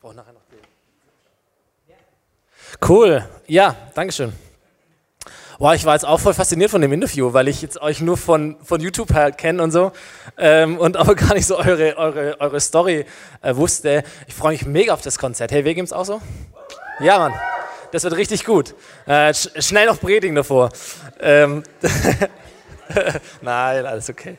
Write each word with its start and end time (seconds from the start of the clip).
brauche 0.00 0.14
nachher 0.14 0.32
noch 0.32 0.42
Bild. 0.42 0.62
Cool, 2.86 3.24
ja, 3.46 3.76
Dankeschön. 3.94 4.32
Boah, 5.58 5.74
ich 5.74 5.84
war 5.84 5.94
jetzt 5.94 6.06
auch 6.06 6.18
voll 6.18 6.32
fasziniert 6.32 6.70
von 6.70 6.80
dem 6.80 6.92
Interview, 6.92 7.34
weil 7.34 7.48
ich 7.48 7.60
jetzt 7.60 7.82
euch 7.82 8.00
nur 8.00 8.16
von, 8.16 8.56
von 8.62 8.80
YouTube 8.80 9.12
halt 9.12 9.36
kenne 9.36 9.62
und 9.62 9.72
so 9.72 9.92
ähm, 10.38 10.78
und 10.78 10.96
aber 10.96 11.14
gar 11.16 11.34
nicht 11.34 11.46
so 11.46 11.58
eure, 11.58 11.98
eure, 11.98 12.40
eure 12.40 12.60
Story 12.60 13.04
äh, 13.42 13.54
wusste. 13.54 14.02
Ich 14.26 14.34
freue 14.34 14.52
mich 14.52 14.64
mega 14.64 14.94
auf 14.94 15.02
das 15.02 15.18
Konzert. 15.18 15.52
Hey, 15.52 15.66
wem 15.66 15.84
es 15.84 15.92
auch 15.92 16.06
so? 16.06 16.22
Ja, 17.00 17.18
Mann, 17.18 17.34
das 17.92 18.04
wird 18.04 18.16
richtig 18.16 18.46
gut. 18.46 18.74
Äh, 19.06 19.34
sch 19.34 19.50
schnell 19.58 19.86
noch 19.86 20.00
predigen 20.00 20.34
davor. 20.34 20.70
Ähm 21.20 21.62
Nein, 23.42 23.84
alles 23.84 24.08
okay. 24.08 24.38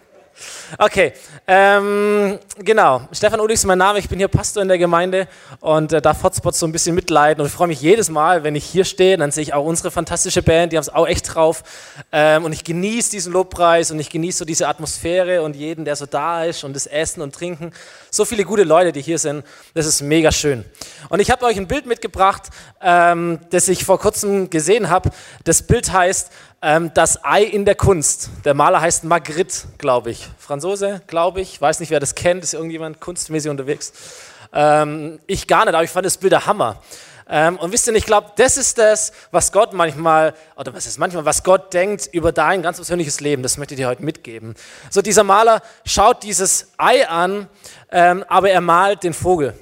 Okay, 0.77 1.13
ähm, 1.47 2.39
genau. 2.57 3.01
Stefan 3.11 3.39
Ulich 3.39 3.55
ist 3.55 3.65
mein 3.65 3.77
Name. 3.77 3.99
Ich 3.99 4.09
bin 4.09 4.19
hier 4.19 4.27
Pastor 4.27 4.61
in 4.61 4.67
der 4.67 4.77
Gemeinde 4.77 5.27
und 5.59 5.93
äh, 5.93 6.01
darf 6.01 6.23
Hotspots 6.23 6.59
so 6.59 6.65
ein 6.65 6.71
bisschen 6.71 6.95
mitleiden. 6.95 7.41
Und 7.41 7.47
ich 7.47 7.53
freue 7.53 7.67
mich 7.67 7.81
jedes 7.81 8.09
Mal, 8.09 8.43
wenn 8.43 8.55
ich 8.55 8.65
hier 8.65 8.85
stehe, 8.85 9.17
dann 9.17 9.31
sehe 9.31 9.43
ich 9.43 9.53
auch 9.53 9.65
unsere 9.65 9.91
fantastische 9.91 10.41
Band, 10.41 10.71
die 10.71 10.77
haben 10.77 10.81
es 10.83 10.89
auch 10.89 11.07
echt 11.07 11.35
drauf. 11.35 11.63
Ähm, 12.11 12.45
und 12.45 12.53
ich 12.53 12.63
genieße 12.63 13.11
diesen 13.11 13.33
Lobpreis 13.33 13.91
und 13.91 13.99
ich 13.99 14.09
genieße 14.09 14.39
so 14.39 14.45
diese 14.45 14.67
Atmosphäre 14.67 15.41
und 15.43 15.55
jeden, 15.55 15.85
der 15.85 15.95
so 15.95 16.05
da 16.05 16.45
ist 16.45 16.63
und 16.63 16.75
das 16.75 16.87
Essen 16.87 17.21
und 17.21 17.35
Trinken. 17.35 17.73
So 18.09 18.25
viele 18.25 18.43
gute 18.43 18.63
Leute, 18.63 18.91
die 18.91 19.01
hier 19.01 19.19
sind. 19.19 19.43
Das 19.73 19.85
ist 19.85 20.01
mega 20.01 20.31
schön. 20.31 20.65
Und 21.09 21.19
ich 21.19 21.31
habe 21.31 21.45
euch 21.45 21.57
ein 21.57 21.67
Bild 21.67 21.85
mitgebracht, 21.85 22.49
ähm, 22.81 23.39
das 23.49 23.67
ich 23.67 23.85
vor 23.85 23.99
kurzem 23.99 24.49
gesehen 24.49 24.89
habe. 24.89 25.11
Das 25.43 25.61
Bild 25.63 25.91
heißt 25.91 26.31
ähm, 26.61 26.91
das 26.93 27.23
Ei 27.23 27.43
in 27.43 27.65
der 27.65 27.75
Kunst. 27.75 28.29
Der 28.45 28.53
Maler 28.53 28.81
heißt 28.81 29.03
Magritte, 29.03 29.67
glaube 29.77 30.11
ich. 30.11 30.27
Franzose, 30.37 31.01
glaube 31.07 31.41
ich. 31.41 31.59
Weiß 31.59 31.79
nicht, 31.79 31.89
wer 31.89 31.99
das 31.99 32.15
kennt. 32.15 32.43
Ist 32.43 32.53
irgendjemand 32.53 32.99
kunstmäßig 32.99 33.49
unterwegs? 33.49 33.93
Ähm, 34.53 35.19
ich 35.27 35.47
gar 35.47 35.65
nicht, 35.65 35.73
aber 35.73 35.83
ich 35.83 35.89
fand 35.89 36.05
das 36.05 36.17
Bild 36.17 36.33
der 36.33 36.45
Hammer. 36.45 36.81
Ähm, 37.27 37.57
und 37.57 37.71
wisst 37.71 37.87
ihr, 37.87 37.95
ich 37.95 38.05
glaube, 38.05 38.31
das 38.35 38.57
ist 38.57 38.77
das, 38.77 39.11
was 39.31 39.51
Gott 39.51 39.73
manchmal, 39.73 40.33
oder 40.57 40.73
was 40.73 40.85
ist 40.85 40.99
manchmal, 40.99 41.23
was 41.25 41.43
Gott 41.43 41.73
denkt 41.73 42.09
über 42.11 42.31
dein 42.31 42.61
ganz 42.61 42.77
persönliches 42.77 43.21
Leben. 43.21 43.41
Das 43.41 43.57
möchte 43.57 43.73
ich 43.73 43.79
dir 43.79 43.87
heute 43.87 44.03
mitgeben. 44.03 44.53
So, 44.89 45.01
dieser 45.01 45.23
Maler 45.23 45.61
schaut 45.85 46.23
dieses 46.23 46.71
Ei 46.77 47.07
an, 47.07 47.47
ähm, 47.91 48.25
aber 48.27 48.51
er 48.51 48.61
malt 48.61 49.03
den 49.03 49.13
Vogel. 49.13 49.53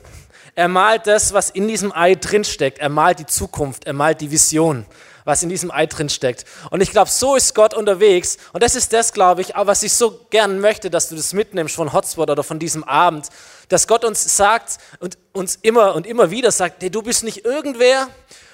Er 0.55 0.67
malt 0.67 1.07
das, 1.07 1.31
was 1.31 1.51
in 1.51 1.67
diesem 1.67 1.93
Ei 1.95 2.15
drinsteckt. 2.15 2.79
Er 2.79 2.89
malt 2.89 3.19
die 3.19 3.25
Zukunft, 3.25 3.85
er 3.85 3.93
malt 3.93 4.19
die 4.19 4.31
Vision 4.31 4.85
was 5.29 5.43
in 5.43 5.49
diesem 5.49 5.69
Ei 5.69 5.85
drin 5.85 6.09
steckt. 6.09 6.43
Und 6.71 6.81
ich 6.81 6.89
glaube, 6.89 7.11
so 7.11 7.35
ist 7.35 7.53
Gott 7.53 7.75
unterwegs. 7.75 8.37
Und 8.51 8.63
das 8.63 8.75
ist 8.75 8.91
das, 8.93 9.13
glaube 9.13 9.41
ich, 9.41 9.53
was 9.55 9.83
ich 9.83 9.93
so 9.93 10.25
gern 10.31 10.59
möchte, 10.59 10.89
dass 10.89 11.07
du 11.07 11.15
das 11.15 11.33
mitnimmst 11.33 11.75
von 11.75 11.93
Hotspot 11.93 12.31
oder 12.31 12.43
von 12.43 12.57
diesem 12.57 12.83
Abend, 12.83 13.27
dass 13.69 13.87
Gott 13.87 14.03
uns 14.03 14.35
sagt 14.35 14.79
und 14.99 15.19
uns 15.31 15.59
immer 15.61 15.93
und 15.93 16.07
immer 16.07 16.31
wieder 16.31 16.51
sagt, 16.51 16.81
hey, 16.81 16.89
du 16.89 17.03
bist 17.03 17.23
nicht 17.23 17.45
irgendwer, 17.45 18.07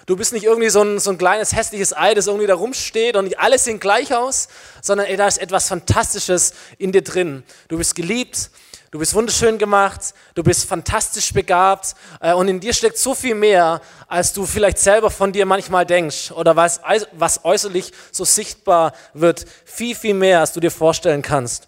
du 0.06 0.18
bist 0.18 0.34
nicht 0.34 0.44
irgendwie 0.44 0.70
so 0.70 0.82
ein, 0.82 1.00
so 1.00 1.12
ein 1.12 1.18
kleines 1.18 1.56
hässliches 1.56 1.96
Ei, 1.96 2.14
das 2.14 2.28
irgendwie 2.28 2.48
da 2.48 2.56
rumsteht 2.56 3.16
und 3.16 3.40
alle 3.40 3.58
sehen 3.58 3.80
gleich 3.80 4.14
aus, 4.14 4.50
sondern 4.82 5.08
ey, 5.08 5.16
da 5.16 5.28
ist 5.28 5.38
etwas 5.38 5.70
Fantastisches 5.70 6.54
in 6.78 6.92
dir 6.92 7.04
drin. 7.04 7.44
Du 7.70 7.78
bist 7.78 7.96
geliebt, 7.96 8.50
Du 8.96 9.00
bist 9.00 9.14
wunderschön 9.14 9.58
gemacht, 9.58 10.14
du 10.36 10.42
bist 10.42 10.70
fantastisch 10.70 11.34
begabt 11.34 11.96
äh, 12.22 12.32
und 12.32 12.48
in 12.48 12.62
dir 12.62 12.74
steckt 12.74 12.98
so 12.98 13.14
viel 13.14 13.36
mehr, 13.36 13.82
als 14.08 14.32
du 14.32 14.46
vielleicht 14.46 14.78
selber 14.78 15.12
von 15.12 15.34
dir 15.34 15.46
manchmal 15.46 15.86
denkst 15.86 16.32
oder 16.32 16.56
was, 16.56 16.80
was 17.12 17.44
äußerlich 17.44 17.92
so 18.14 18.24
sichtbar 18.24 18.94
wird. 19.14 19.48
Viel, 19.66 19.96
viel 19.96 20.14
mehr, 20.14 20.40
als 20.40 20.54
du 20.54 20.62
dir 20.62 20.72
vorstellen 20.72 21.22
kannst. 21.22 21.68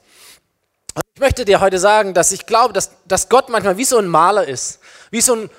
Ich 1.16 1.20
möchte 1.20 1.44
dir 1.44 1.60
heute 1.60 1.80
sagen, 1.80 2.14
dass 2.14 2.32
ich 2.32 2.46
glaube, 2.46 2.72
dass, 2.72 2.92
dass 3.04 3.28
Gott 3.28 3.50
manchmal 3.50 3.76
wie 3.76 3.84
so 3.84 3.98
ein 3.98 4.08
Maler 4.08 4.48
ist, 4.48 4.80
wie 5.12 5.20
so 5.20 5.36
ein 5.36 5.50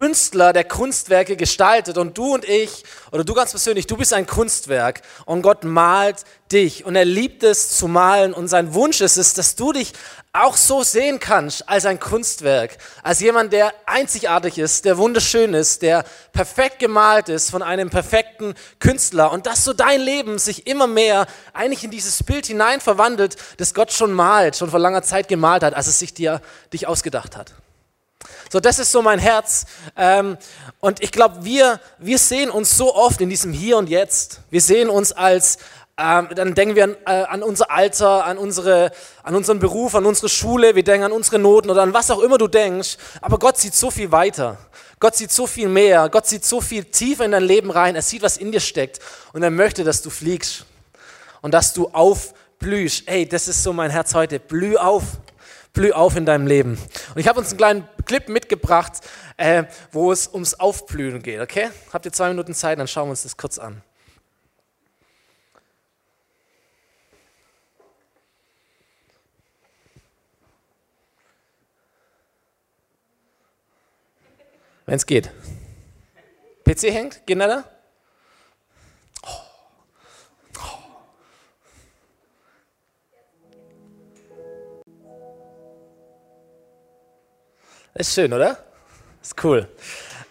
Künstler, 0.00 0.52
der 0.52 0.62
Kunstwerke 0.62 1.36
gestaltet. 1.36 1.98
Und 1.98 2.16
du 2.16 2.34
und 2.34 2.48
ich 2.48 2.84
oder 3.10 3.24
du 3.24 3.34
ganz 3.34 3.50
persönlich, 3.50 3.88
du 3.88 3.96
bist 3.96 4.12
ein 4.12 4.28
Kunstwerk. 4.28 5.02
Und 5.24 5.42
Gott 5.42 5.64
malt 5.64 6.18
dich. 6.52 6.84
Und 6.84 6.94
er 6.94 7.04
liebt 7.04 7.42
es 7.42 7.76
zu 7.76 7.88
malen. 7.88 8.32
Und 8.32 8.46
sein 8.46 8.74
Wunsch 8.74 9.00
ist 9.00 9.16
es, 9.16 9.34
dass 9.34 9.56
du 9.56 9.72
dich 9.72 9.92
auch 10.32 10.56
so 10.56 10.84
sehen 10.84 11.18
kannst 11.18 11.68
als 11.68 11.84
ein 11.84 11.98
Kunstwerk, 11.98 12.78
als 13.02 13.18
jemand, 13.18 13.52
der 13.52 13.74
einzigartig 13.86 14.58
ist, 14.58 14.84
der 14.84 14.98
wunderschön 14.98 15.52
ist, 15.52 15.82
der 15.82 16.04
perfekt 16.32 16.78
gemalt 16.78 17.28
ist 17.28 17.50
von 17.50 17.62
einem 17.62 17.90
perfekten 17.90 18.54
Künstler. 18.78 19.32
Und 19.32 19.46
dass 19.46 19.64
so 19.64 19.72
dein 19.72 20.00
Leben 20.00 20.38
sich 20.38 20.68
immer 20.68 20.86
mehr 20.86 21.26
eigentlich 21.52 21.82
in 21.82 21.90
dieses 21.90 22.22
Bild 22.22 22.46
hinein 22.46 22.80
verwandelt, 22.80 23.34
das 23.56 23.74
Gott 23.74 23.92
schon 23.92 24.12
malt, 24.12 24.54
schon 24.54 24.70
vor 24.70 24.78
langer 24.78 25.02
Zeit 25.02 25.26
gemalt 25.26 25.64
hat, 25.64 25.74
als 25.74 25.88
es 25.88 25.98
sich 25.98 26.14
dir 26.14 26.40
dich 26.72 26.86
ausgedacht 26.86 27.36
hat. 27.36 27.52
So, 28.50 28.60
das 28.60 28.78
ist 28.78 28.92
so 28.92 29.02
mein 29.02 29.18
Herz. 29.18 29.66
Ähm, 29.96 30.38
und 30.80 31.02
ich 31.02 31.12
glaube, 31.12 31.44
wir, 31.44 31.80
wir 31.98 32.18
sehen 32.18 32.50
uns 32.50 32.76
so 32.76 32.94
oft 32.94 33.20
in 33.20 33.28
diesem 33.28 33.52
Hier 33.52 33.76
und 33.76 33.88
Jetzt. 33.88 34.40
Wir 34.50 34.60
sehen 34.60 34.88
uns 34.88 35.12
als, 35.12 35.58
ähm, 35.98 36.28
dann 36.34 36.54
denken 36.54 36.74
wir 36.74 36.84
an, 36.84 36.96
äh, 37.06 37.24
an, 37.24 37.42
unser 37.42 37.70
Alter, 37.70 38.24
an, 38.24 38.38
unsere, 38.38 38.90
an 39.22 39.34
unseren 39.34 39.58
Beruf, 39.58 39.94
an 39.94 40.06
unsere 40.06 40.28
Schule, 40.28 40.74
wir 40.74 40.82
denken 40.82 41.04
an 41.04 41.12
unsere 41.12 41.38
Noten 41.38 41.70
oder 41.70 41.82
an 41.82 41.92
was 41.92 42.10
auch 42.10 42.20
immer 42.20 42.38
du 42.38 42.48
denkst. 42.48 42.96
Aber 43.20 43.38
Gott 43.38 43.58
sieht 43.58 43.74
so 43.74 43.90
viel 43.90 44.10
weiter. 44.10 44.58
Gott 45.00 45.14
sieht 45.14 45.30
so 45.30 45.46
viel 45.46 45.68
mehr. 45.68 46.08
Gott 46.08 46.26
sieht 46.26 46.44
so 46.44 46.60
viel 46.60 46.84
tiefer 46.84 47.24
in 47.24 47.32
dein 47.32 47.44
Leben 47.44 47.70
rein. 47.70 47.94
Er 47.94 48.02
sieht, 48.02 48.22
was 48.22 48.36
in 48.36 48.50
dir 48.50 48.60
steckt. 48.60 48.98
Und 49.32 49.42
er 49.42 49.50
möchte, 49.50 49.84
dass 49.84 50.02
du 50.02 50.10
fliegst 50.10 50.64
und 51.40 51.54
dass 51.54 51.72
du 51.72 51.88
aufblühst. 51.88 53.04
Hey, 53.06 53.28
das 53.28 53.46
ist 53.46 53.62
so 53.62 53.72
mein 53.72 53.90
Herz 53.90 54.14
heute. 54.14 54.40
Blüh 54.40 54.76
auf 54.76 55.04
blüh 55.78 55.92
auf 55.92 56.16
in 56.16 56.26
deinem 56.26 56.48
Leben. 56.48 56.76
Und 57.14 57.20
ich 57.20 57.28
habe 57.28 57.38
uns 57.38 57.50
einen 57.50 57.58
kleinen 57.58 57.88
Clip 58.04 58.28
mitgebracht, 58.28 58.94
äh, 59.36 59.62
wo 59.92 60.10
es 60.10 60.26
ums 60.26 60.54
Aufblühen 60.54 61.22
geht, 61.22 61.40
okay? 61.40 61.70
Habt 61.92 62.04
ihr 62.04 62.12
zwei 62.12 62.30
Minuten 62.30 62.52
Zeit, 62.52 62.80
dann 62.80 62.88
schauen 62.88 63.06
wir 63.06 63.10
uns 63.10 63.22
das 63.22 63.36
kurz 63.36 63.60
an. 63.60 63.80
Wenn 74.84 74.96
es 74.96 75.06
geht. 75.06 75.30
PC 76.64 76.92
hängt, 76.92 77.24
geht 77.24 77.38
da? 77.38 77.77
Ist 87.98 88.14
schön, 88.14 88.32
oder? 88.32 88.56
Ist 89.20 89.42
cool. 89.42 89.68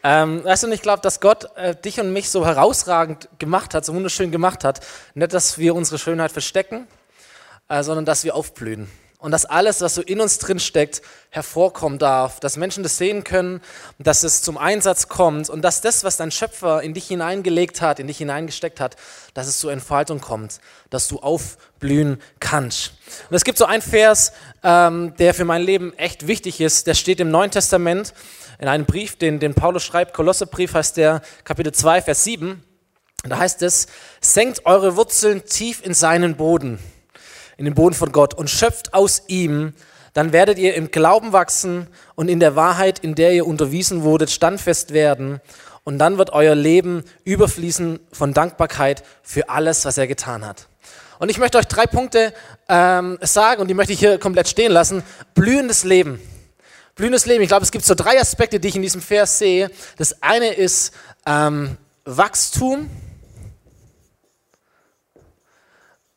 Ähm, 0.01 0.41
weißt 0.45 0.63
du, 0.63 0.71
ich 0.71 0.81
glaube, 0.81 1.01
dass 1.01 1.19
Gott 1.19 1.49
äh, 1.57 1.75
dich 1.75 1.99
und 1.99 2.13
mich 2.13 2.29
so 2.29 2.45
herausragend 2.45 3.27
gemacht 3.39 3.73
hat, 3.73 3.83
so 3.83 3.93
wunderschön 3.93 4.31
gemacht 4.31 4.63
hat. 4.63 4.79
Nicht, 5.15 5.33
dass 5.33 5.57
wir 5.57 5.75
unsere 5.75 5.99
Schönheit 5.99 6.31
verstecken, 6.31 6.87
äh, 7.67 7.83
sondern 7.83 8.05
dass 8.05 8.23
wir 8.23 8.35
aufblühen 8.35 8.89
und 9.19 9.31
dass 9.31 9.45
alles, 9.45 9.81
was 9.81 9.95
so 9.95 10.03
in 10.03 10.21
uns 10.21 10.37
drin 10.37 10.59
steckt, 10.59 11.01
hervorkommen 11.31 11.97
darf, 11.97 12.39
dass 12.39 12.55
Menschen 12.55 12.83
das 12.83 12.99
sehen 12.99 13.23
können, 13.23 13.61
dass 13.97 14.23
es 14.23 14.43
zum 14.43 14.59
Einsatz 14.59 15.07
kommt. 15.07 15.49
Und 15.49 15.63
dass 15.63 15.81
das, 15.81 16.03
was 16.03 16.17
dein 16.17 16.29
Schöpfer 16.29 16.83
in 16.83 16.93
dich 16.93 17.07
hineingelegt 17.07 17.81
hat, 17.81 17.99
in 17.99 18.05
dich 18.05 18.19
hineingesteckt 18.19 18.79
hat, 18.79 18.95
dass 19.33 19.47
es 19.47 19.59
zur 19.59 19.71
Entfaltung 19.71 20.21
kommt, 20.21 20.59
dass 20.91 21.07
du 21.07 21.17
aufblühen 21.17 22.21
kannst. 22.39 22.93
Und 23.27 23.35
es 23.35 23.43
gibt 23.43 23.57
so 23.57 23.65
einen 23.65 23.81
Vers, 23.81 24.33
ähm, 24.63 25.15
der 25.17 25.33
für 25.33 25.45
mein 25.45 25.63
Leben 25.63 25.97
echt 25.97 26.27
wichtig 26.27 26.61
ist, 26.61 26.85
der 26.85 26.93
steht 26.93 27.19
im 27.19 27.31
Neuen 27.31 27.49
Testament. 27.49 28.13
In 28.59 28.67
einem 28.67 28.85
Brief, 28.85 29.17
den, 29.17 29.39
den 29.39 29.55
Paulus 29.55 29.83
schreibt, 29.83 30.13
Kolossebrief 30.13 30.75
heißt 30.75 30.95
der, 30.95 31.23
Kapitel 31.43 31.73
2, 31.73 32.03
Vers 32.03 32.23
7. 32.23 32.63
Da 33.23 33.39
heißt 33.39 33.63
es, 33.63 33.87
senkt 34.21 34.67
eure 34.67 34.95
Wurzeln 34.95 35.43
tief 35.43 35.83
in 35.83 35.95
seinen 35.95 36.35
Boden 36.35 36.77
in 37.57 37.65
den 37.65 37.73
Boden 37.73 37.95
von 37.95 38.11
Gott 38.11 38.33
und 38.33 38.49
schöpft 38.49 38.93
aus 38.93 39.23
ihm, 39.27 39.73
dann 40.13 40.31
werdet 40.33 40.57
ihr 40.57 40.73
im 40.73 40.89
Glauben 40.89 41.33
wachsen 41.33 41.87
und 42.15 42.29
in 42.29 42.39
der 42.39 42.55
Wahrheit, 42.55 42.99
in 42.99 43.13
der 43.13 43.33
ihr 43.33 43.45
unterwiesen 43.45 44.03
wurdet, 44.03 44.31
standfest 44.31 44.93
werden. 44.93 45.41
Und 45.83 45.99
dann 45.99 46.17
wird 46.17 46.31
euer 46.31 46.55
Leben 46.55 47.03
überfließen 47.23 47.99
von 48.11 48.33
Dankbarkeit 48.33 49.03
für 49.21 49.49
alles, 49.49 49.85
was 49.85 49.97
er 49.97 50.07
getan 50.07 50.45
hat. 50.45 50.67
Und 51.19 51.29
ich 51.29 51.37
möchte 51.37 51.57
euch 51.57 51.67
drei 51.67 51.85
Punkte 51.85 52.33
ähm, 52.67 53.17
sagen 53.21 53.61
und 53.61 53.67
die 53.67 53.73
möchte 53.73 53.93
ich 53.93 53.99
hier 53.99 54.17
komplett 54.17 54.47
stehen 54.47 54.71
lassen. 54.71 55.03
Blühendes 55.33 55.83
Leben. 55.83 56.19
Blühendes 56.95 57.25
Leben. 57.25 57.43
Ich 57.43 57.47
glaube, 57.47 57.63
es 57.63 57.71
gibt 57.71 57.85
so 57.85 57.95
drei 57.95 58.19
Aspekte, 58.19 58.59
die 58.59 58.67
ich 58.67 58.75
in 58.75 58.81
diesem 58.81 59.01
Vers 59.01 59.37
sehe. 59.37 59.69
Das 59.97 60.21
eine 60.23 60.53
ist 60.53 60.93
ähm, 61.25 61.77
Wachstum. 62.05 62.89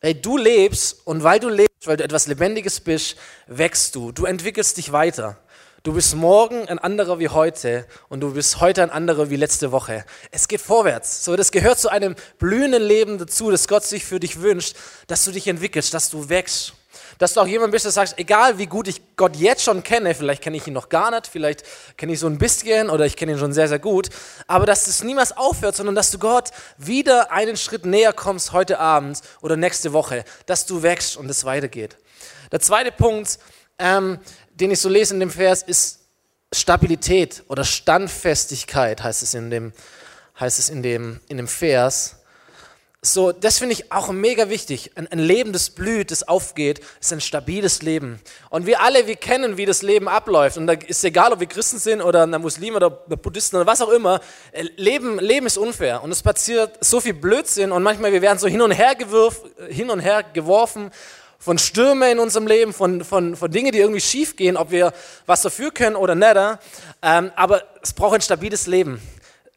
Hey, 0.03 0.19
du 0.19 0.35
lebst 0.35 0.97
und 1.05 1.21
weil 1.21 1.39
du 1.39 1.47
lebst, 1.47 1.85
weil 1.85 1.95
du 1.95 2.03
etwas 2.03 2.25
Lebendiges 2.25 2.79
bist, 2.79 3.17
wächst 3.45 3.93
du. 3.93 4.11
Du 4.11 4.25
entwickelst 4.25 4.77
dich 4.77 4.91
weiter. 4.91 5.37
Du 5.83 5.93
bist 5.93 6.15
morgen 6.15 6.67
ein 6.67 6.79
anderer 6.79 7.19
wie 7.19 7.29
heute 7.29 7.85
und 8.09 8.21
du 8.21 8.33
bist 8.33 8.59
heute 8.61 8.81
ein 8.81 8.89
anderer 8.89 9.29
wie 9.29 9.35
letzte 9.35 9.71
Woche. 9.71 10.03
Es 10.31 10.47
geht 10.47 10.59
vorwärts. 10.59 11.23
So, 11.23 11.35
das 11.35 11.51
gehört 11.51 11.77
zu 11.77 11.89
einem 11.89 12.15
blühenden 12.39 12.81
Leben 12.81 13.19
dazu, 13.19 13.51
das 13.51 13.67
Gott 13.67 13.83
sich 13.83 14.03
für 14.03 14.19
dich 14.19 14.41
wünscht, 14.41 14.75
dass 15.05 15.23
du 15.23 15.31
dich 15.31 15.47
entwickelst, 15.47 15.93
dass 15.93 16.09
du 16.09 16.29
wächst 16.29 16.73
Dass 17.21 17.35
du 17.35 17.41
auch 17.41 17.45
jemand 17.45 17.71
bist, 17.71 17.85
der 17.85 17.91
sagst, 17.91 18.17
egal 18.17 18.57
wie 18.57 18.65
gut 18.65 18.87
ich 18.87 18.99
Gott 19.15 19.35
jetzt 19.35 19.63
schon 19.63 19.83
kenne, 19.83 20.15
vielleicht 20.15 20.41
kenne 20.41 20.57
ich 20.57 20.65
ihn 20.65 20.73
noch 20.73 20.89
gar 20.89 21.11
nicht, 21.11 21.27
vielleicht 21.27 21.63
kenne 21.95 22.13
ich 22.13 22.19
so 22.19 22.25
ein 22.25 22.39
bisschen 22.39 22.89
oder 22.89 23.05
ich 23.05 23.15
kenne 23.15 23.33
ihn 23.33 23.37
schon 23.37 23.53
sehr, 23.53 23.67
sehr 23.67 23.77
gut, 23.77 24.09
aber 24.47 24.65
dass 24.65 24.87
es 24.87 25.03
niemals 25.03 25.37
aufhört, 25.37 25.75
sondern 25.75 25.93
dass 25.93 26.09
du 26.09 26.17
Gott 26.17 26.49
wieder 26.79 27.31
einen 27.31 27.57
Schritt 27.57 27.85
näher 27.85 28.11
kommst 28.11 28.53
heute 28.53 28.79
Abend 28.79 29.21
oder 29.41 29.55
nächste 29.55 29.93
Woche, 29.93 30.25
dass 30.47 30.65
du 30.65 30.81
wächst 30.81 31.15
und 31.15 31.29
es 31.29 31.45
weitergeht. 31.45 31.95
Der 32.51 32.59
zweite 32.59 32.91
Punkt, 32.91 33.37
ähm, 33.77 34.17
den 34.55 34.71
ich 34.71 34.79
so 34.79 34.89
lese 34.89 35.13
in 35.13 35.19
dem 35.19 35.29
Vers, 35.29 35.61
ist 35.61 35.99
Stabilität 36.51 37.43
oder 37.49 37.63
Standfestigkeit, 37.63 39.03
heißt 39.03 39.21
es 39.21 39.35
in 39.35 39.51
dem, 39.51 39.73
heißt 40.39 40.57
es 40.57 40.69
in 40.69 40.81
dem, 40.81 41.19
in 41.27 41.37
dem 41.37 41.47
Vers. 41.47 42.15
So, 43.03 43.31
das 43.31 43.57
finde 43.57 43.73
ich 43.73 43.91
auch 43.91 44.11
mega 44.11 44.49
wichtig. 44.49 44.91
Ein, 44.93 45.07
ein, 45.07 45.17
Leben, 45.17 45.53
das 45.53 45.71
blüht, 45.71 46.11
das 46.11 46.27
aufgeht, 46.27 46.81
ist 46.99 47.11
ein 47.11 47.19
stabiles 47.19 47.81
Leben. 47.81 48.21
Und 48.51 48.67
wir 48.67 48.79
alle, 48.81 49.07
wir 49.07 49.15
kennen, 49.15 49.57
wie 49.57 49.65
das 49.65 49.81
Leben 49.81 50.07
abläuft. 50.07 50.57
Und 50.57 50.67
da 50.67 50.73
ist 50.73 51.03
egal, 51.03 51.33
ob 51.33 51.39
wir 51.39 51.47
Christen 51.47 51.79
sind 51.79 52.03
oder 52.03 52.27
ein 52.27 52.41
Muslim 52.41 52.75
oder 52.75 52.91
Buddhisten 52.91 53.55
oder 53.55 53.65
was 53.65 53.81
auch 53.81 53.89
immer. 53.89 54.21
Äh, 54.51 54.65
Leben, 54.75 55.17
Leben 55.17 55.47
ist 55.47 55.57
unfair. 55.57 56.03
Und 56.03 56.11
es 56.11 56.21
passiert 56.21 56.77
so 56.81 57.01
viel 57.01 57.15
Blödsinn. 57.15 57.71
Und 57.71 57.81
manchmal, 57.81 58.11
wir 58.11 58.21
werden 58.21 58.37
so 58.37 58.47
hin 58.47 58.61
und 58.61 58.69
her, 58.69 58.93
gewürf, 58.93 59.41
hin 59.67 59.89
und 59.89 59.99
her 59.99 60.21
geworfen 60.21 60.91
von 61.39 61.57
Stürmen 61.57 62.11
in 62.11 62.19
unserem 62.19 62.45
Leben, 62.45 62.71
von, 62.71 63.03
von, 63.03 63.35
von 63.35 63.49
Dingen, 63.49 63.71
die 63.71 63.79
irgendwie 63.79 63.99
schief 63.99 64.35
gehen, 64.35 64.55
ob 64.55 64.69
wir 64.69 64.93
was 65.25 65.41
dafür 65.41 65.71
können 65.71 65.95
oder 65.95 66.13
nicht. 66.13 66.59
Ähm, 67.01 67.31
aber 67.35 67.63
es 67.81 67.93
braucht 67.93 68.13
ein 68.13 68.21
stabiles 68.21 68.67
Leben 68.67 69.01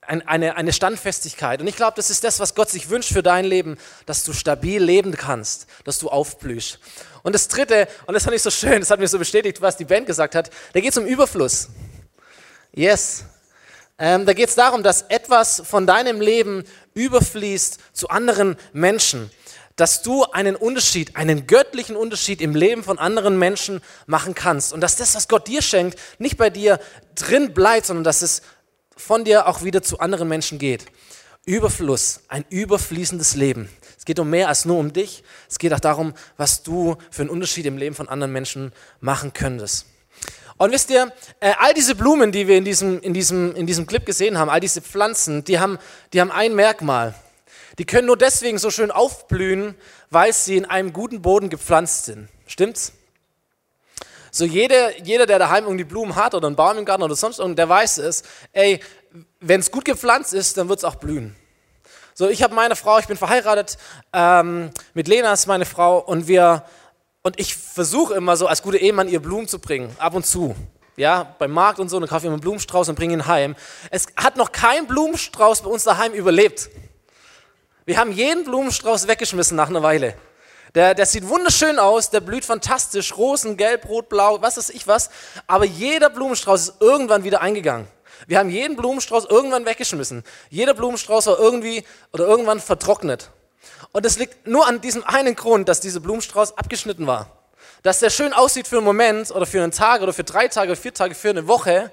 eine, 0.06 0.56
eine 0.56 0.72
Standfestigkeit. 0.72 1.60
Und 1.60 1.66
ich 1.66 1.76
glaube, 1.76 1.94
das 1.96 2.10
ist 2.10 2.24
das, 2.24 2.40
was 2.40 2.54
Gott 2.54 2.70
sich 2.70 2.90
wünscht 2.90 3.12
für 3.12 3.22
dein 3.22 3.44
Leben, 3.44 3.78
dass 4.06 4.24
du 4.24 4.32
stabil 4.32 4.82
leben 4.82 5.12
kannst, 5.16 5.66
dass 5.84 5.98
du 5.98 6.08
aufblühst. 6.08 6.78
Und 7.22 7.34
das 7.34 7.48
Dritte, 7.48 7.88
und 8.06 8.14
das 8.14 8.24
fand 8.24 8.36
ich 8.36 8.42
so 8.42 8.50
schön, 8.50 8.80
das 8.80 8.90
hat 8.90 9.00
mir 9.00 9.08
so 9.08 9.18
bestätigt, 9.18 9.60
was 9.60 9.76
die 9.76 9.84
Band 9.84 10.06
gesagt 10.06 10.34
hat, 10.34 10.50
da 10.72 10.80
geht 10.80 10.90
es 10.90 10.98
um 10.98 11.06
Überfluss. 11.06 11.68
Yes. 12.72 13.24
Ähm, 13.98 14.26
da 14.26 14.32
geht 14.32 14.48
es 14.48 14.56
darum, 14.56 14.82
dass 14.82 15.02
etwas 15.02 15.62
von 15.64 15.86
deinem 15.86 16.20
Leben 16.20 16.64
überfließt 16.94 17.78
zu 17.92 18.08
anderen 18.08 18.56
Menschen. 18.72 19.30
Dass 19.76 20.02
du 20.02 20.24
einen 20.24 20.54
Unterschied, 20.54 21.16
einen 21.16 21.46
göttlichen 21.46 21.96
Unterschied 21.96 22.40
im 22.40 22.54
Leben 22.54 22.84
von 22.84 22.98
anderen 22.98 23.38
Menschen 23.38 23.80
machen 24.06 24.34
kannst. 24.34 24.72
Und 24.72 24.80
dass 24.80 24.96
das, 24.96 25.14
was 25.14 25.26
Gott 25.26 25.48
dir 25.48 25.62
schenkt, 25.62 25.98
nicht 26.18 26.36
bei 26.36 26.50
dir 26.50 26.78
drin 27.14 27.54
bleibt, 27.54 27.86
sondern 27.86 28.04
dass 28.04 28.22
es 28.22 28.42
von 28.96 29.24
dir 29.24 29.48
auch 29.48 29.62
wieder 29.62 29.82
zu 29.82 29.98
anderen 29.98 30.28
Menschen 30.28 30.58
geht. 30.58 30.86
Überfluss, 31.46 32.20
ein 32.28 32.44
überfließendes 32.48 33.34
Leben. 33.34 33.68
Es 33.98 34.04
geht 34.04 34.18
um 34.18 34.30
mehr 34.30 34.48
als 34.48 34.64
nur 34.64 34.78
um 34.78 34.92
dich. 34.92 35.22
Es 35.48 35.58
geht 35.58 35.72
auch 35.74 35.80
darum, 35.80 36.14
was 36.36 36.62
du 36.62 36.96
für 37.10 37.22
einen 37.22 37.30
Unterschied 37.30 37.66
im 37.66 37.76
Leben 37.76 37.94
von 37.94 38.08
anderen 38.08 38.32
Menschen 38.32 38.72
machen 39.00 39.32
könntest. 39.32 39.86
Und 40.56 40.72
wisst 40.72 40.90
ihr, 40.90 41.12
äh, 41.40 41.52
all 41.58 41.74
diese 41.74 41.94
Blumen, 41.94 42.30
die 42.30 42.46
wir 42.46 42.56
in 42.56 42.64
diesem, 42.64 43.00
in, 43.00 43.12
diesem, 43.12 43.54
in 43.56 43.66
diesem 43.66 43.86
Clip 43.86 44.06
gesehen 44.06 44.38
haben, 44.38 44.48
all 44.48 44.60
diese 44.60 44.80
Pflanzen, 44.80 45.44
die 45.44 45.58
haben, 45.58 45.78
die 46.12 46.20
haben 46.20 46.30
ein 46.30 46.54
Merkmal. 46.54 47.14
Die 47.78 47.84
können 47.84 48.06
nur 48.06 48.16
deswegen 48.16 48.58
so 48.58 48.70
schön 48.70 48.90
aufblühen, 48.90 49.74
weil 50.10 50.32
sie 50.32 50.56
in 50.56 50.64
einem 50.64 50.92
guten 50.92 51.22
Boden 51.22 51.50
gepflanzt 51.50 52.04
sind. 52.04 52.28
Stimmt's? 52.46 52.92
So 54.34 54.44
jeder, 54.44 55.00
jeder, 55.00 55.26
der 55.26 55.38
daheim 55.38 55.62
irgendwie 55.62 55.84
Blumen 55.84 56.16
hat 56.16 56.34
oder 56.34 56.48
einen 56.48 56.56
Baum 56.56 56.76
im 56.76 56.84
Garten 56.84 57.04
oder 57.04 57.14
sonst 57.14 57.38
irgendwas, 57.38 57.56
der 57.56 57.68
weiß 57.68 57.98
es, 57.98 58.24
ey, 58.50 58.80
wenn 59.38 59.60
es 59.60 59.70
gut 59.70 59.84
gepflanzt 59.84 60.34
ist, 60.34 60.56
dann 60.56 60.68
wird 60.68 60.80
es 60.80 60.84
auch 60.84 60.96
blühen. 60.96 61.36
So, 62.14 62.28
ich 62.28 62.42
habe 62.42 62.52
meine 62.52 62.74
Frau, 62.74 62.98
ich 62.98 63.06
bin 63.06 63.16
verheiratet 63.16 63.78
ähm, 64.12 64.70
mit 64.92 65.06
Lena, 65.06 65.32
ist 65.32 65.46
meine 65.46 65.64
Frau, 65.64 65.98
und 65.98 66.26
wir, 66.26 66.64
und 67.22 67.38
ich 67.38 67.54
versuche 67.54 68.14
immer 68.14 68.36
so 68.36 68.48
als 68.48 68.60
guter 68.62 68.78
Ehemann 68.78 69.08
ihr 69.08 69.22
Blumen 69.22 69.46
zu 69.46 69.60
bringen, 69.60 69.94
ab 70.00 70.14
und 70.14 70.26
zu. 70.26 70.56
Ja, 70.96 71.32
beim 71.38 71.52
Markt 71.52 71.78
und 71.78 71.88
so, 71.88 72.00
dann 72.00 72.08
kaufe 72.08 72.22
ich 72.22 72.24
immer 72.24 72.34
einen 72.34 72.40
Blumenstrauß 72.40 72.88
und 72.88 72.96
bringe 72.96 73.14
ihn 73.14 73.28
heim. 73.28 73.54
Es 73.92 74.08
hat 74.16 74.36
noch 74.36 74.50
kein 74.50 74.88
Blumenstrauß 74.88 75.62
bei 75.62 75.70
uns 75.70 75.84
daheim 75.84 76.12
überlebt. 76.12 76.70
Wir 77.84 77.98
haben 77.98 78.10
jeden 78.10 78.42
Blumenstrauß 78.42 79.06
weggeschmissen 79.06 79.56
nach 79.56 79.68
einer 79.68 79.84
Weile. 79.84 80.16
Der, 80.74 80.94
der 80.94 81.06
sieht 81.06 81.28
wunderschön 81.28 81.78
aus, 81.78 82.10
der 82.10 82.20
blüht 82.20 82.44
fantastisch, 82.44 83.16
Rosen, 83.16 83.56
gelb, 83.56 83.88
rot, 83.88 84.08
blau, 84.08 84.42
was 84.42 84.56
weiß 84.56 84.70
ich 84.70 84.88
was. 84.88 85.08
Aber 85.46 85.64
jeder 85.64 86.10
Blumenstrauß 86.10 86.60
ist 86.68 86.80
irgendwann 86.80 87.22
wieder 87.22 87.40
eingegangen. 87.40 87.86
Wir 88.26 88.38
haben 88.38 88.50
jeden 88.50 88.76
Blumenstrauß 88.76 89.26
irgendwann 89.26 89.66
weggeschmissen. 89.66 90.24
Jeder 90.50 90.74
Blumenstrauß 90.74 91.26
war 91.26 91.38
irgendwie 91.38 91.84
oder 92.12 92.26
irgendwann 92.26 92.58
vertrocknet. 92.58 93.30
Und 93.92 94.04
es 94.04 94.18
liegt 94.18 94.48
nur 94.48 94.66
an 94.66 94.80
diesem 94.80 95.04
einen 95.04 95.36
Grund, 95.36 95.68
dass 95.68 95.80
dieser 95.80 96.00
Blumenstrauß 96.00 96.58
abgeschnitten 96.58 97.06
war. 97.06 97.30
Dass 97.84 98.00
der 98.00 98.10
schön 98.10 98.32
aussieht 98.32 98.66
für 98.66 98.78
einen 98.78 98.84
Moment 98.84 99.30
oder 99.30 99.46
für 99.46 99.62
einen 99.62 99.72
Tag 99.72 100.02
oder 100.02 100.12
für 100.12 100.24
drei 100.24 100.48
Tage, 100.48 100.74
vier 100.74 100.94
Tage, 100.94 101.14
für 101.14 101.30
eine 101.30 101.46
Woche. 101.46 101.92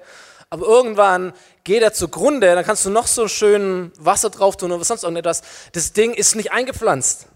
Aber 0.50 0.66
irgendwann 0.66 1.32
geht 1.62 1.82
er 1.82 1.92
zugrunde, 1.92 2.54
dann 2.54 2.64
kannst 2.64 2.84
du 2.84 2.90
noch 2.90 3.06
so 3.06 3.28
schön 3.28 3.92
Wasser 3.98 4.30
drauf 4.30 4.56
tun 4.56 4.72
oder 4.72 4.84
sonst 4.84 5.04
irgendetwas. 5.04 5.42
Das 5.72 5.92
Ding 5.92 6.12
ist 6.14 6.34
nicht 6.34 6.50
eingepflanzt 6.50 7.28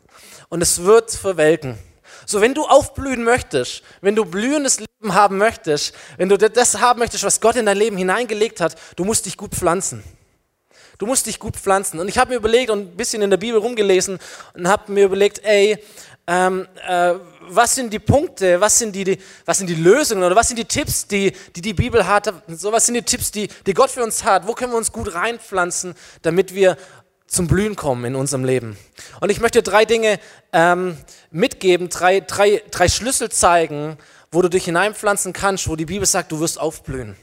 und 0.48 0.62
es 0.62 0.82
wird 0.82 1.10
verwelken. 1.10 1.78
So, 2.24 2.40
wenn 2.40 2.54
du 2.54 2.64
aufblühen 2.66 3.22
möchtest, 3.22 3.82
wenn 4.00 4.16
du 4.16 4.24
blühendes 4.24 4.80
Leben 4.80 5.14
haben 5.14 5.38
möchtest, 5.38 5.94
wenn 6.16 6.28
du 6.28 6.36
das 6.36 6.80
haben 6.80 6.98
möchtest, 6.98 7.24
was 7.24 7.40
Gott 7.40 7.56
in 7.56 7.66
dein 7.66 7.76
Leben 7.76 7.96
hineingelegt 7.96 8.60
hat, 8.60 8.76
du 8.96 9.04
musst 9.04 9.26
dich 9.26 9.36
gut 9.36 9.54
pflanzen. 9.54 10.02
Du 10.98 11.06
musst 11.06 11.26
dich 11.26 11.38
gut 11.38 11.56
pflanzen. 11.56 12.00
Und 12.00 12.08
ich 12.08 12.18
habe 12.18 12.30
mir 12.30 12.36
überlegt 12.36 12.70
und 12.70 12.80
ein 12.80 12.96
bisschen 12.96 13.22
in 13.22 13.30
der 13.30 13.36
Bibel 13.36 13.60
rumgelesen 13.60 14.18
und 14.54 14.66
habe 14.66 14.90
mir 14.90 15.04
überlegt, 15.04 15.44
ey, 15.44 15.78
ähm, 16.26 16.66
äh, 16.86 17.14
was 17.48 17.74
sind 17.74 17.92
die 17.92 18.00
Punkte, 18.00 18.60
was 18.60 18.78
sind 18.78 18.96
die, 18.96 19.04
die, 19.04 19.18
was 19.44 19.58
sind 19.58 19.68
die 19.68 19.74
Lösungen 19.74 20.24
oder 20.24 20.34
was 20.34 20.48
sind 20.48 20.58
die 20.58 20.64
Tipps, 20.64 21.06
die 21.06 21.32
die, 21.54 21.60
die 21.60 21.74
Bibel 21.74 22.04
hat, 22.04 22.32
so 22.48 22.72
was 22.72 22.86
sind 22.86 22.94
die 22.94 23.02
Tipps, 23.02 23.30
die, 23.30 23.48
die 23.64 23.74
Gott 23.74 23.90
für 23.90 24.02
uns 24.02 24.24
hat, 24.24 24.46
wo 24.46 24.52
können 24.52 24.72
wir 24.72 24.78
uns 24.78 24.90
gut 24.90 25.14
reinpflanzen, 25.14 25.94
damit 26.22 26.52
wir 26.52 26.76
zum 27.26 27.46
Blühen 27.46 27.76
kommen 27.76 28.04
in 28.04 28.14
unserem 28.14 28.44
Leben. 28.44 28.76
Und 29.20 29.30
ich 29.30 29.40
möchte 29.40 29.62
drei 29.62 29.84
Dinge 29.84 30.20
ähm, 30.52 30.96
mitgeben, 31.30 31.88
drei, 31.88 32.20
drei, 32.20 32.62
drei 32.70 32.88
Schlüssel 32.88 33.30
zeigen, 33.30 33.98
wo 34.30 34.42
du 34.42 34.48
dich 34.48 34.64
hineinpflanzen 34.64 35.32
kannst, 35.32 35.68
wo 35.68 35.76
die 35.76 35.86
Bibel 35.86 36.06
sagt, 36.06 36.32
du 36.32 36.40
wirst 36.40 36.60
aufblühen. 36.60 37.16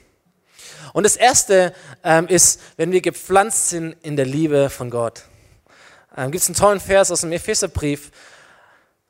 Und 0.94 1.04
das 1.04 1.16
erste 1.16 1.74
ähm, 2.04 2.28
ist, 2.28 2.60
wenn 2.78 2.92
wir 2.92 3.02
gepflanzt 3.02 3.70
sind 3.70 3.96
in 4.04 4.16
der 4.16 4.26
Liebe 4.26 4.70
von 4.70 4.90
Gott. 4.90 5.24
Ähm, 6.16 6.32
Gibt 6.32 6.44
es 6.44 6.50
einen 6.50 6.56
tollen 6.56 6.80
Vers 6.80 7.12
aus 7.12 7.22
dem 7.22 7.32
Epheserbrief, 7.32 8.12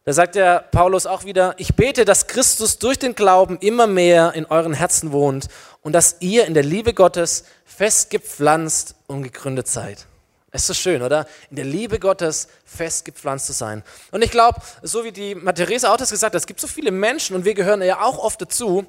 da 0.05 0.11
sagt 0.11 0.35
der 0.35 0.59
Paulus 0.59 1.05
auch 1.05 1.23
wieder, 1.23 1.55
ich 1.57 1.75
bete, 1.75 2.03
dass 2.03 2.27
Christus 2.27 2.77
durch 2.77 2.99
den 2.99 3.15
Glauben 3.15 3.57
immer 3.59 3.87
mehr 3.87 4.33
in 4.33 4.45
euren 4.45 4.73
Herzen 4.73 5.13
wohnt 5.13 5.47
und 5.81 5.93
dass 5.93 6.17
ihr 6.19 6.45
in 6.45 6.53
der 6.53 6.63
Liebe 6.63 6.93
Gottes 6.93 7.45
fest 7.63 8.09
gepflanzt 8.09 8.95
und 9.07 9.23
gegründet 9.23 9.69
seid. 9.69 10.05
Ist 10.53 10.67
so 10.67 10.75
schön, 10.75 11.01
oder? 11.01 11.25
In 11.49 11.55
der 11.55 11.65
Liebe 11.65 11.97
Gottes 11.97 12.47
festgepflanzt 12.63 13.47
zu 13.47 13.53
sein. 13.53 13.83
Und 14.11 14.23
ich 14.23 14.29
glaube, 14.29 14.61
so 14.83 15.03
wie 15.03 15.11
die 15.11 15.33
Theresa 15.55 15.91
auch 15.91 15.97
das 15.97 16.11
gesagt 16.11 16.35
hat, 16.35 16.39
es 16.39 16.45
gibt 16.45 16.59
so 16.59 16.67
viele 16.67 16.91
Menschen 16.91 17.35
und 17.35 17.43
wir 17.43 17.55
gehören 17.55 17.81
ja 17.81 18.03
auch 18.03 18.19
oft 18.19 18.39
dazu. 18.39 18.85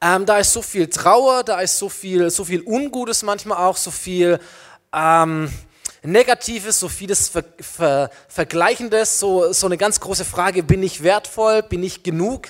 Ähm, 0.00 0.24
da 0.24 0.38
ist 0.38 0.54
so 0.54 0.62
viel 0.62 0.88
Trauer, 0.88 1.44
da 1.44 1.60
ist 1.60 1.76
so 1.76 1.90
viel, 1.90 2.30
so 2.30 2.46
viel 2.46 2.62
Ungutes 2.62 3.22
manchmal 3.22 3.58
auch, 3.58 3.76
so 3.76 3.90
viel 3.90 4.40
ähm, 4.94 5.52
Negatives, 6.02 6.80
so 6.80 6.88
vieles 6.88 7.28
Ver, 7.28 7.44
Ver, 7.60 8.10
Vergleichendes, 8.28 9.20
so, 9.20 9.52
so 9.52 9.66
eine 9.66 9.76
ganz 9.76 10.00
große 10.00 10.24
Frage, 10.24 10.62
bin 10.62 10.82
ich 10.82 11.02
wertvoll, 11.02 11.62
bin 11.62 11.82
ich 11.82 12.02
genug? 12.02 12.48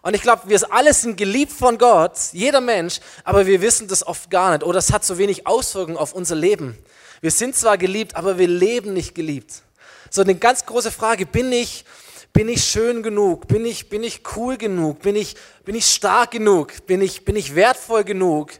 Und 0.00 0.14
ich 0.14 0.22
glaube, 0.22 0.44
wir 0.46 0.60
alle 0.72 0.94
sind 0.94 1.16
geliebt 1.18 1.52
von 1.52 1.76
Gott, 1.76 2.16
jeder 2.32 2.62
Mensch, 2.62 3.00
aber 3.22 3.46
wir 3.46 3.60
wissen 3.60 3.86
das 3.86 4.04
oft 4.06 4.30
gar 4.30 4.52
nicht 4.52 4.64
oder 4.64 4.78
es 4.78 4.92
hat 4.92 5.04
so 5.04 5.18
wenig 5.18 5.46
Auswirkungen 5.46 5.98
auf 5.98 6.14
unser 6.14 6.36
Leben. 6.36 6.78
Wir 7.22 7.30
sind 7.30 7.54
zwar 7.54 7.78
geliebt, 7.78 8.16
aber 8.16 8.36
wir 8.36 8.48
leben 8.48 8.94
nicht 8.94 9.14
geliebt. 9.14 9.62
So 10.10 10.22
eine 10.22 10.34
ganz 10.34 10.66
große 10.66 10.90
Frage, 10.90 11.24
bin 11.24 11.52
ich, 11.52 11.84
bin 12.32 12.48
ich 12.48 12.64
schön 12.64 13.00
genug? 13.00 13.46
Bin 13.46 13.64
ich, 13.64 13.88
bin 13.88 14.02
ich 14.02 14.22
cool 14.34 14.56
genug? 14.56 15.02
Bin 15.02 15.14
ich, 15.14 15.36
bin 15.64 15.76
ich 15.76 15.86
stark 15.86 16.32
genug? 16.32 16.84
Bin 16.86 17.00
ich, 17.00 17.24
bin 17.24 17.36
ich 17.36 17.54
wertvoll 17.54 18.02
genug? 18.02 18.50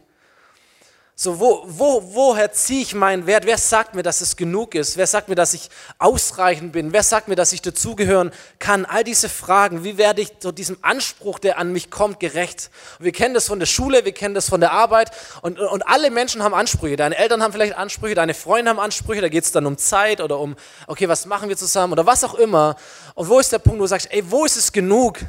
So, 1.15 1.39
wo, 1.39 1.63
wo, 1.67 2.01
woher 2.15 2.51
ziehe 2.51 2.81
ich 2.81 2.95
meinen 2.95 3.27
Wert? 3.27 3.45
Wer 3.45 3.59
sagt 3.59 3.93
mir, 3.93 4.01
dass 4.01 4.21
es 4.21 4.35
genug 4.35 4.73
ist? 4.73 4.97
Wer 4.97 5.05
sagt 5.05 5.29
mir, 5.29 5.35
dass 5.35 5.53
ich 5.53 5.69
ausreichend 5.99 6.71
bin? 6.71 6.91
Wer 6.91 7.03
sagt 7.03 7.27
mir, 7.27 7.35
dass 7.35 7.53
ich 7.53 7.61
dazugehören 7.61 8.31
kann? 8.57 8.85
All 8.85 9.03
diese 9.03 9.29
Fragen, 9.29 9.83
wie 9.83 9.99
werde 9.99 10.23
ich 10.23 10.31
so 10.39 10.51
diesem 10.51 10.75
Anspruch, 10.81 11.37
der 11.37 11.59
an 11.59 11.71
mich 11.71 11.91
kommt, 11.91 12.19
gerecht? 12.19 12.71
Und 12.97 13.05
wir 13.05 13.11
kennen 13.11 13.35
das 13.35 13.45
von 13.45 13.59
der 13.59 13.67
Schule, 13.67 14.05
wir 14.05 14.11
kennen 14.11 14.33
das 14.33 14.49
von 14.49 14.59
der 14.59 14.71
Arbeit 14.71 15.11
und, 15.43 15.59
und 15.59 15.87
alle 15.87 16.09
Menschen 16.09 16.41
haben 16.41 16.55
Ansprüche. 16.55 16.95
Deine 16.95 17.15
Eltern 17.15 17.43
haben 17.43 17.53
vielleicht 17.53 17.77
Ansprüche, 17.77 18.15
deine 18.15 18.33
Freunde 18.33 18.71
haben 18.71 18.79
Ansprüche, 18.79 19.21
da 19.21 19.29
geht 19.29 19.43
es 19.43 19.51
dann 19.51 19.67
um 19.67 19.77
Zeit 19.77 20.19
oder 20.19 20.39
um, 20.39 20.55
okay, 20.87 21.07
was 21.07 21.27
machen 21.27 21.47
wir 21.47 21.57
zusammen 21.57 21.93
oder 21.93 22.07
was 22.07 22.23
auch 22.23 22.33
immer. 22.33 22.75
Und 23.13 23.29
wo 23.29 23.39
ist 23.39 23.51
der 23.51 23.59
Punkt, 23.59 23.77
wo 23.77 23.83
du 23.83 23.87
sagst, 23.87 24.07
ey, 24.11 24.23
wo 24.31 24.45
ist 24.45 24.57
es 24.57 24.71
genug? 24.71 25.19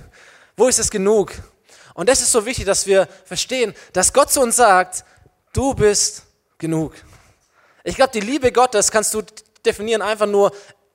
Wo 0.56 0.66
ist 0.66 0.78
es 0.78 0.90
genug? 0.90 1.32
Und 1.92 2.08
das 2.08 2.22
ist 2.22 2.32
so 2.32 2.46
wichtig, 2.46 2.64
dass 2.64 2.86
wir 2.86 3.06
verstehen, 3.26 3.74
dass 3.92 4.14
Gott 4.14 4.32
zu 4.32 4.40
uns 4.40 4.56
sagt, 4.56 5.04
Du 5.54 5.72
bist 5.72 6.24
genug. 6.58 6.94
Ich 7.84 7.94
glaube, 7.94 8.10
die 8.12 8.18
Liebe 8.18 8.50
Gottes 8.50 8.90
kannst 8.90 9.14
du 9.14 9.22
definieren 9.64 10.02
einfach 10.02 10.26
nur, 10.26 10.50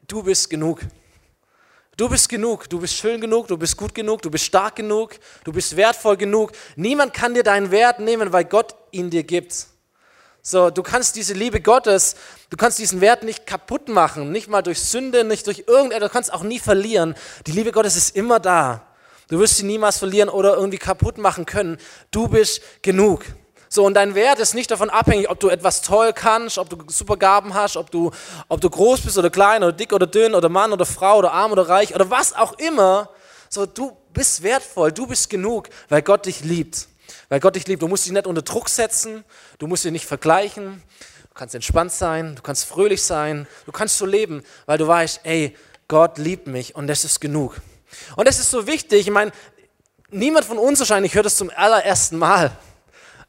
du 0.05 0.21
bist 0.21 0.49
genug. 0.49 0.81
Du 1.95 2.09
bist 2.09 2.27
genug, 2.27 2.69
du 2.69 2.77
bist 2.77 2.93
schön 2.95 3.21
genug, 3.21 3.47
du 3.47 3.57
bist 3.57 3.77
gut 3.77 3.95
genug, 3.95 4.21
du 4.21 4.29
bist 4.29 4.43
stark 4.43 4.75
genug, 4.75 5.15
du 5.45 5.53
bist 5.53 5.77
wertvoll 5.77 6.17
genug. 6.17 6.51
Niemand 6.75 7.13
kann 7.13 7.33
dir 7.33 7.43
deinen 7.43 7.71
Wert 7.71 8.01
nehmen, 8.01 8.33
weil 8.33 8.43
Gott 8.43 8.75
ihn 8.91 9.09
dir 9.09 9.23
gibt. 9.23 9.67
So, 10.41 10.69
du 10.69 10.83
kannst 10.83 11.15
diese 11.15 11.33
Liebe 11.33 11.61
Gottes, 11.61 12.17
du 12.49 12.57
kannst 12.57 12.79
diesen 12.79 12.99
Wert 12.99 13.23
nicht 13.23 13.45
kaputt 13.45 13.87
machen, 13.87 14.33
nicht 14.33 14.49
mal 14.49 14.61
durch 14.61 14.81
Sünde, 14.81 15.23
nicht 15.23 15.47
durch 15.47 15.63
irgendetwas, 15.67 16.09
du 16.09 16.13
kannst 16.13 16.33
auch 16.33 16.43
nie 16.43 16.59
verlieren. 16.59 17.15
Die 17.47 17.53
Liebe 17.53 17.71
Gottes 17.71 17.95
ist 17.95 18.13
immer 18.13 18.41
da. 18.41 18.85
Du 19.29 19.39
wirst 19.39 19.55
sie 19.55 19.63
niemals 19.63 19.99
verlieren 19.99 20.27
oder 20.27 20.55
irgendwie 20.55 20.79
kaputt 20.79 21.17
machen 21.17 21.45
können. 21.45 21.77
Du 22.11 22.27
bist 22.27 22.61
genug. 22.81 23.23
So, 23.71 23.85
und 23.85 23.93
dein 23.93 24.15
Wert 24.15 24.39
ist 24.39 24.55
nicht 24.55 24.71
davon 24.71 24.89
abhängig, 24.89 25.29
ob 25.29 25.39
du 25.39 25.49
etwas 25.49 25.83
toll 25.83 26.11
kannst, 26.11 26.57
ob 26.57 26.71
du 26.71 26.77
super 26.87 27.17
Gaben 27.17 27.53
hast, 27.53 27.77
ob 27.77 27.91
du, 27.91 28.09
ob 28.47 28.59
du 28.59 28.69
groß 28.69 29.01
bist 29.01 29.15
oder 29.15 29.29
klein 29.29 29.63
oder 29.63 29.71
dick 29.71 29.93
oder 29.93 30.07
dünn 30.07 30.33
oder 30.33 30.49
Mann 30.49 30.73
oder 30.73 30.87
Frau 30.87 31.19
oder 31.19 31.31
arm 31.33 31.51
oder 31.51 31.69
reich 31.69 31.93
oder 31.93 32.09
was 32.09 32.33
auch 32.33 32.53
immer. 32.53 33.09
So, 33.47 33.67
du 33.67 33.95
bist 34.11 34.41
wertvoll, 34.41 34.91
du 34.91 35.05
bist 35.05 35.29
genug, 35.29 35.69
weil 35.87 36.01
Gott 36.01 36.25
dich 36.25 36.41
liebt. 36.41 36.87
Weil 37.29 37.39
Gott 37.39 37.55
dich 37.55 37.67
liebt. 37.67 37.83
Du 37.83 37.87
musst 37.87 38.07
dich 38.07 38.11
nicht 38.11 38.25
unter 38.25 38.41
Druck 38.41 38.69
setzen, 38.69 39.23
du 39.59 39.67
musst 39.67 39.85
dich 39.85 39.91
nicht 39.91 40.07
vergleichen. 40.07 40.81
Du 41.29 41.35
kannst 41.35 41.53
entspannt 41.53 41.91
sein, 41.91 42.35
du 42.35 42.41
kannst 42.41 42.65
fröhlich 42.65 43.03
sein, 43.03 43.47
du 43.67 43.71
kannst 43.71 43.99
so 43.99 44.05
leben, 44.07 44.43
weil 44.65 44.79
du 44.79 44.87
weißt, 44.87 45.21
ey, 45.23 45.55
Gott 45.87 46.17
liebt 46.17 46.47
mich 46.47 46.75
und 46.75 46.87
das 46.87 47.03
ist 47.03 47.21
genug. 47.21 47.61
Und 48.15 48.27
das 48.27 48.39
ist 48.39 48.49
so 48.49 48.65
wichtig. 48.65 49.01
Ich 49.01 49.13
meine, 49.13 49.31
niemand 50.09 50.45
von 50.45 50.57
uns 50.57 50.79
wahrscheinlich 50.79 51.13
hört 51.13 51.27
es 51.27 51.37
zum 51.37 51.51
allerersten 51.55 52.17
Mal. 52.17 52.51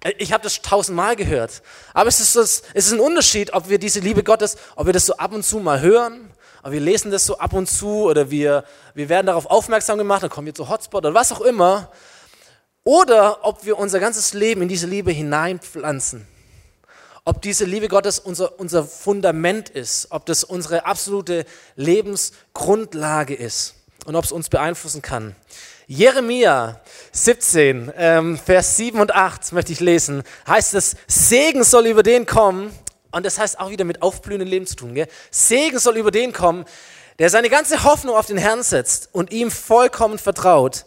Äh, 0.01 0.13
ich 0.19 0.33
habe 0.33 0.43
das 0.43 0.61
tausendmal 0.63 1.17
gehört. 1.17 1.63
Aber 1.95 2.09
es 2.09 2.21
ist, 2.21 2.37
es 2.37 2.63
ist 2.75 2.93
ein 2.93 3.01
Unterschied, 3.01 3.53
ob 3.53 3.69
wir 3.69 3.79
diese 3.79 4.01
Liebe 4.01 4.23
Gottes, 4.23 4.57
ob 4.77 4.87
wir 4.87 4.93
das 4.93 5.07
so 5.07 5.17
ab 5.17 5.33
und 5.33 5.45
zu 5.45 5.59
mal 5.61 5.81
hören, 5.81 6.31
ob 6.63 6.73
wir 6.73 6.81
lesen 6.81 7.11
das 7.11 7.25
so 7.25 7.39
ab 7.39 7.53
und 7.53 7.69
zu 7.69 8.05
oder 8.05 8.31
wir, 8.31 8.65
wir 8.95 9.09
werden 9.09 9.27
darauf 9.27 9.47
aufmerksam 9.47 9.99
gemacht, 9.99 10.23
dann 10.23 10.31
kommen 10.31 10.47
wir 10.47 10.55
zu 10.55 10.69
Hotspot 10.69 11.05
oder 11.05 11.15
was 11.15 11.33
auch 11.33 11.41
immer. 11.41 11.91
Oder 12.83 13.45
ob 13.45 13.65
wir 13.65 13.79
unser 13.79 14.01
ganzes 14.01 14.33
Leben 14.33 14.63
in 14.63 14.69
diese 14.69 14.87
Liebe 14.87 15.13
hineinpflanzen. 15.13 16.27
Ob 17.25 17.43
diese 17.43 17.67
Liebe 17.67 17.89
Gottes 17.89 18.19
unser, 18.19 18.59
unser 18.59 18.85
Fundament 18.85 19.69
ist, 19.69 20.09
ob 20.11 20.25
das 20.25 20.43
unsere 20.43 20.87
absolute 20.87 21.45
Lebensgrundlage 21.77 23.35
ist 23.35 23.80
und 24.07 24.17
ob 24.17 24.25
es 24.25 24.33
uns 24.33 24.49
beeinflussen 24.49 25.03
kann. 25.03 25.35
Jeremia 25.87 26.81
17, 27.13 27.93
ähm, 27.97 28.39
Vers 28.39 28.77
7 28.77 29.01
und 29.01 29.15
8 29.15 29.53
möchte 29.53 29.73
ich 29.73 29.81
lesen. 29.81 30.23
Heißt 30.47 30.75
es, 30.75 30.97
Segen 31.07 31.65
soll 31.65 31.87
über 31.87 32.03
den 32.03 32.27
kommen, 32.27 32.73
und 33.11 33.27
das 33.27 33.39
heißt 33.39 33.59
auch 33.59 33.71
wieder 33.71 33.85
mit 33.85 34.03
aufblühendem 34.03 34.49
Leben 34.49 34.67
zu 34.67 34.77
tun. 34.77 34.95
Gell? 34.95 35.09
Segen 35.31 35.79
soll 35.79 35.97
über 35.97 36.11
den 36.11 36.33
kommen, 36.33 36.65
der 37.19 37.29
seine 37.29 37.51
ganze 37.51 37.83
Hoffnung 37.85 38.15
auf 38.15 38.27
den 38.27 38.39
Herrn 38.39 38.63
setzt 38.63 39.09
und 39.13 39.33
ihm 39.33 39.51
vollkommen 39.51 40.19
vertraut. 40.19 40.85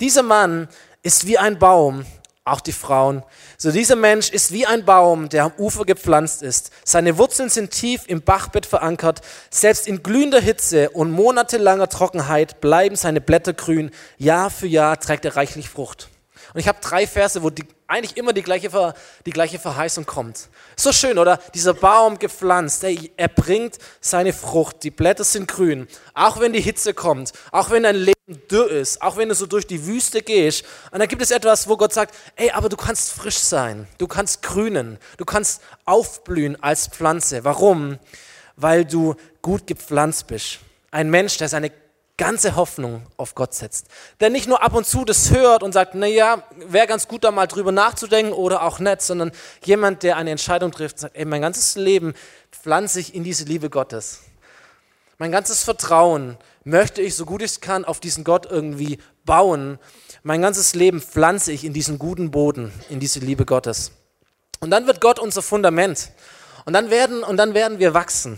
Dieser 0.00 0.22
Mann 0.22 0.68
ist 1.02 1.26
wie 1.26 1.38
ein 1.38 1.58
Baum, 1.58 2.06
auch 2.46 2.60
die 2.60 2.72
Frauen. 2.72 3.22
So 3.58 3.72
dieser 3.72 3.96
Mensch 3.96 4.30
ist 4.30 4.52
wie 4.52 4.66
ein 4.66 4.84
Baum, 4.84 5.28
der 5.28 5.44
am 5.44 5.52
Ufer 5.58 5.84
gepflanzt 5.84 6.42
ist. 6.42 6.70
Seine 6.84 7.18
Wurzeln 7.18 7.48
sind 7.48 7.72
tief 7.72 8.02
im 8.06 8.22
Bachbett 8.22 8.66
verankert. 8.66 9.20
Selbst 9.50 9.88
in 9.88 10.02
glühender 10.02 10.40
Hitze 10.40 10.90
und 10.90 11.10
monatelanger 11.10 11.88
Trockenheit 11.88 12.60
bleiben 12.60 12.94
seine 12.94 13.20
Blätter 13.20 13.52
grün. 13.52 13.90
Jahr 14.16 14.50
für 14.50 14.68
Jahr 14.68 14.98
trägt 15.00 15.24
er 15.24 15.36
reichlich 15.36 15.68
Frucht. 15.68 16.08
Und 16.54 16.60
ich 16.60 16.68
habe 16.68 16.78
drei 16.80 17.06
Verse, 17.06 17.42
wo 17.42 17.50
die, 17.50 17.64
eigentlich 17.88 18.16
immer 18.16 18.32
die 18.32 18.42
gleiche, 18.42 18.94
die 19.26 19.30
gleiche 19.30 19.58
Verheißung 19.58 20.06
kommt. 20.06 20.48
So 20.76 20.92
schön, 20.92 21.18
oder? 21.18 21.40
Dieser 21.52 21.74
Baum 21.74 22.18
gepflanzt, 22.18 22.84
er, 22.84 22.96
er 23.16 23.28
bringt 23.28 23.76
seine 24.00 24.32
Frucht, 24.32 24.84
die 24.84 24.92
Blätter 24.92 25.24
sind 25.24 25.48
grün. 25.48 25.88
Auch 26.14 26.38
wenn 26.38 26.52
die 26.52 26.60
Hitze 26.60 26.94
kommt, 26.94 27.32
auch 27.50 27.70
wenn 27.70 27.82
dein 27.82 27.96
Leben 27.96 28.15
dürr 28.26 28.70
ist, 28.70 29.02
auch 29.02 29.16
wenn 29.16 29.28
du 29.28 29.34
so 29.34 29.46
durch 29.46 29.66
die 29.66 29.86
Wüste 29.86 30.20
gehst. 30.20 30.64
Und 30.90 30.98
dann 30.98 31.08
gibt 31.08 31.22
es 31.22 31.30
etwas, 31.30 31.68
wo 31.68 31.76
Gott 31.76 31.92
sagt, 31.92 32.14
ey, 32.34 32.50
aber 32.50 32.68
du 32.68 32.76
kannst 32.76 33.12
frisch 33.12 33.38
sein, 33.38 33.86
du 33.98 34.08
kannst 34.08 34.42
grünen, 34.42 34.98
du 35.16 35.24
kannst 35.24 35.62
aufblühen 35.84 36.60
als 36.62 36.88
Pflanze. 36.88 37.44
Warum? 37.44 37.98
Weil 38.56 38.84
du 38.84 39.14
gut 39.42 39.66
gepflanzt 39.66 40.26
bist. 40.26 40.58
Ein 40.90 41.10
Mensch, 41.10 41.36
der 41.38 41.48
seine 41.48 41.70
ganze 42.16 42.56
Hoffnung 42.56 43.06
auf 43.16 43.34
Gott 43.34 43.54
setzt. 43.54 43.86
Der 44.20 44.30
nicht 44.30 44.48
nur 44.48 44.62
ab 44.62 44.74
und 44.74 44.86
zu 44.86 45.04
das 45.04 45.30
hört 45.30 45.62
und 45.62 45.72
sagt, 45.72 45.94
na 45.94 46.06
ja, 46.06 46.42
wäre 46.56 46.86
ganz 46.86 47.06
gut 47.06 47.22
da 47.24 47.30
mal 47.30 47.46
drüber 47.46 47.72
nachzudenken 47.72 48.32
oder 48.32 48.62
auch 48.62 48.78
nicht, 48.78 49.02
sondern 49.02 49.30
jemand, 49.62 50.02
der 50.02 50.16
eine 50.16 50.30
Entscheidung 50.30 50.72
trifft, 50.72 50.98
sagt, 50.98 51.14
ey, 51.14 51.26
mein 51.26 51.42
ganzes 51.42 51.76
Leben 51.76 52.14
pflanze 52.50 53.00
ich 53.00 53.14
in 53.14 53.22
diese 53.22 53.44
Liebe 53.44 53.68
Gottes. 53.70 54.22
Mein 55.18 55.30
ganzes 55.30 55.62
Vertrauen 55.62 56.38
möchte 56.66 57.00
ich, 57.00 57.14
so 57.14 57.24
gut 57.24 57.42
ich 57.42 57.60
kann, 57.60 57.84
auf 57.84 58.00
diesen 58.00 58.24
Gott 58.24 58.46
irgendwie 58.46 58.98
bauen. 59.24 59.78
Mein 60.22 60.42
ganzes 60.42 60.74
Leben 60.74 61.00
pflanze 61.00 61.52
ich 61.52 61.64
in 61.64 61.72
diesen 61.72 61.98
guten 61.98 62.30
Boden, 62.30 62.72
in 62.90 62.98
diese 62.98 63.20
Liebe 63.20 63.46
Gottes. 63.46 63.92
Und 64.60 64.70
dann 64.70 64.86
wird 64.86 65.00
Gott 65.00 65.18
unser 65.18 65.42
Fundament. 65.42 66.10
Und 66.64 66.72
dann 66.72 66.90
werden, 66.90 67.22
und 67.22 67.36
dann 67.36 67.54
werden 67.54 67.78
wir 67.78 67.94
wachsen. 67.94 68.36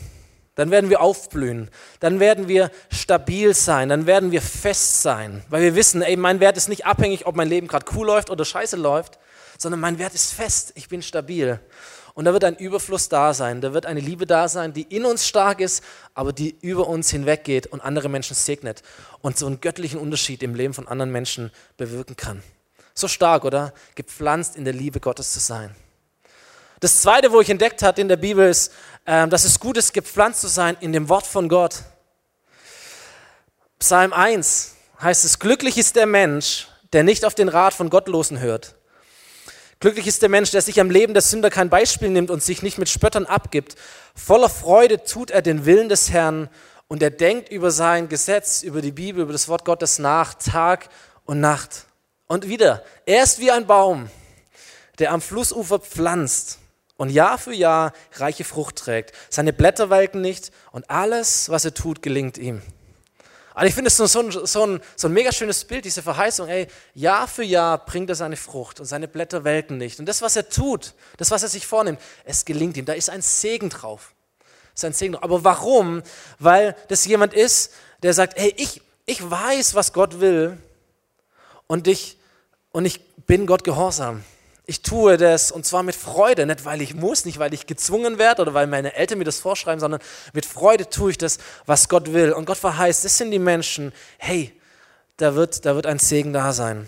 Dann 0.57 0.71
werden 0.71 0.91
wir 0.91 1.01
aufblühen. 1.01 1.71
Dann 2.01 2.21
werden 2.21 2.49
wir 2.49 2.71
stabil 2.91 3.55
sein. 3.55 3.89
Dann 3.89 4.07
werden 4.07 4.31
wir 4.31 4.43
fest 4.43 5.03
sein. 5.03 5.43
Weil 5.49 5.63
wir 5.63 5.75
wissen, 5.75 6.03
ey, 6.03 6.17
mein 6.17 6.41
Wert 6.41 6.59
ist 6.59 6.69
nicht 6.69 6.85
abhängig, 6.85 7.27
ob 7.27 7.35
mein 7.35 7.49
Leben 7.49 7.67
gerade 7.67 7.87
cool 7.95 8.07
läuft 8.07 8.29
oder 8.29 8.45
scheiße 8.45 8.77
läuft, 8.77 9.19
sondern 9.57 9.81
mein 9.81 9.99
Wert 9.99 10.15
ist 10.15 10.35
fest. 10.35 10.73
Ich 10.75 10.89
bin 10.89 11.01
stabil. 11.01 11.61
Und 12.19 12.25
da 12.25 12.33
wird 12.33 12.43
ein 12.43 12.57
Überfluss 12.57 13.09
da 13.09 13.33
sein. 13.33 13.61
Da 13.61 13.75
wird 13.75 13.87
eine 13.87 14.01
Liebe 14.01 14.27
da 14.27 14.49
sein, 14.49 14.73
die 14.73 14.83
in 14.83 15.05
uns 15.05 15.25
stark 15.25 15.61
ist, 15.61 15.85
aber 16.15 16.33
die 16.33 16.59
über 16.63 16.89
uns 16.89 17.11
hinweggeht 17.11 17.69
und 17.69 17.81
andere 17.81 18.09
Menschen 18.09 18.35
segnet 18.35 18.83
und 19.21 19.39
so 19.39 19.47
einen 19.47 19.61
göttlichen 19.61 20.01
Unterschied 20.01 20.43
im 20.43 20.57
Leben 20.57 20.75
von 20.75 20.89
anderen 20.89 21.13
Menschen 21.13 21.53
bewirken 21.77 22.17
kann. 22.17 22.43
So 22.93 23.07
stark, 23.07 23.45
oder? 23.45 23.73
Gepflanzt 23.95 24.57
in 24.57 24.65
der 24.65 24.75
Liebe 24.75 24.99
Gottes 24.99 25.33
zu 25.33 25.39
sein. 25.39 25.77
Das 26.81 27.03
zweite, 27.03 27.31
wo 27.31 27.41
ich 27.41 27.51
entdeckt 27.51 27.85
habe 27.85 28.01
in 28.01 28.09
der 28.09 28.17
Bibel, 28.17 28.49
ist, 28.49 28.73
ähm, 29.07 29.31
dass 29.31 29.45
es 29.45 29.61
gut 29.61 29.77
ist, 29.77 29.95
gepflanzt 29.95 30.41
zu 30.41 30.49
sein 30.49 30.77
in 30.81 30.93
dem 30.93 31.09
Wort 31.09 31.25
von 31.25 31.49
Gott. 31.49 31.85
Psalm 33.79 34.13
1 34.13 34.75
heißt 35.01 35.25
es, 35.25 35.39
glücklich 35.39 35.79
ist 35.79 35.95
der 35.95 36.07
Mensch, 36.07 36.67
der 36.93 37.05
nicht 37.05 37.25
auf 37.25 37.37
den 37.37 37.49
Rat 37.49 37.75
von 37.75 37.91
Gottlosen 37.91 38.41
hört. 38.41 38.75
Glücklich 39.81 40.09
ist 40.09 40.23
der 40.23 40.29
Mensch, 40.29 40.51
der 40.51 40.61
sich 40.61 40.81
am 40.81 40.91
Leben 40.91 41.15
der 41.15 41.23
Sünder 41.23 41.51
kein 41.51 41.71
Beispiel 41.71 42.09
nimmt 42.09 42.31
und 42.31 42.43
sich 42.43 42.63
nicht 42.63 42.79
mit 42.79 42.89
Spöttern 42.89 43.27
abgibt. 43.27 43.77
Voller 44.15 44.49
Freude 44.49 45.05
tut 45.05 45.31
er 45.31 45.41
den 45.41 45.67
Willen 45.67 45.89
des 45.89 46.11
Herrn 46.11 46.49
und 46.89 47.01
er 47.01 47.11
denkt 47.11 47.49
über 47.51 47.71
sein 47.71 48.09
Gesetz, 48.09 48.63
über 48.63 48.83
die 48.83 48.91
Bibel, 48.91 49.23
über 49.23 49.33
das 49.33 49.47
Wort 49.49 49.65
Gottes 49.65 50.01
nach, 50.01 50.35
Tag 50.35 50.89
und 51.27 51.41
Nacht. 51.41 51.87
Und 52.27 52.49
wieder, 52.49 52.83
er 53.07 53.23
ist 53.23 53.39
wie 53.39 53.53
ein 53.53 53.67
Baum, 53.69 54.11
der 54.99 55.13
am 55.13 55.21
Flussufer 55.21 55.79
pflanzt 55.79 56.59
und 56.97 57.11
Jahr 57.11 57.39
für 57.39 57.55
Jahr 57.55 57.93
reiche 58.15 58.43
Frucht 58.43 58.77
trägt. 58.77 59.13
Seine 59.31 59.53
Blätter 59.53 59.91
welken 59.91 60.21
nicht 60.21 60.51
und 60.73 60.91
alles, 60.91 61.51
was 61.51 61.65
er 61.65 61.75
tut, 61.75 62.03
gelingt 62.03 62.37
ihm. 62.37 62.63
Aber 63.59 63.67
ich 63.67 63.75
finde 63.75 63.89
es 63.89 63.97
so, 63.97 64.07
so, 64.07 64.21
ein, 64.21 64.31
so, 64.31 64.65
ein, 64.65 64.81
so 64.95 65.09
ein 65.09 65.13
mega 65.13 65.33
schönes 65.33 65.65
Bild, 65.65 65.85
diese 65.85 66.01
Verheißung, 66.01 66.47
ey, 66.47 66.69
Jahr 66.95 67.27
für 67.27 67.43
Jahr 67.43 67.85
bringt 67.85 68.09
er 68.09 68.15
seine 68.15 68.37
Frucht 68.37 68.79
und 68.79 68.87
seine 68.87 69.09
Blätter 69.09 69.43
welken 69.43 69.79
nicht. 69.79 69.99
Und 69.99 70.07
das, 70.07 70.23
was 70.23 70.37
er 70.37 70.49
tut, 70.49 70.95
das, 71.17 71.33
was 71.33 71.43
er 71.43 71.49
sich 71.49 71.67
vornimmt, 71.67 71.99
es 72.25 72.45
gelingt 72.45 72.77
ihm. 72.77 72.85
Da 72.85 72.93
ist 72.93 73.11
ein 73.11 73.21
Segen 73.21 73.69
drauf. 73.69 74.15
ist 74.77 74.85
ein 74.85 74.93
Segen 74.93 75.15
drauf. 75.15 75.25
Aber 75.25 75.43
warum? 75.43 76.05
Weil 76.39 76.77
das 76.87 77.05
jemand 77.05 77.35
ist, 77.35 77.73
der 78.05 78.15
sagt, 78.15 78.39
ey, 78.39 78.55
ich, 78.59 78.81
ich 79.07 79.29
weiß, 79.29 79.75
was 79.75 79.93
Gott 79.93 80.21
will 80.21 80.57
und 81.67 81.89
ich, 81.89 82.17
und 82.71 82.85
ich 82.85 83.05
bin 83.27 83.45
Gott 83.49 83.65
gehorsam. 83.65 84.23
Ich 84.71 84.83
tue 84.83 85.17
das 85.17 85.51
und 85.51 85.65
zwar 85.65 85.83
mit 85.83 85.97
Freude, 85.97 86.45
nicht 86.45 86.67
weil 86.67 86.83
ich 86.83 86.95
muss, 86.95 87.25
nicht 87.25 87.39
weil 87.39 87.55
ich 87.55 87.67
gezwungen 87.67 88.19
werde 88.19 88.43
oder 88.43 88.53
weil 88.53 88.67
meine 88.67 88.95
Eltern 88.95 89.17
mir 89.17 89.25
das 89.25 89.41
vorschreiben, 89.41 89.81
sondern 89.81 89.99
mit 90.35 90.45
Freude 90.45 90.91
tue 90.91 91.13
ich 91.13 91.17
das, 91.17 91.39
was 91.65 91.89
Gott 91.89 92.13
will. 92.13 92.35
Und 92.35 92.45
Gott 92.45 92.59
verheißt, 92.59 93.03
das 93.03 93.17
sind 93.17 93.31
die 93.31 93.39
Menschen, 93.39 93.95
hey, 94.19 94.53
da 95.17 95.35
wird, 95.35 95.65
da 95.65 95.75
wird 95.75 95.87
ein 95.87 95.99
Segen 95.99 96.35
da 96.35 96.53
sein. 96.53 96.87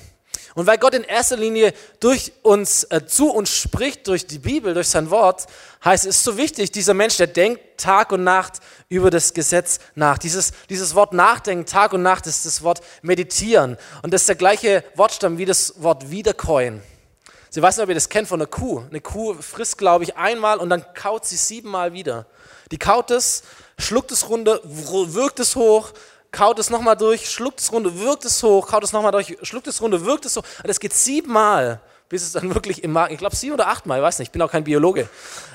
Und 0.55 0.67
weil 0.67 0.77
Gott 0.77 0.93
in 0.93 1.05
erster 1.05 1.39
Linie 1.39 1.73
durch 2.01 2.35
uns, 2.43 2.85
äh, 2.85 3.07
zu 3.07 3.31
uns 3.31 3.49
spricht, 3.49 4.09
durch 4.09 4.27
die 4.27 4.41
Bibel, 4.41 4.75
durch 4.75 4.89
sein 4.89 5.09
Wort, 5.09 5.47
heißt 5.83 6.05
es 6.05 6.23
so 6.23 6.37
wichtig, 6.37 6.73
dieser 6.73 6.93
Mensch, 6.93 7.17
der 7.17 7.29
denkt 7.29 7.63
Tag 7.79 8.13
und 8.13 8.25
Nacht 8.25 8.61
über 8.91 9.09
das 9.09 9.33
Gesetz 9.33 9.79
nach. 9.95 10.19
Dieses, 10.19 10.53
dieses 10.69 10.95
Wort 10.95 11.15
nachdenken, 11.15 11.65
Tag 11.65 11.95
und 11.95 12.03
Nacht, 12.03 12.27
ist 12.27 12.45
das 12.45 12.63
Wort 12.63 12.83
meditieren. 13.01 13.79
Und 14.03 14.13
das 14.13 14.21
ist 14.21 14.29
der 14.29 14.37
gleiche 14.37 14.85
Wortstamm 14.97 15.39
wie 15.39 15.47
das 15.47 15.83
Wort 15.83 16.11
wiederkäuen. 16.11 16.83
Sie 17.53 17.61
weiß 17.61 17.77
nicht, 17.77 17.83
ob 17.83 17.89
ihr 17.89 17.97
das 17.97 18.09
kennt 18.09 18.29
von 18.29 18.41
einer 18.41 18.49
Kuh. 18.49 18.85
Eine 18.89 19.01
Kuh 19.01 19.35
frisst, 19.35 19.77
glaube 19.77 20.05
ich, 20.05 20.17
einmal 20.17 20.59
und 20.59 20.71
dann 20.71 20.85
kaut 20.95 21.27
sie 21.27 21.37
siebenmal 21.37 21.93
wieder. 21.93 22.27
Die 22.71 22.79
kaut 22.79 23.11
es, 23.11 23.43
schluckt 23.77 24.13
es 24.13 24.29
runter, 24.29 24.61
wirkt 24.65 25.41
es 25.41 25.57
hoch, 25.57 25.91
kaut 26.31 26.61
es 26.61 26.71
nochmal 26.71 26.97
durch, 26.97 27.29
schluckt 27.29 27.59
es 27.59 27.73
runter, 27.73 27.99
wirkt 27.99 28.25
es 28.25 28.41
hoch, 28.45 28.69
kaut 28.69 28.85
es 28.85 28.93
nochmal 28.93 29.11
durch, 29.11 29.37
schluckt 29.43 29.67
es 29.67 29.83
runter, 29.83 30.05
wirkt 30.05 30.27
es 30.27 30.37
hoch. 30.37 30.45
Und 30.59 30.69
das 30.69 30.79
geht 30.79 30.95
siebenmal, 30.95 31.81
bis 32.09 32.23
es 32.23 32.33
dann 32.33 32.55
wirklich 32.55 32.85
im 32.85 32.93
Magen, 32.93 33.15
ich 33.15 33.19
glaube 33.19 33.35
sieben 33.35 33.55
oder 33.55 33.67
achtmal, 33.67 33.99
ich 33.99 34.05
weiß 34.05 34.21
nicht, 34.21 34.29
ich 34.29 34.33
bin 34.33 34.43
auch 34.43 34.51
kein 34.51 34.63
Biologe. 34.63 35.09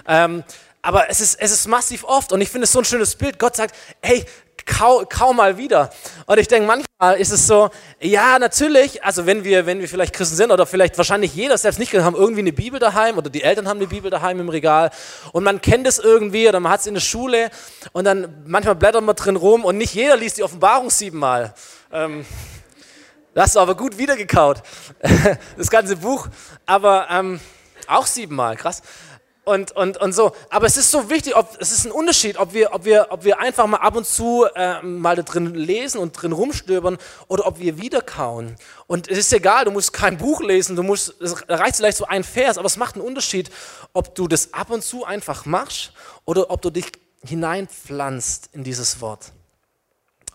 Ähm, 0.06 0.44
aber 0.82 1.10
es 1.10 1.22
ist, 1.22 1.40
es 1.40 1.52
ist 1.52 1.68
massiv 1.68 2.04
oft 2.04 2.32
und 2.34 2.42
ich 2.42 2.50
finde 2.50 2.66
es 2.66 2.72
so 2.72 2.80
ein 2.80 2.86
schönes 2.86 3.16
Bild. 3.16 3.40
Gott 3.40 3.56
sagt, 3.56 3.74
hey, 4.02 4.24
kaum, 4.66 5.08
kaum 5.10 5.38
mal 5.38 5.58
wieder. 5.58 5.90
Und 6.26 6.40
ich 6.40 6.48
denke, 6.48 6.68
manchmal 6.68 7.20
ist 7.20 7.32
es 7.32 7.48
so, 7.48 7.70
ja, 8.00 8.40
natürlich, 8.40 9.04
also 9.04 9.26
wenn 9.26 9.44
wir, 9.44 9.66
wenn 9.66 9.80
wir 9.80 9.88
vielleicht 9.88 10.14
Christen 10.14 10.36
sind 10.36 10.52
oder 10.52 10.66
vielleicht 10.66 10.98
wahrscheinlich 10.98 11.34
jeder, 11.36 11.58
selbst 11.58 11.80
nicht, 11.80 11.94
haben 11.94 12.16
irgendwie 12.16 12.42
eine 12.42 12.54
Bibel 12.54 12.80
daheim 12.80 13.18
oder 13.18 13.30
die 13.30 13.44
Eltern 13.44 13.68
haben 13.68 13.78
eine 13.78 13.88
Bibel 13.88 14.10
daheim 14.12 14.40
im 14.40 14.50
Regal 14.50 14.92
und 15.32 15.44
man 15.44 15.62
kennt 15.62 15.88
es 15.88 16.00
irgendwie 16.00 16.48
oder 16.48 16.60
man 16.60 16.72
hat 16.72 16.82
es 16.82 16.88
in 16.88 16.96
der 16.96 17.02
Schule 17.02 17.50
und 17.94 18.06
dann 18.06 18.44
manchmal 18.46 18.76
blättert 18.76 19.04
man 19.04 19.16
drin 19.16 19.36
rum 19.36 19.64
und 19.64 19.78
nicht 19.78 19.94
jeder 19.94 20.18
liest 20.18 20.38
die 20.38 20.44
Offenbarung 20.44 20.90
siebenmal. 20.90 21.54
Ähm, 21.92 22.26
das 23.34 23.50
ist 23.50 23.58
aber 23.58 23.76
gut 23.76 23.98
wiedergekaut, 23.98 24.64
das 25.58 25.70
ganze 25.70 25.98
Buch, 25.98 26.28
aber 26.66 27.08
ähm, 27.12 27.40
auch 27.88 28.06
siebenmal, 28.06 28.56
krass 28.56 28.82
und, 29.46 29.72
und, 29.74 29.98
und 29.98 30.14
so. 30.14 30.36
Aber 30.50 30.66
es 30.66 30.76
ist 30.76 30.92
so 30.92 31.10
wichtig, 31.10 31.36
ob, 31.36 31.56
es 31.60 31.72
ist 31.72 31.86
ein 31.86 31.92
Unterschied, 31.92 32.38
ob 32.38 32.54
wir, 32.54 32.74
ob 32.74 32.84
wir, 32.84 33.08
ob 33.12 33.24
wir 33.24 33.40
einfach 33.40 33.68
mal 33.68 33.78
ab 33.78 33.96
und 33.96 34.06
zu 34.06 34.46
äh, 34.56 34.82
mal 34.82 35.16
da 35.16 35.22
drin 35.22 35.54
lesen 35.54 36.00
und 36.00 36.12
drin 36.14 36.32
rumstöbern 36.32 36.98
oder 37.28 37.46
ob 37.46 37.60
wir 37.60 37.78
wiederkauen. 37.78 38.56
Und 38.88 39.08
es 39.08 39.18
ist 39.20 39.34
egal, 39.34 39.66
du 39.66 39.72
musst 39.72 39.94
kein 39.94 40.18
Buch 40.18 40.42
lesen, 40.42 40.76
du 40.76 40.84
musst, 40.84 41.20
es 41.22 41.48
reicht 41.48 41.78
vielleicht 41.78 41.98
so 41.98 42.06
ein 42.06 42.24
Vers, 42.24 42.58
aber 42.58 42.66
es 42.66 42.78
macht 42.78 42.96
einen 42.96 43.06
Unterschied, 43.06 43.52
ob 43.94 44.16
du 44.16 44.28
das 44.28 44.54
ab 44.54 44.72
und 44.72 44.84
zu 44.84 45.06
einfach 45.06 45.46
machst 45.46 45.92
oder 46.26 46.50
ob 46.50 46.62
du 46.62 46.72
dich 46.72 46.92
hineinpflanzt 47.24 48.50
in 48.52 48.64
dieses 48.64 49.00
Wort. 49.02 49.32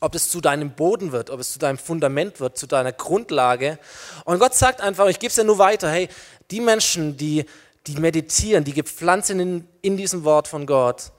Ob 0.01 0.15
es 0.15 0.31
zu 0.31 0.41
deinem 0.41 0.71
Boden 0.71 1.13
wird, 1.13 1.31
ob 1.31 1.41
es 1.41 1.53
zu 1.53 1.59
deinem 1.59 1.79
Fundament 1.79 2.41
wird, 2.41 2.57
zu 2.57 2.67
deiner 2.67 2.93
Grundlage. 2.93 3.79
Und 4.25 4.39
Gott 4.39 4.55
sagt 4.55 4.81
einfach, 4.81 5.07
ich 5.09 5.19
gebe 5.19 5.31
es 5.31 5.37
ja 5.37 5.45
nur 5.45 5.59
weiter, 5.59 5.91
hey, 5.91 6.09
die 6.51 6.61
Menschen, 6.61 7.17
die 7.17 7.45
die 7.87 7.99
meditieren, 7.99 8.65
die 8.65 8.75
gepflanzt 8.75 9.29
sind 9.29 9.41
in, 9.41 9.69
in 9.83 9.97
diesem 9.97 10.25
Wort 10.25 10.49
von 10.49 10.67
Gott, 10.67 11.13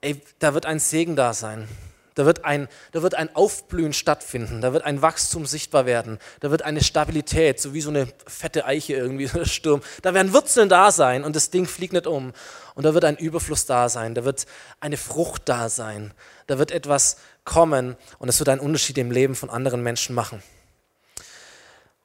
ey, 0.00 0.20
da 0.38 0.54
wird 0.54 0.66
ein 0.66 0.78
Segen 0.78 1.16
da 1.16 1.34
sein. 1.34 1.68
Da 2.16 2.24
wird, 2.24 2.46
ein, 2.46 2.66
da 2.92 3.02
wird 3.02 3.14
ein 3.14 3.36
Aufblühen 3.36 3.92
stattfinden, 3.92 4.62
da 4.62 4.72
wird 4.72 4.84
ein 4.84 5.02
Wachstum 5.02 5.44
sichtbar 5.44 5.84
werden, 5.84 6.18
da 6.40 6.50
wird 6.50 6.62
eine 6.62 6.82
Stabilität, 6.82 7.60
so 7.60 7.74
wie 7.74 7.82
so 7.82 7.90
eine 7.90 8.08
fette 8.26 8.64
Eiche 8.64 8.94
irgendwie, 8.94 9.26
so 9.26 9.40
ein 9.40 9.44
Sturm. 9.44 9.82
Da 10.00 10.14
werden 10.14 10.32
Wurzeln 10.32 10.70
da 10.70 10.90
sein 10.90 11.24
und 11.24 11.36
das 11.36 11.50
Ding 11.50 11.66
fliegt 11.66 11.92
nicht 11.92 12.06
um. 12.06 12.32
Und 12.74 12.86
da 12.86 12.94
wird 12.94 13.04
ein 13.04 13.18
Überfluss 13.18 13.66
da 13.66 13.90
sein, 13.90 14.14
da 14.14 14.24
wird 14.24 14.46
eine 14.80 14.96
Frucht 14.96 15.42
da 15.44 15.68
sein, 15.68 16.14
da 16.46 16.58
wird 16.58 16.70
etwas 16.70 17.18
kommen 17.44 17.96
und 18.18 18.30
es 18.30 18.38
wird 18.38 18.48
einen 18.48 18.62
Unterschied 18.62 18.96
im 18.96 19.10
Leben 19.10 19.34
von 19.34 19.50
anderen 19.50 19.82
Menschen 19.82 20.14
machen. 20.14 20.42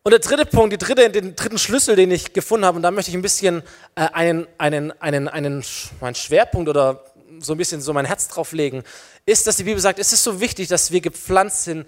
Und 0.03 0.12
der 0.12 0.20
dritte 0.20 0.48
Punkt, 0.48 0.74
die 0.74 0.79
dritte, 0.79 1.12
den 1.12 1.36
dritten 1.36 1.60
Schlüssel, 1.60 1.96
den 1.96 2.10
ich 2.10 2.34
gefunden 2.34 2.65
habe, 2.65 2.77
und 2.77 2.81
da 2.81 2.89
möchte 2.89 3.12
ich 3.12 3.17
ein 3.17 3.22
bisschen 3.22 3.62
äh, 3.93 4.08
einen, 4.13 4.48
einen, 4.58 4.91
einen, 5.00 5.27
einen, 5.27 5.63
meinen 6.00 6.15
Schwerpunkt 6.15 6.70
oder 6.70 7.05
so 7.39 7.53
ein 7.53 7.58
bisschen 7.58 7.81
so 7.81 7.93
mein 7.93 8.05
Herz 8.05 8.27
drauf 8.27 8.51
legen, 8.51 8.84
ist, 9.27 9.46
dass 9.46 9.58
die 9.58 9.63
Bibel 9.63 9.79
sagt, 9.79 10.00
es 10.00 10.12
ist 10.12 10.24
so 10.24 10.41
wichtig, 10.41 10.70
dass 10.70 10.89
wir 10.91 11.01
gepflanzt 11.01 11.65
sind 11.65 11.88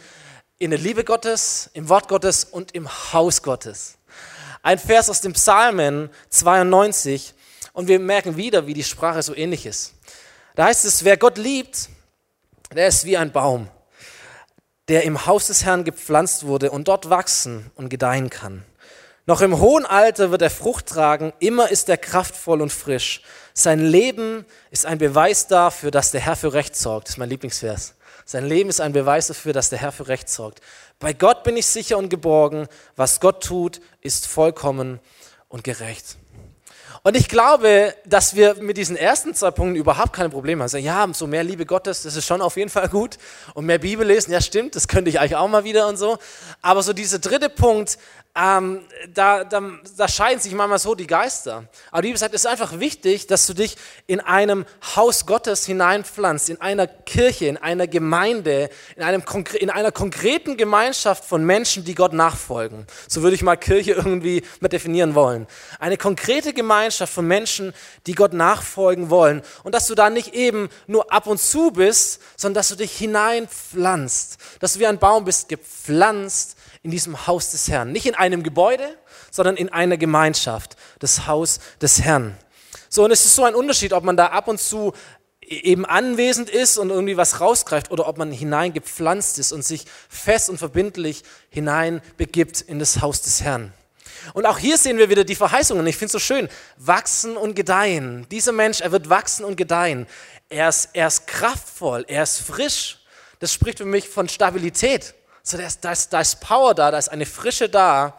in 0.59 0.69
der 0.69 0.79
Liebe 0.79 1.03
Gottes, 1.03 1.71
im 1.73 1.89
Wort 1.89 2.07
Gottes 2.07 2.43
und 2.43 2.75
im 2.75 2.87
Haus 3.13 3.41
Gottes. 3.41 3.95
Ein 4.61 4.77
Vers 4.77 5.09
aus 5.09 5.21
dem 5.21 5.33
Psalmen 5.33 6.11
92 6.29 7.33
und 7.73 7.87
wir 7.87 7.99
merken 7.99 8.37
wieder, 8.37 8.67
wie 8.67 8.75
die 8.75 8.83
Sprache 8.83 9.23
so 9.23 9.35
ähnlich 9.35 9.65
ist. 9.65 9.95
Da 10.53 10.65
heißt 10.65 10.85
es, 10.85 11.03
wer 11.03 11.17
Gott 11.17 11.39
liebt, 11.39 11.89
der 12.75 12.87
ist 12.87 13.05
wie 13.05 13.17
ein 13.17 13.31
Baum, 13.31 13.67
der 14.89 15.03
im 15.03 15.25
Haus 15.25 15.47
des 15.47 15.63
Herrn 15.63 15.83
gepflanzt 15.83 16.45
wurde 16.45 16.71
und 16.71 16.87
dort 16.87 17.09
wachsen 17.09 17.71
und 17.75 17.89
gedeihen 17.89 18.29
kann. 18.29 18.65
Noch 19.25 19.39
im 19.41 19.59
hohen 19.59 19.85
Alter 19.85 20.31
wird 20.31 20.41
er 20.41 20.49
Frucht 20.49 20.87
tragen, 20.87 21.31
immer 21.39 21.69
ist 21.69 21.87
er 21.87 21.97
kraftvoll 21.97 22.61
und 22.61 22.73
frisch. 22.73 23.21
Sein 23.53 23.79
Leben 23.79 24.45
ist 24.69 24.85
ein 24.85 24.97
Beweis 24.97 25.47
dafür, 25.47 25.91
dass 25.91 26.11
der 26.11 26.19
Herr 26.19 26.35
für 26.35 26.51
Recht 26.51 26.75
sorgt. 26.75 27.07
Das 27.07 27.15
ist 27.15 27.19
mein 27.19 27.29
Lieblingsvers. 27.29 27.95
Sein 28.25 28.45
Leben 28.45 28.69
ist 28.69 28.81
ein 28.81 28.91
Beweis 28.91 29.27
dafür, 29.27 29.53
dass 29.53 29.69
der 29.69 29.79
Herr 29.79 29.93
für 29.93 30.07
Recht 30.07 30.27
sorgt. 30.27 30.59
Bei 30.99 31.13
Gott 31.13 31.43
bin 31.43 31.55
ich 31.55 31.67
sicher 31.67 31.97
und 31.97 32.09
geborgen. 32.09 32.67
Was 32.95 33.21
Gott 33.21 33.43
tut, 33.43 33.79
ist 34.01 34.27
vollkommen 34.27 34.99
und 35.47 35.63
gerecht. 35.63 36.17
Und 37.05 37.17
ich 37.17 37.27
glaube, 37.27 37.93
dass 38.05 38.33
wir 38.33 38.55
mit 38.61 38.77
diesen 38.77 38.95
ersten 38.95 39.35
zwei 39.35 39.51
Punkten 39.51 39.75
überhaupt 39.75 40.13
keine 40.13 40.29
Probleme 40.29 40.63
haben. 40.63 40.77
Ja, 40.77 41.05
so 41.11 41.27
mehr 41.27 41.43
Liebe 41.43 41.65
Gottes, 41.65 42.03
das 42.03 42.15
ist 42.15 42.25
schon 42.25 42.41
auf 42.41 42.55
jeden 42.55 42.69
Fall 42.69 42.87
gut. 42.87 43.17
Und 43.53 43.65
mehr 43.65 43.79
Bibel 43.79 44.07
lesen, 44.07 44.31
ja 44.31 44.39
stimmt, 44.39 44.77
das 44.77 44.87
könnte 44.87 45.09
ich 45.09 45.19
eigentlich 45.19 45.35
auch 45.35 45.49
mal 45.49 45.65
wieder 45.65 45.89
und 45.89 45.97
so. 45.97 46.17
Aber 46.61 46.81
so 46.81 46.93
dieser 46.93 47.19
dritte 47.19 47.49
Punkt, 47.49 47.97
ähm, 48.35 48.81
da, 49.13 49.43
da, 49.43 49.61
da 49.95 50.07
scheiden 50.07 50.39
sich 50.39 50.55
manchmal 50.55 50.79
so 50.79 50.95
die 50.95 51.05
Geister. 51.05 51.65
Aber 51.91 52.01
die 52.01 52.07
Bibel 52.07 52.17
sagt, 52.17 52.33
es 52.33 52.41
ist 52.41 52.49
einfach 52.49 52.79
wichtig, 52.79 53.27
dass 53.27 53.45
du 53.45 53.53
dich 53.53 53.77
in 54.07 54.21
einem 54.21 54.65
Haus 54.95 55.27
Gottes 55.27 55.67
hineinpflanzt, 55.67 56.49
in 56.49 56.59
einer 56.59 56.87
Kirche, 56.87 57.45
in 57.45 57.57
einer 57.57 57.85
Gemeinde, 57.85 58.71
in, 58.95 59.03
einem, 59.03 59.23
in 59.59 59.69
einer 59.69 59.91
konkreten 59.91 60.57
Gemeinschaft 60.57 61.25
von 61.25 61.45
Menschen, 61.45 61.85
die 61.85 61.93
Gott 61.93 62.13
nachfolgen. 62.13 62.87
So 63.07 63.21
würde 63.21 63.35
ich 63.35 63.43
mal 63.43 63.55
Kirche 63.55 63.91
irgendwie 63.91 64.43
mal 64.61 64.67
definieren 64.67 65.13
wollen. 65.13 65.45
Eine 65.79 65.97
konkrete 65.97 66.53
Gemeinschaft 66.53 67.13
von 67.13 67.27
Menschen, 67.27 67.71
die 68.07 68.15
Gott 68.15 68.33
nachfolgen 68.33 69.11
wollen. 69.11 69.43
Und 69.61 69.75
dass 69.75 69.85
du 69.85 69.93
da 69.93 70.09
nicht 70.09 70.33
eben 70.33 70.69
nur 70.87 71.13
ab 71.13 71.27
und 71.27 71.39
zu 71.39 71.69
bist, 71.69 72.19
sondern 72.35 72.55
dass 72.55 72.69
du 72.69 72.75
dich 72.77 72.97
hineinpflanzt. 72.97 74.37
Dass 74.59 74.73
du 74.73 74.79
wie 74.79 74.87
ein 74.87 74.97
Baum 74.97 75.23
bist, 75.23 75.49
gepflanzt 75.49 76.57
in 76.83 76.91
diesem 76.91 77.27
Haus 77.27 77.51
des 77.51 77.69
Herrn. 77.69 77.91
Nicht 77.91 78.05
in 78.05 78.15
einem 78.15 78.43
Gebäude, 78.43 78.97
sondern 79.31 79.55
in 79.55 79.69
einer 79.69 79.97
Gemeinschaft, 79.97 80.75
das 80.99 81.27
Haus 81.27 81.59
des 81.81 82.01
Herrn. 82.01 82.37
So, 82.89 83.05
und 83.05 83.11
es 83.11 83.25
ist 83.25 83.35
so 83.35 83.45
ein 83.45 83.55
Unterschied, 83.55 83.93
ob 83.93 84.03
man 84.03 84.17
da 84.17 84.27
ab 84.27 84.47
und 84.47 84.59
zu 84.59 84.93
e-, 85.41 85.55
eben 85.61 85.85
anwesend 85.85 86.49
ist 86.49 86.77
und 86.77 86.89
irgendwie 86.89 87.17
was 87.17 87.39
rausgreift 87.39 87.89
oder 87.89 88.07
ob 88.07 88.17
man 88.17 88.31
hineingepflanzt 88.31 89.39
ist 89.39 89.53
und 89.53 89.63
sich 89.63 89.85
fest 90.09 90.49
und 90.49 90.57
verbindlich 90.57 91.23
hineinbegibt 91.49 92.61
in 92.61 92.79
das 92.79 93.01
Haus 93.01 93.21
des 93.21 93.41
Herrn. 93.41 93.73
Und 94.33 94.45
auch 94.45 94.57
hier 94.57 94.77
sehen 94.77 94.97
wir 94.97 95.09
wieder 95.09 95.23
die 95.23 95.35
Verheißungen. 95.35 95.87
Ich 95.87 95.95
finde 95.95 96.07
es 96.07 96.11
so 96.11 96.19
schön. 96.19 96.49
Wachsen 96.77 97.35
und 97.35 97.55
gedeihen. 97.55 98.27
Dieser 98.29 98.51
Mensch, 98.51 98.81
er 98.81 98.91
wird 98.91 99.09
wachsen 99.09 99.43
und 99.43 99.55
gedeihen. 99.55 100.05
Er 100.49 100.69
ist, 100.69 100.89
er 100.93 101.07
ist 101.07 101.27
kraftvoll, 101.27 102.05
er 102.07 102.23
ist 102.23 102.39
frisch. 102.41 102.99
Das 103.39 103.51
spricht 103.51 103.79
für 103.79 103.85
mich 103.85 104.07
von 104.07 104.29
Stabilität. 104.29 105.15
So, 105.45 105.57
da 105.57 105.67
ist, 105.67 105.83
da, 105.83 105.91
ist, 105.91 106.13
da 106.13 106.21
ist 106.21 106.39
Power 106.39 106.73
da, 106.73 106.89
da 106.89 106.97
ist 106.97 107.09
eine 107.09 107.25
Frische 107.25 107.67
da. 107.67 108.17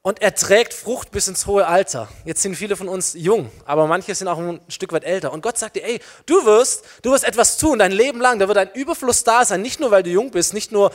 Und 0.00 0.22
er 0.22 0.34
trägt 0.34 0.72
Frucht 0.72 1.10
bis 1.10 1.28
ins 1.28 1.46
hohe 1.46 1.66
Alter. 1.66 2.08
Jetzt 2.24 2.40
sind 2.40 2.56
viele 2.56 2.74
von 2.74 2.88
uns 2.88 3.12
jung, 3.12 3.50
aber 3.66 3.86
manche 3.86 4.14
sind 4.14 4.28
auch 4.28 4.38
ein 4.38 4.60
Stück 4.68 4.94
weit 4.94 5.04
älter. 5.04 5.30
Und 5.30 5.42
Gott 5.42 5.58
sagt 5.58 5.76
dir, 5.76 5.84
ey, 5.84 6.00
du 6.24 6.46
wirst, 6.46 6.84
du 7.02 7.10
wirst 7.10 7.24
etwas 7.24 7.58
tun, 7.58 7.78
dein 7.78 7.92
Leben 7.92 8.18
lang, 8.18 8.38
da 8.38 8.48
wird 8.48 8.56
ein 8.56 8.70
Überfluss 8.72 9.24
da 9.24 9.44
sein, 9.44 9.60
nicht 9.60 9.78
nur, 9.78 9.90
weil 9.90 10.02
du 10.02 10.08
jung 10.08 10.30
bist, 10.30 10.54
nicht 10.54 10.72
nur, 10.72 10.90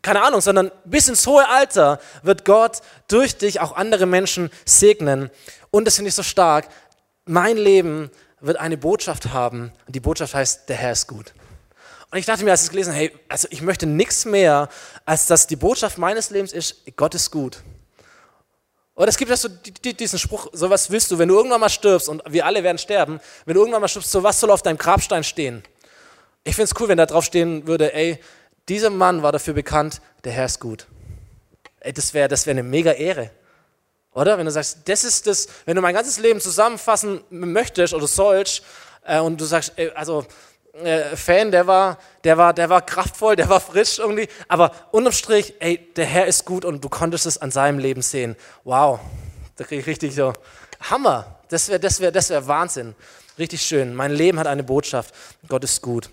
keine 0.00 0.22
Ahnung, 0.22 0.40
sondern 0.40 0.70
bis 0.86 1.08
ins 1.08 1.26
hohe 1.26 1.46
Alter 1.46 2.00
wird 2.22 2.46
Gott 2.46 2.80
durch 3.08 3.36
dich 3.36 3.60
auch 3.60 3.76
andere 3.76 4.06
Menschen 4.06 4.50
segnen. 4.64 5.30
Und 5.70 5.84
das 5.84 5.96
finde 5.96 6.08
ich 6.08 6.14
so 6.14 6.22
stark. 6.22 6.68
Mein 7.26 7.58
Leben 7.58 8.10
wird 8.40 8.56
eine 8.56 8.78
Botschaft 8.78 9.34
haben. 9.34 9.72
Und 9.86 9.94
die 9.94 10.00
Botschaft 10.00 10.34
heißt, 10.34 10.70
der 10.70 10.76
Herr 10.76 10.92
ist 10.92 11.06
gut. 11.06 11.34
Und 12.12 12.18
ich 12.18 12.26
dachte 12.26 12.44
mir, 12.44 12.50
als 12.50 12.60
ich 12.60 12.66
es 12.66 12.70
gelesen 12.70 12.92
habe, 12.92 13.04
hey, 13.04 13.12
also 13.26 13.48
ich 13.50 13.62
möchte 13.62 13.86
nichts 13.86 14.26
mehr, 14.26 14.68
als 15.06 15.26
dass 15.26 15.46
die 15.46 15.56
Botschaft 15.56 15.96
meines 15.96 16.28
Lebens 16.28 16.52
ist, 16.52 16.82
Gott 16.94 17.14
ist 17.14 17.30
gut. 17.30 17.62
Oder 18.94 19.08
es 19.08 19.16
gibt 19.16 19.30
ja 19.30 19.36
so 19.38 19.48
diesen 19.48 20.18
Spruch, 20.18 20.48
so 20.52 20.68
was 20.68 20.90
willst 20.90 21.10
du, 21.10 21.18
wenn 21.18 21.28
du 21.28 21.36
irgendwann 21.36 21.60
mal 21.60 21.70
stirbst 21.70 22.10
und 22.10 22.22
wir 22.28 22.44
alle 22.44 22.62
werden 22.62 22.76
sterben, 22.76 23.18
wenn 23.46 23.54
du 23.54 23.60
irgendwann 23.60 23.80
mal 23.80 23.88
stirbst, 23.88 24.10
so 24.10 24.22
was 24.22 24.38
soll 24.38 24.50
auf 24.50 24.60
deinem 24.60 24.76
Grabstein 24.76 25.24
stehen? 25.24 25.62
Ich 26.44 26.54
finde 26.54 26.70
es 26.70 26.78
cool, 26.78 26.88
wenn 26.88 26.98
da 26.98 27.06
drauf 27.06 27.24
stehen 27.24 27.66
würde, 27.66 27.94
ey, 27.94 28.20
dieser 28.68 28.90
Mann 28.90 29.22
war 29.22 29.32
dafür 29.32 29.54
bekannt, 29.54 30.02
der 30.24 30.32
Herr 30.32 30.44
ist 30.44 30.60
gut. 30.60 30.88
Ey, 31.80 31.94
das 31.94 32.12
wäre 32.12 32.28
das 32.28 32.44
wär 32.44 32.50
eine 32.50 32.62
mega 32.62 32.92
Ehre. 32.92 33.30
Oder? 34.12 34.36
Wenn 34.36 34.44
du 34.44 34.52
sagst, 34.52 34.80
das 34.84 35.02
ist 35.04 35.26
das, 35.26 35.48
wenn 35.64 35.76
du 35.76 35.80
mein 35.80 35.94
ganzes 35.94 36.18
Leben 36.18 36.42
zusammenfassen 36.42 37.22
möchtest 37.30 37.94
oder 37.94 38.06
sollst 38.06 38.62
äh, 39.06 39.18
und 39.18 39.40
du 39.40 39.46
sagst, 39.46 39.72
ey, 39.76 39.90
also 39.94 40.26
äh, 40.72 41.16
Fan, 41.16 41.50
der 41.50 41.66
war, 41.66 41.98
der, 42.24 42.38
war, 42.38 42.54
der 42.54 42.68
war 42.70 42.82
kraftvoll, 42.82 43.36
der 43.36 43.48
war 43.48 43.60
frisch 43.60 43.98
irgendwie, 43.98 44.28
aber 44.48 44.72
unterm 44.90 45.12
Strich, 45.12 45.54
ey, 45.60 45.78
der 45.96 46.06
Herr 46.06 46.26
ist 46.26 46.44
gut 46.44 46.64
und 46.64 46.82
du 46.82 46.88
konntest 46.88 47.26
es 47.26 47.38
an 47.38 47.50
seinem 47.50 47.78
Leben 47.78 48.02
sehen. 48.02 48.36
Wow, 48.64 49.00
da 49.56 49.64
kriege 49.64 49.82
ich 49.82 49.86
richtig 49.86 50.14
so, 50.14 50.32
Hammer, 50.80 51.40
das 51.48 51.68
wäre 51.68 51.78
das 51.78 52.00
wär, 52.00 52.10
das 52.10 52.30
wär 52.30 52.46
Wahnsinn. 52.46 52.94
Richtig 53.38 53.62
schön, 53.62 53.94
mein 53.94 54.12
Leben 54.12 54.38
hat 54.38 54.46
eine 54.46 54.62
Botschaft, 54.62 55.14
Gott 55.48 55.64
ist 55.64 55.82
gut. 55.82 56.10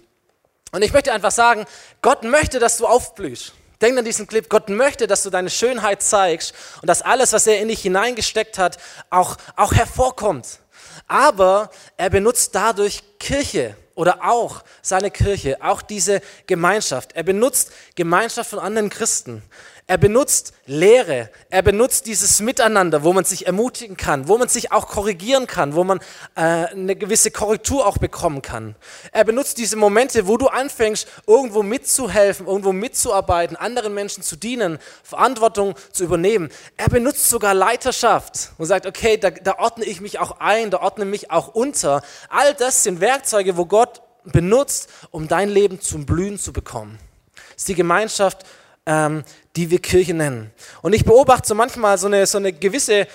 Und 0.72 0.84
ich 0.84 0.94
möchte 0.94 1.12
einfach 1.14 1.32
sagen, 1.32 1.66
Gott 2.02 2.24
möchte, 2.24 2.60
dass 2.60 2.78
du 2.78 2.86
aufblühst. 2.86 3.54
Denk 3.82 3.98
an 3.98 4.06
diesen 4.06 4.28
Clip. 4.28 4.50
Gott 4.50 4.68
möchte, 4.70 5.08
dass 5.08 5.24
du 5.24 5.30
deine 5.30 5.50
Schönheit 5.50 6.04
zeigst 6.04 6.54
und 6.82 6.88
dass 6.88 7.02
alles, 7.02 7.32
was 7.32 7.48
er 7.48 7.62
in 7.62 7.70
dich 7.70 7.82
hineingesteckt 7.82 8.58
hat, 8.58 8.78
auch, 9.10 9.38
auch 9.56 9.74
hervorkommt. 9.74 10.60
Aber 11.08 11.72
er 11.96 12.10
benutzt 12.10 12.54
dadurch 12.54 13.04
Kirche 13.20 13.76
oder 14.00 14.24
auch 14.24 14.64
seine 14.82 15.12
Kirche, 15.12 15.58
auch 15.60 15.82
diese 15.82 16.22
Gemeinschaft. 16.48 17.12
Er 17.18 17.24
benutzt 17.24 17.74
Gemeinschaft 17.96 18.50
von 18.50 18.60
anderen 18.60 18.90
Christen. 18.90 19.44
Er 19.90 19.98
benutzt 19.98 20.54
Lehre, 20.68 21.32
er 21.50 21.64
benutzt 21.64 22.06
dieses 22.06 22.42
Miteinander, 22.42 23.02
wo 23.02 23.12
man 23.12 23.24
sich 23.24 23.48
ermutigen 23.48 23.98
kann, 23.98 24.28
wo 24.28 24.38
man 24.38 24.48
sich 24.48 24.72
auch 24.72 24.88
korrigieren 24.88 25.48
kann, 25.48 25.74
wo 25.74 25.84
man 25.84 25.98
äh, 26.36 26.42
eine 26.42 26.96
gewisse 26.96 27.32
Korrektur 27.32 27.88
auch 27.88 27.98
bekommen 27.98 28.44
kann. 28.44 28.76
Er 29.12 29.24
benutzt 29.24 29.58
diese 29.58 29.78
Momente, 29.78 30.28
wo 30.28 30.38
du 30.38 30.46
anfängst, 30.46 31.08
irgendwo 31.26 31.64
mitzuhelfen, 31.64 32.46
irgendwo 32.46 32.72
mitzuarbeiten, 32.72 33.58
anderen 33.58 33.96
Menschen 33.96 34.22
zu 34.22 34.36
dienen, 34.36 34.78
Verantwortung 35.02 35.74
zu 35.92 36.04
übernehmen. 36.04 36.50
Er 36.78 36.90
benutzt 36.90 37.28
sogar 37.28 37.56
Leiterschaft 37.56 38.52
und 38.60 38.68
sagt, 38.68 38.86
okay, 38.86 39.18
da, 39.18 39.32
da 39.32 39.58
ordne 39.58 39.86
ich 39.86 40.02
mich 40.02 40.20
auch 40.20 40.40
ein, 40.40 40.70
da 40.70 40.84
ordne 40.84 41.06
mich 41.06 41.32
auch 41.32 41.48
unter. 41.56 42.04
All 42.30 42.54
das 42.54 42.84
sind 42.84 43.02
Werkzeuge, 43.02 43.58
wo 43.58 43.66
Gott 43.66 44.04
benutzt, 44.24 44.88
um 45.10 45.28
dein 45.28 45.50
Leben 45.50 45.82
zum 45.82 46.06
Blühen 46.06 46.38
zu 46.38 46.54
bekommen. 46.54 47.00
Das 47.34 47.64
ist 47.64 47.70
die 47.70 47.74
Gemeinschaft, 47.74 48.46
ähm, 48.90 49.24
die 49.60 49.70
wir 49.70 49.80
Kirche 49.80 50.14
nennen. 50.14 50.52
Und 50.82 50.94
ich 50.94 51.04
beobachte 51.04 51.46
so 51.46 51.54
manchmal 51.54 51.98
so 51.98 52.08
eine, 52.08 52.26
so 52.26 52.38
eine 52.38 52.54
gewisse 52.54 53.08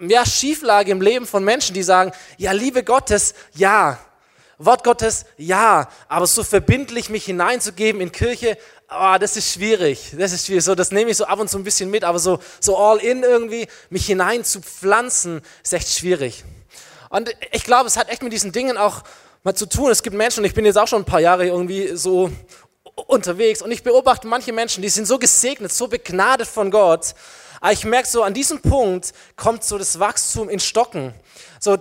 ja, 0.00 0.26
Schieflage 0.26 0.90
im 0.90 1.00
Leben 1.00 1.26
von 1.26 1.44
Menschen, 1.44 1.74
die 1.74 1.84
sagen, 1.84 2.10
ja, 2.38 2.50
Liebe 2.50 2.82
Gottes, 2.82 3.34
ja. 3.54 3.98
Wort 4.58 4.82
Gottes, 4.82 5.26
ja. 5.36 5.88
Aber 6.08 6.26
so 6.26 6.42
verbindlich 6.42 7.08
mich 7.08 7.24
hineinzugeben 7.24 8.00
in 8.00 8.10
Kirche, 8.10 8.58
oh, 8.90 9.16
das 9.20 9.36
ist 9.36 9.52
schwierig. 9.52 10.12
Das 10.18 10.32
ist 10.32 10.46
schwierig. 10.46 10.64
So, 10.64 10.74
das 10.74 10.90
nehme 10.90 11.12
ich 11.12 11.16
so 11.16 11.24
ab 11.24 11.38
und 11.38 11.48
zu 11.48 11.56
ein 11.56 11.62
bisschen 11.62 11.88
mit, 11.88 12.02
aber 12.02 12.18
so, 12.18 12.40
so 12.58 12.76
all 12.76 12.98
in 12.98 13.22
irgendwie, 13.22 13.68
mich 13.88 14.06
hinein 14.06 14.42
zu 14.44 14.60
pflanzen, 14.60 15.40
ist 15.62 15.72
echt 15.72 15.88
schwierig. 15.88 16.42
Und 17.10 17.32
ich 17.52 17.62
glaube, 17.62 17.86
es 17.86 17.96
hat 17.96 18.08
echt 18.08 18.24
mit 18.24 18.32
diesen 18.32 18.50
Dingen 18.50 18.76
auch 18.76 19.04
mal 19.44 19.54
zu 19.54 19.66
tun. 19.66 19.90
Es 19.90 20.02
gibt 20.02 20.16
Menschen, 20.16 20.44
ich 20.44 20.54
bin 20.54 20.64
jetzt 20.64 20.78
auch 20.78 20.88
schon 20.88 21.02
ein 21.02 21.06
paar 21.06 21.20
Jahre 21.20 21.46
irgendwie 21.46 21.96
so 21.96 22.30
unterwegs 22.94 23.62
und 23.62 23.70
ich 23.70 23.82
beobachte 23.82 24.26
manche 24.26 24.52
Menschen, 24.52 24.82
die 24.82 24.88
sind 24.88 25.06
so 25.06 25.18
gesegnet, 25.18 25.72
so 25.72 25.88
begnadet 25.88 26.46
von 26.46 26.70
Gott. 26.70 27.14
Aber 27.60 27.72
ich 27.72 27.84
merke 27.84 28.08
so, 28.08 28.22
an 28.22 28.34
diesem 28.34 28.60
Punkt 28.60 29.12
kommt 29.36 29.64
so 29.64 29.78
das 29.78 29.98
Wachstum 29.98 30.48
in 30.48 30.58
Stocken. 30.58 31.14
So, 31.60 31.78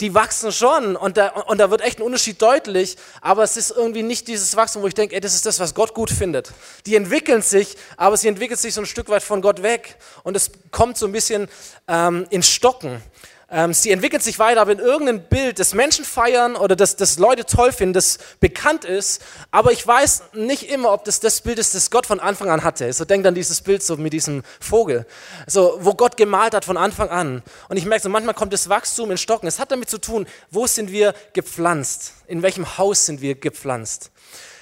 die 0.00 0.14
wachsen 0.14 0.52
schon 0.52 0.94
und 0.94 1.16
da, 1.16 1.28
und 1.28 1.58
da 1.58 1.70
wird 1.70 1.80
echt 1.80 1.98
ein 1.98 2.02
Unterschied 2.02 2.40
deutlich, 2.40 2.96
aber 3.22 3.42
es 3.42 3.56
ist 3.56 3.70
irgendwie 3.70 4.02
nicht 4.02 4.28
dieses 4.28 4.54
Wachstum, 4.54 4.82
wo 4.82 4.86
ich 4.86 4.94
denke, 4.94 5.14
ey, 5.14 5.20
das 5.20 5.34
ist 5.34 5.46
das, 5.46 5.58
was 5.58 5.74
Gott 5.74 5.94
gut 5.94 6.10
findet. 6.10 6.52
Die 6.84 6.96
entwickeln 6.96 7.40
sich, 7.40 7.76
aber 7.96 8.16
sie 8.16 8.28
entwickeln 8.28 8.58
sich 8.58 8.74
so 8.74 8.82
ein 8.82 8.86
Stück 8.86 9.08
weit 9.08 9.22
von 9.22 9.40
Gott 9.40 9.62
weg 9.62 9.96
und 10.22 10.36
es 10.36 10.50
kommt 10.70 10.98
so 10.98 11.06
ein 11.06 11.12
bisschen 11.12 11.48
ähm, 11.88 12.26
in 12.28 12.42
Stocken. 12.42 13.02
Ähm, 13.48 13.72
sie 13.72 13.92
entwickelt 13.92 14.24
sich 14.24 14.40
weiter, 14.40 14.60
aber 14.60 14.72
in 14.72 14.80
irgendeinem 14.80 15.22
Bild, 15.22 15.60
das 15.60 15.72
Menschen 15.72 16.04
feiern 16.04 16.56
oder 16.56 16.74
das, 16.74 16.96
das 16.96 17.16
Leute 17.18 17.44
toll 17.44 17.70
finden, 17.70 17.92
das 17.92 18.18
bekannt 18.40 18.84
ist. 18.84 19.22
Aber 19.52 19.70
ich 19.70 19.86
weiß 19.86 20.24
nicht 20.32 20.68
immer, 20.68 20.92
ob 20.92 21.04
das 21.04 21.20
das 21.20 21.40
Bild 21.42 21.60
ist, 21.60 21.72
das 21.74 21.92
Gott 21.92 22.06
von 22.06 22.18
Anfang 22.18 22.50
an 22.50 22.64
hatte. 22.64 22.92
So 22.92 23.04
denkt 23.04 23.24
an 23.24 23.36
dieses 23.36 23.60
Bild 23.60 23.84
so 23.84 23.96
mit 23.96 24.12
diesem 24.12 24.42
Vogel, 24.58 25.06
so, 25.46 25.78
wo 25.80 25.94
Gott 25.94 26.16
gemalt 26.16 26.54
hat 26.54 26.64
von 26.64 26.76
Anfang 26.76 27.08
an. 27.08 27.42
Und 27.68 27.76
ich 27.76 27.84
merke 27.84 28.02
so, 28.02 28.08
manchmal 28.08 28.34
kommt 28.34 28.52
das 28.52 28.68
Wachstum 28.68 29.12
in 29.12 29.18
Stocken. 29.18 29.46
Es 29.46 29.60
hat 29.60 29.70
damit 29.70 29.88
zu 29.88 29.98
tun, 29.98 30.26
wo 30.50 30.66
sind 30.66 30.90
wir 30.90 31.14
gepflanzt? 31.32 32.14
In 32.26 32.42
welchem 32.42 32.78
Haus 32.78 33.06
sind 33.06 33.20
wir 33.20 33.36
gepflanzt? 33.36 34.10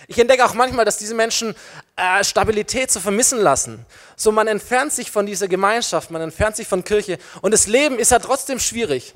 Ich 0.08 0.18
entdecke 0.18 0.44
auch 0.44 0.54
manchmal, 0.54 0.84
dass 0.84 0.98
diese 0.98 1.14
Menschen 1.14 1.54
äh, 1.96 2.22
Stabilität 2.24 2.90
zu 2.90 3.00
vermissen 3.00 3.38
lassen. 3.38 3.84
So, 4.16 4.32
man 4.32 4.46
entfernt 4.46 4.92
sich 4.92 5.10
von 5.10 5.26
dieser 5.26 5.48
Gemeinschaft, 5.48 6.10
man 6.10 6.22
entfernt 6.22 6.56
sich 6.56 6.68
von 6.68 6.84
Kirche 6.84 7.18
und 7.40 7.52
das 7.52 7.66
Leben 7.66 7.98
ist 7.98 8.10
ja 8.10 8.18
trotzdem 8.18 8.58
schwierig. 8.58 9.14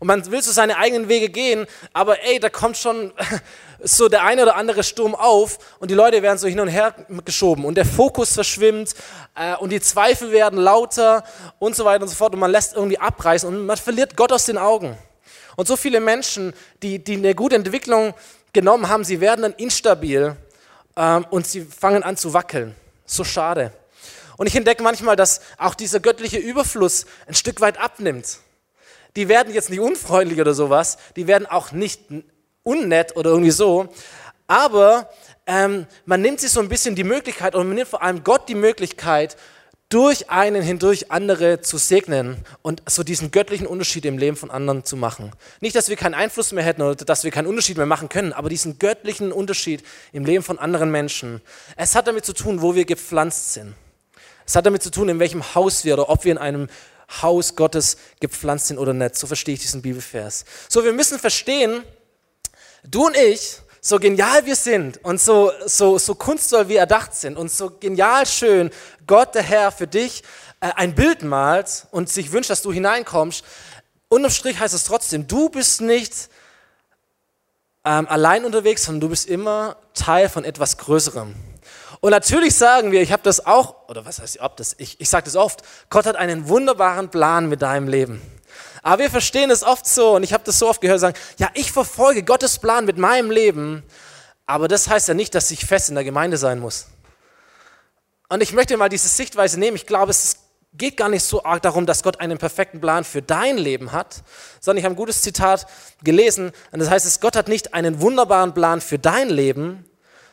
Und 0.00 0.08
man 0.08 0.28
will 0.30 0.42
so 0.42 0.50
seine 0.50 0.76
eigenen 0.76 1.08
Wege 1.08 1.28
gehen, 1.28 1.66
aber 1.92 2.22
ey, 2.24 2.40
da 2.40 2.50
kommt 2.50 2.76
schon 2.76 3.12
so 3.82 4.08
der 4.08 4.24
eine 4.24 4.42
oder 4.42 4.56
andere 4.56 4.82
Sturm 4.82 5.14
auf 5.14 5.58
und 5.78 5.90
die 5.90 5.94
Leute 5.94 6.22
werden 6.22 6.38
so 6.38 6.48
hin 6.48 6.60
und 6.60 6.68
her 6.68 6.94
geschoben 7.24 7.64
und 7.64 7.76
der 7.76 7.86
Fokus 7.86 8.34
verschwimmt 8.34 8.94
äh, 9.34 9.56
und 9.56 9.70
die 9.70 9.80
Zweifel 9.80 10.32
werden 10.32 10.58
lauter 10.58 11.24
und 11.58 11.76
so 11.76 11.84
weiter 11.84 12.02
und 12.02 12.08
so 12.08 12.16
fort 12.16 12.34
und 12.34 12.40
man 12.40 12.50
lässt 12.50 12.74
irgendwie 12.74 12.98
abreißen 12.98 13.48
und 13.48 13.66
man 13.66 13.76
verliert 13.76 14.16
Gott 14.16 14.32
aus 14.32 14.46
den 14.46 14.58
Augen. 14.58 14.96
Und 15.56 15.66
so 15.66 15.76
viele 15.76 15.98
Menschen, 15.98 16.54
die, 16.82 17.02
die 17.02 17.14
eine 17.14 17.34
gute 17.34 17.56
Entwicklung 17.56 18.14
genommen 18.60 18.88
haben, 18.88 19.04
sie 19.04 19.20
werden 19.20 19.42
dann 19.42 19.52
instabil 19.52 20.36
ähm, 20.96 21.26
und 21.30 21.46
sie 21.46 21.62
fangen 21.62 22.02
an 22.02 22.16
zu 22.16 22.32
wackeln. 22.34 22.74
So 23.06 23.24
schade. 23.24 23.72
Und 24.36 24.46
ich 24.46 24.56
entdecke 24.56 24.82
manchmal, 24.82 25.16
dass 25.16 25.40
auch 25.56 25.74
dieser 25.74 26.00
göttliche 26.00 26.38
Überfluss 26.38 27.06
ein 27.26 27.34
Stück 27.34 27.60
weit 27.60 27.78
abnimmt. 27.78 28.38
Die 29.16 29.28
werden 29.28 29.52
jetzt 29.52 29.70
nicht 29.70 29.80
unfreundlich 29.80 30.40
oder 30.40 30.54
sowas, 30.54 30.98
die 31.16 31.26
werden 31.26 31.46
auch 31.46 31.72
nicht 31.72 32.02
unnett 32.62 33.16
oder 33.16 33.30
irgendwie 33.30 33.50
so, 33.50 33.88
aber 34.46 35.08
ähm, 35.46 35.86
man 36.04 36.20
nimmt 36.20 36.40
sich 36.40 36.50
so 36.50 36.60
ein 36.60 36.68
bisschen 36.68 36.94
die 36.94 37.04
Möglichkeit 37.04 37.54
und 37.54 37.66
man 37.66 37.76
nimmt 37.76 37.88
vor 37.88 38.02
allem 38.02 38.22
Gott 38.22 38.48
die 38.48 38.54
Möglichkeit, 38.54 39.36
durch 39.88 40.28
einen 40.28 40.62
hindurch 40.62 41.10
andere 41.10 41.62
zu 41.62 41.78
segnen 41.78 42.44
und 42.60 42.82
so 42.86 43.02
diesen 43.02 43.30
göttlichen 43.30 43.66
Unterschied 43.66 44.04
im 44.04 44.18
Leben 44.18 44.36
von 44.36 44.50
anderen 44.50 44.84
zu 44.84 44.96
machen. 44.96 45.32
Nicht, 45.60 45.76
dass 45.76 45.88
wir 45.88 45.96
keinen 45.96 46.14
Einfluss 46.14 46.52
mehr 46.52 46.64
hätten 46.64 46.82
oder 46.82 46.94
dass 46.94 47.24
wir 47.24 47.30
keinen 47.30 47.46
Unterschied 47.46 47.78
mehr 47.78 47.86
machen 47.86 48.10
können, 48.10 48.34
aber 48.34 48.50
diesen 48.50 48.78
göttlichen 48.78 49.32
Unterschied 49.32 49.82
im 50.12 50.26
Leben 50.26 50.44
von 50.44 50.58
anderen 50.58 50.90
Menschen. 50.90 51.40
Es 51.76 51.94
hat 51.94 52.06
damit 52.06 52.26
zu 52.26 52.34
tun, 52.34 52.60
wo 52.60 52.74
wir 52.74 52.84
gepflanzt 52.84 53.54
sind. 53.54 53.74
Es 54.44 54.56
hat 54.56 54.66
damit 54.66 54.82
zu 54.82 54.90
tun, 54.90 55.08
in 55.08 55.18
welchem 55.20 55.54
Haus 55.54 55.84
wir 55.84 55.94
oder 55.94 56.10
ob 56.10 56.24
wir 56.24 56.32
in 56.32 56.38
einem 56.38 56.68
Haus 57.22 57.56
Gottes 57.56 57.96
gepflanzt 58.20 58.66
sind 58.66 58.78
oder 58.78 58.92
nicht. 58.92 59.16
So 59.16 59.26
verstehe 59.26 59.54
ich 59.54 59.60
diesen 59.60 59.80
Bibelvers. 59.80 60.44
So, 60.68 60.84
wir 60.84 60.92
müssen 60.92 61.18
verstehen, 61.18 61.82
du 62.84 63.06
und 63.06 63.16
ich, 63.16 63.58
so 63.80 63.98
genial 63.98 64.44
wir 64.46 64.56
sind 64.56 65.02
und 65.04 65.20
so, 65.20 65.52
so, 65.66 65.98
so 65.98 66.14
kunstvoll 66.14 66.68
wir 66.68 66.80
erdacht 66.80 67.14
sind 67.14 67.36
und 67.36 67.50
so 67.50 67.70
genial 67.70 68.26
schön 68.26 68.70
Gott, 69.06 69.34
der 69.34 69.42
Herr, 69.42 69.72
für 69.72 69.86
dich 69.86 70.22
äh, 70.60 70.70
ein 70.76 70.94
Bild 70.94 71.22
malt 71.22 71.86
und 71.90 72.08
sich 72.08 72.32
wünscht, 72.32 72.50
dass 72.50 72.62
du 72.62 72.72
hineinkommst, 72.72 73.44
unterm 74.08 74.30
Strich 74.30 74.58
heißt 74.58 74.74
es 74.74 74.84
trotzdem, 74.84 75.26
du 75.26 75.48
bist 75.48 75.80
nicht 75.80 76.28
ähm, 77.84 78.06
allein 78.08 78.44
unterwegs, 78.44 78.84
sondern 78.84 79.00
du 79.00 79.08
bist 79.10 79.28
immer 79.28 79.76
Teil 79.94 80.28
von 80.28 80.44
etwas 80.44 80.76
Größerem. 80.78 81.34
Und 82.00 82.10
natürlich 82.10 82.54
sagen 82.54 82.92
wir, 82.92 83.02
ich 83.02 83.12
habe 83.12 83.22
das 83.22 83.44
auch, 83.44 83.88
oder 83.88 84.04
was 84.04 84.20
heißt 84.20 84.40
ob 84.40 84.56
das, 84.56 84.74
ich, 84.78 85.00
ich 85.00 85.08
sage 85.08 85.24
das 85.24 85.36
oft, 85.36 85.62
Gott 85.90 86.06
hat 86.06 86.16
einen 86.16 86.48
wunderbaren 86.48 87.08
Plan 87.10 87.48
mit 87.48 87.62
deinem 87.62 87.88
Leben. 87.88 88.22
Aber 88.88 89.02
wir 89.02 89.10
verstehen 89.10 89.50
es 89.50 89.62
oft 89.62 89.84
so, 89.84 90.16
und 90.16 90.22
ich 90.22 90.32
habe 90.32 90.44
das 90.44 90.58
so 90.58 90.66
oft 90.66 90.80
gehört, 90.80 90.98
sagen, 90.98 91.18
ja, 91.36 91.50
ich 91.52 91.72
verfolge 91.72 92.22
Gottes 92.22 92.58
Plan 92.58 92.86
mit 92.86 92.96
meinem 92.96 93.30
Leben, 93.30 93.82
aber 94.46 94.66
das 94.66 94.88
heißt 94.88 95.08
ja 95.08 95.12
nicht, 95.12 95.34
dass 95.34 95.50
ich 95.50 95.66
fest 95.66 95.90
in 95.90 95.94
der 95.94 96.04
Gemeinde 96.04 96.38
sein 96.38 96.58
muss. 96.58 96.86
Und 98.30 98.42
ich 98.42 98.54
möchte 98.54 98.78
mal 98.78 98.88
diese 98.88 99.08
Sichtweise 99.08 99.60
nehmen. 99.60 99.76
Ich 99.76 99.84
glaube, 99.84 100.10
es 100.10 100.38
geht 100.72 100.96
gar 100.96 101.10
nicht 101.10 101.22
so 101.22 101.44
arg 101.44 101.60
darum, 101.60 101.84
dass 101.84 102.02
Gott 102.02 102.18
einen 102.20 102.38
perfekten 102.38 102.80
Plan 102.80 103.04
für 103.04 103.20
dein 103.20 103.58
Leben 103.58 103.92
hat, 103.92 104.22
sondern 104.58 104.78
ich 104.78 104.84
habe 104.86 104.94
ein 104.94 104.96
gutes 104.96 105.20
Zitat 105.20 105.66
gelesen, 106.02 106.52
und 106.72 106.78
das 106.78 106.88
heißt, 106.88 107.04
es, 107.04 107.20
Gott 107.20 107.36
hat 107.36 107.48
nicht 107.48 107.74
einen 107.74 108.00
wunderbaren 108.00 108.54
Plan 108.54 108.80
für 108.80 108.98
dein 108.98 109.28
Leben, 109.28 109.84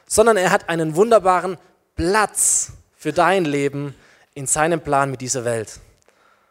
sondern 0.08 0.38
er 0.38 0.52
hat 0.52 0.70
einen 0.70 0.96
wunderbaren 0.96 1.58
Platz 1.98 2.72
für 2.96 3.12
dein 3.12 3.44
Leben 3.44 3.96
in 4.34 4.48
seinem 4.48 4.80
Plan 4.80 5.12
mit 5.12 5.20
dieser 5.20 5.44
Welt. 5.44 5.82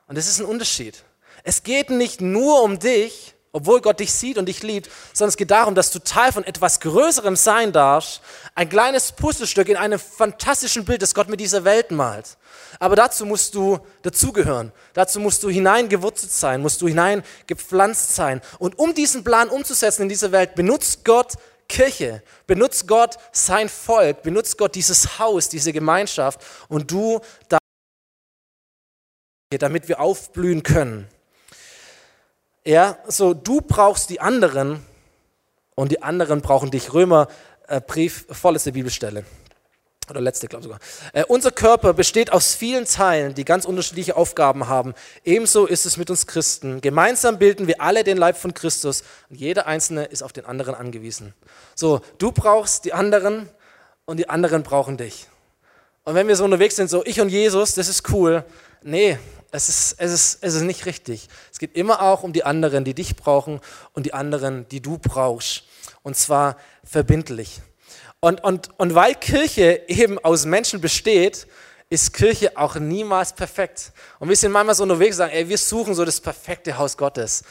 Und 0.07 0.19
das 0.19 0.29
ist 0.29 0.39
ein 0.39 0.45
Unterschied. 0.45 1.03
Es 1.45 1.63
geht 1.63 1.91
nicht 1.91 2.23
nur 2.23 2.63
um 2.63 2.79
dich, 2.79 3.35
obwohl 3.53 3.81
Gott 3.83 4.01
dich 4.01 4.13
sieht 4.13 4.39
und 4.39 4.47
dich 4.47 4.63
liebt, 4.63 4.91
sondern 5.13 5.29
es 5.29 5.37
geht 5.37 5.51
darum, 5.51 5.77
dass 5.77 5.93
du 5.93 6.01
Teil 6.01 6.33
von 6.33 6.43
etwas 6.43 6.81
Größerem 6.81 7.37
sein 7.37 7.71
darfst, 7.71 8.21
ein 8.57 8.69
kleines 8.69 9.13
Puzzlestück 9.13 9.69
in 9.69 9.77
einem 9.77 10.01
fantastischen 10.01 10.85
Bild, 10.85 11.03
das 11.03 11.15
Gott 11.15 11.29
mit 11.29 11.39
dieser 11.39 11.65
Welt 11.65 11.93
malt. 11.93 12.37
Aber 12.81 12.97
dazu 12.97 13.27
musst 13.27 13.55
du 13.55 13.79
dazugehören, 14.03 14.73
dazu 14.95 15.21
musst 15.21 15.43
du 15.45 15.51
hineingewurzelt 15.51 16.33
sein, 16.33 16.63
musst 16.63 16.81
du 16.83 16.89
hineingepflanzt 16.89 18.17
sein. 18.17 18.41
Und 18.59 18.79
um 18.79 18.95
diesen 18.95 19.23
Plan 19.23 19.49
umzusetzen 19.49 20.03
in 20.03 20.09
dieser 20.09 20.33
Welt, 20.33 20.55
benutzt 20.55 21.05
Gott 21.05 21.35
Kirche, 21.69 22.23
benutzt 22.47 22.89
Gott 22.89 23.19
sein 23.33 23.69
Volk, 23.69 24.23
benutzt 24.23 24.59
Gott 24.59 24.75
dieses 24.75 25.19
Haus, 25.19 25.49
diese 25.49 25.73
Gemeinschaft 25.73 26.41
und 26.69 26.91
du, 26.91 27.21
damit 29.51 29.89
wir 29.89 30.01
aufblühen 30.01 30.63
können. 30.63 31.07
Ja, 32.67 32.97
so 33.07 33.35
du 33.35 33.61
brauchst 33.61 34.09
die 34.09 34.21
anderen 34.21 34.83
und 35.75 35.93
die 35.93 36.03
anderen 36.03 36.41
brauchen 36.41 36.71
dich. 36.71 36.95
Römer 36.95 37.29
äh, 37.69 37.81
Brief, 37.81 38.27
vorletzte 38.31 38.73
Bibelstelle. 38.73 39.25
Oder 40.09 40.23
letzte, 40.23 40.49
glaube 40.49 40.61
ich 40.61 40.65
sogar. 40.65 40.81
Äh, 41.13 41.25
unser 41.29 41.51
Körper 41.51 41.93
besteht 41.93 42.33
aus 42.33 42.55
vielen 42.55 42.87
Teilen, 42.87 43.35
die 43.35 43.45
ganz 43.45 43.67
unterschiedliche 43.67 44.17
Aufgaben 44.17 44.67
haben. 44.69 44.95
Ebenso 45.25 45.67
ist 45.67 45.85
es 45.85 45.99
mit 45.99 46.09
uns 46.09 46.27
Christen. 46.27 46.81
Gemeinsam 46.81 47.39
bilden 47.39 47.67
wir 47.67 47.83
alle 47.83 48.03
den 48.03 48.17
Leib 48.17 48.39
von 48.39 48.55
Christus 48.55 49.03
und 49.29 49.37
jeder 49.37 49.67
Einzelne 49.67 50.07
ist 50.07 50.23
auf 50.23 50.33
den 50.33 50.47
anderen 50.47 50.75
angewiesen. 50.75 51.35
So, 51.75 52.01
du 52.19 52.33
brauchst 52.33 52.87
die 52.87 52.95
anderen 52.95 53.49
und 54.07 54.19
die 54.19 54.29
anderen 54.29 54.63
brauchen 54.63 54.97
dich. 54.97 55.27
Und 56.05 56.15
wenn 56.15 56.29
wir 56.29 56.37
so 56.37 56.45
unterwegs 56.45 56.77
sind, 56.77 56.89
so 56.89 57.03
ich 57.05 57.21
und 57.21 57.29
Jesus, 57.29 57.75
das 57.75 57.89
ist 57.89 58.11
cool. 58.11 58.45
Nee, 58.83 59.19
es 59.55 59.69
ist, 59.69 59.95
es, 59.99 60.13
ist, 60.13 60.39
es 60.41 60.55
ist 60.55 60.63
nicht 60.63 60.85
richtig. 60.85 61.29
Es 61.53 61.61
geht 61.61 61.77
immer 61.77 62.03
auch 62.03 62.25
um 62.25 62.33
die 62.33 62.43
anderen, 62.43 62.85
die 62.85 62.93
dich 62.93 63.15
brauchen 63.15 63.61
und 63.93 64.05
die 64.05 64.13
anderen, 64.13 64.69
die 64.69 64.81
du 64.81 64.99
brauchst. 64.99 65.63
Und 66.03 66.17
zwar 66.17 66.57
verbindlich. 66.83 67.61
Und, 68.19 68.43
und, 68.43 68.71
und 68.79 68.97
weil 68.97 69.15
Kirche 69.15 69.83
eben 69.87 70.19
aus 70.19 70.45
Menschen 70.45 70.81
besteht, 70.81 71.47
ist 71.89 72.13
Kirche 72.13 72.57
auch 72.57 72.75
niemals 72.75 73.33
perfekt. 73.33 73.93
Und 74.19 74.29
wir 74.29 74.35
sind 74.35 74.51
manchmal 74.51 74.75
so 74.75 74.83
unterwegs 74.83 75.15
und 75.15 75.19
sagen, 75.19 75.33
ey, 75.33 75.49
wir 75.49 75.59
suchen 75.59 75.95
so 75.95 76.05
das 76.05 76.21
perfekte 76.21 76.77
Haus 76.77 76.97
Gottes. 76.97 77.45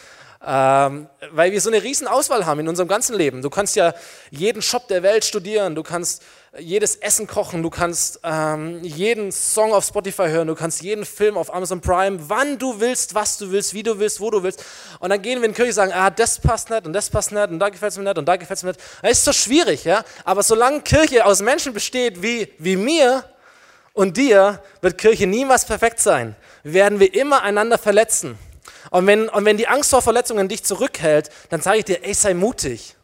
Ähm, 0.46 1.08
weil 1.32 1.54
wir 1.54 1.62
so 1.62 1.70
eine 1.70 1.82
riesen 1.84 2.06
Auswahl 2.06 2.46
haben 2.46 2.60
in 2.60 2.68
unserem 2.68 2.90
ganzen 2.90 3.16
Leben. 3.16 3.42
Du 3.42 3.50
kannst 3.50 3.78
ja 3.78 3.94
jeden 4.30 4.62
Shop 4.62 4.90
der 4.90 5.02
Welt 5.02 5.24
studieren, 5.24 5.74
du 5.74 5.84
kannst 5.84 6.22
jedes 6.60 6.98
Essen 6.98 7.28
kochen, 7.28 7.64
du 7.64 7.70
kannst 7.70 8.20
ähm, 8.24 8.84
jeden 8.84 9.32
Song 9.32 9.72
auf 9.74 9.86
Spotify 9.86 10.28
hören, 10.28 10.50
du 10.50 10.56
kannst 10.56 10.82
jeden 10.82 11.06
Film 11.06 11.38
auf 11.38 11.54
Amazon 11.54 11.80
Prime, 11.80 12.20
wann 12.28 12.58
du 12.58 12.82
willst, 12.82 13.16
was 13.16 13.38
du 13.38 13.52
willst, 13.52 13.74
wie 13.74 13.84
du 13.84 14.00
willst, 14.00 14.20
wo 14.20 14.30
du 14.32 14.44
willst. 14.44 14.64
Und 15.00 15.12
dann 15.12 15.22
gehen 15.22 15.40
wir 15.40 15.46
in 15.46 15.52
die 15.52 15.56
Kirche 15.56 15.70
und 15.70 15.76
sagen, 15.76 15.94
ah, 15.94 16.10
das 16.10 16.40
passt 16.40 16.70
nicht 16.70 16.86
und 16.86 16.92
das 16.92 17.10
passt 17.10 17.32
nicht 17.32 17.48
und 17.48 17.60
da 17.60 17.70
gefällt 17.70 17.94
es 17.94 17.98
mir 17.98 18.04
nicht 18.04 18.18
und 18.18 18.26
da 18.26 18.36
gefällt 18.36 18.58
es 18.58 18.64
mir 18.64 18.72
nicht. 18.72 18.82
Das 19.02 19.12
ist 19.12 19.26
so 19.26 19.32
schwierig, 19.32 19.86
ja. 19.86 20.04
Aber 20.26 20.44
solange 20.44 20.82
Kirche 20.82 21.26
aus 21.26 21.42
Menschen 21.42 21.74
besteht 21.74 22.22
wie, 22.22 22.52
wie 22.58 22.76
mir 22.76 23.24
und 23.94 24.18
dir, 24.18 24.62
wird 24.82 24.98
Kirche 24.98 25.26
niemals 25.26 25.64
perfekt 25.64 26.02
sein. 26.02 26.36
Werden 26.64 27.00
wir 27.00 27.14
immer 27.14 27.44
einander 27.44 27.78
verletzen. 27.78 28.38
Und 28.94 29.08
wenn, 29.08 29.28
und 29.28 29.44
wenn 29.44 29.58
die 29.58 29.68
Angst 29.68 29.90
vor 29.90 30.04
Verletzungen 30.04 30.48
dich 30.48 30.64
zurückhält, 30.64 31.32
dann 31.50 31.62
sage 31.62 31.80
ich 31.80 31.86
dir, 31.86 32.06
ey, 32.06 32.14
sei 32.14 32.36
mutig. 32.36 32.96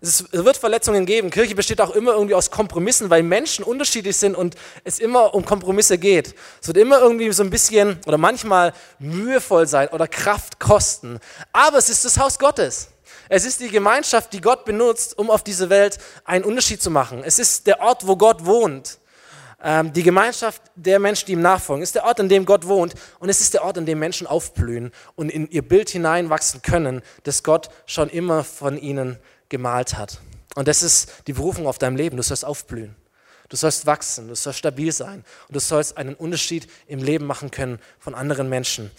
Es 0.00 0.26
wird 0.30 0.56
Verletzungen 0.56 1.06
geben. 1.06 1.30
Kirche 1.30 1.56
besteht 1.56 1.80
auch 1.80 1.90
immer 1.90 2.12
irgendwie 2.12 2.36
aus 2.36 2.52
Kompromissen, 2.52 3.10
weil 3.10 3.24
Menschen 3.24 3.64
unterschiedlich 3.64 4.16
sind 4.16 4.36
und 4.36 4.54
es 4.84 5.00
immer 5.00 5.34
um 5.34 5.44
Kompromisse 5.44 5.98
geht. 5.98 6.36
Es 6.62 6.68
wird 6.68 6.76
immer 6.76 7.00
irgendwie 7.00 7.32
so 7.32 7.42
ein 7.42 7.50
bisschen 7.50 7.98
oder 8.06 8.16
manchmal 8.16 8.74
mühevoll 9.00 9.66
sein 9.66 9.88
oder 9.88 10.06
Kraft 10.06 10.60
kosten. 10.60 11.18
Aber 11.52 11.78
es 11.78 11.88
ist 11.88 12.04
das 12.04 12.16
Haus 12.16 12.38
Gottes. 12.38 12.90
Es 13.28 13.44
ist 13.44 13.58
die 13.58 13.70
Gemeinschaft, 13.70 14.32
die 14.34 14.40
Gott 14.40 14.64
benutzt, 14.64 15.18
um 15.18 15.32
auf 15.32 15.42
diese 15.42 15.68
Welt 15.68 15.98
einen 16.24 16.44
Unterschied 16.44 16.80
zu 16.80 16.92
machen. 16.92 17.24
Es 17.24 17.40
ist 17.40 17.66
der 17.66 17.80
Ort, 17.80 18.06
wo 18.06 18.14
Gott 18.14 18.46
wohnt. 18.46 18.98
Ähm, 19.66 19.94
die 19.94 20.02
Gemeinschaft 20.02 20.60
der 20.74 20.98
Menschen, 20.98 21.24
die 21.26 21.32
ihm 21.32 21.40
nachfolgen, 21.40 21.82
ist 21.82 21.94
der 21.94 22.04
Ort, 22.04 22.20
an 22.20 22.28
dem 22.28 22.44
Gott 22.44 22.66
wohnt 22.66 22.94
und 23.18 23.30
es 23.30 23.40
ist 23.40 23.54
der 23.54 23.64
Ort, 23.64 23.78
an 23.78 23.86
dem 23.86 23.98
Menschen 23.98 24.26
aufblühen 24.26 24.92
und 25.16 25.30
in 25.30 25.50
ihr 25.50 25.66
Bild 25.66 25.88
hineinwachsen 25.88 26.60
können, 26.60 27.00
das 27.22 27.42
Gott 27.42 27.70
schon 27.86 28.10
immer 28.10 28.44
von 28.44 28.76
ihnen 28.76 29.18
gemalt 29.48 29.96
hat. 29.96 30.20
Und 30.54 30.68
das 30.68 30.82
ist 30.82 31.10
die 31.26 31.32
Berufung 31.32 31.66
auf 31.66 31.78
deinem 31.78 31.96
Leben. 31.96 32.18
Du 32.18 32.22
sollst 32.22 32.44
aufblühen. 32.44 32.94
Du 33.48 33.56
sollst 33.56 33.86
wachsen, 33.86 34.28
du 34.28 34.34
sollst 34.34 34.58
stabil 34.58 34.92
sein 34.92 35.24
und 35.48 35.54
du 35.54 35.60
sollst 35.60 35.96
einen 35.96 36.14
Unterschied 36.14 36.68
im 36.86 37.02
Leben 37.02 37.26
machen 37.26 37.50
können 37.50 37.78
von 37.98 38.14
anderen 38.14 38.48
Menschen. 38.48 38.90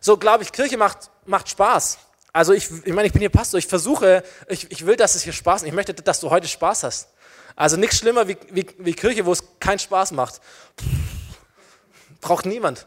So 0.00 0.18
glaube 0.18 0.42
ich, 0.42 0.52
Kirche 0.52 0.76
macht, 0.76 1.10
macht 1.24 1.48
Spaß. 1.48 1.98
Also 2.32 2.52
ich, 2.52 2.70
ich 2.84 2.92
meine, 2.92 3.06
ich 3.06 3.12
bin 3.12 3.20
hier 3.20 3.30
Pastor, 3.30 3.58
ich 3.58 3.66
versuche, 3.66 4.24
ich, 4.48 4.70
ich 4.70 4.84
will, 4.86 4.96
dass 4.96 5.14
es 5.14 5.22
hier 5.22 5.32
Spaß 5.32 5.62
macht. 5.62 5.68
Ich 5.68 5.74
möchte, 5.74 5.94
dass 5.94 6.20
du 6.20 6.30
heute 6.30 6.48
Spaß 6.48 6.84
hast. 6.84 7.08
Also 7.56 7.76
nichts 7.76 7.98
schlimmer 7.98 8.28
wie, 8.28 8.36
wie, 8.50 8.66
wie 8.78 8.92
Kirche, 8.94 9.26
wo 9.26 9.32
es 9.32 9.42
keinen 9.60 9.78
Spaß 9.78 10.12
macht. 10.12 10.40
Braucht 12.20 12.46
niemand. 12.46 12.86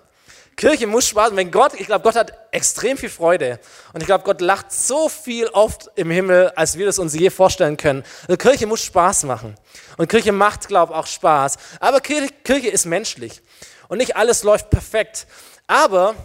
Kirche 0.55 0.87
muss 0.87 1.07
Spaß 1.07 1.31
machen. 1.31 1.37
Wenn 1.37 1.51
Gott, 1.51 1.73
ich 1.73 1.87
glaube, 1.87 2.03
Gott 2.03 2.15
hat 2.15 2.33
extrem 2.51 2.97
viel 2.97 3.09
Freude. 3.09 3.59
Und 3.93 4.01
ich 4.01 4.05
glaube, 4.05 4.23
Gott 4.23 4.41
lacht 4.41 4.71
so 4.71 5.09
viel 5.09 5.47
oft 5.47 5.89
im 5.95 6.09
Himmel, 6.09 6.49
als 6.55 6.77
wir 6.77 6.85
das 6.85 6.99
uns 6.99 7.13
je 7.13 7.29
vorstellen 7.29 7.77
können. 7.77 8.03
Also 8.27 8.37
Kirche 8.37 8.65
muss 8.65 8.81
Spaß 8.83 9.23
machen. 9.23 9.55
Und 9.97 10.09
Kirche 10.09 10.31
macht, 10.31 10.67
glaube 10.67 10.93
ich, 10.93 10.99
auch 10.99 11.07
Spaß. 11.07 11.57
Aber 11.79 11.99
Kirche, 11.99 12.29
Kirche 12.43 12.69
ist 12.69 12.85
menschlich. 12.85 13.41
Und 13.87 13.97
nicht 13.97 14.15
alles 14.15 14.43
läuft 14.43 14.69
perfekt. 14.69 15.27
Aber 15.67 16.15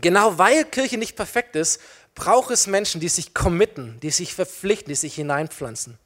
genau 0.00 0.38
weil 0.38 0.64
Kirche 0.64 0.98
nicht 0.98 1.16
perfekt 1.16 1.56
ist, 1.56 1.80
braucht 2.14 2.50
es 2.50 2.66
Menschen, 2.66 3.00
die 3.00 3.08
sich 3.08 3.34
committen, 3.34 3.98
die 4.00 4.10
sich 4.10 4.34
verpflichten, 4.34 4.88
die 4.88 4.94
sich 4.94 5.14
hineinpflanzen. 5.14 5.98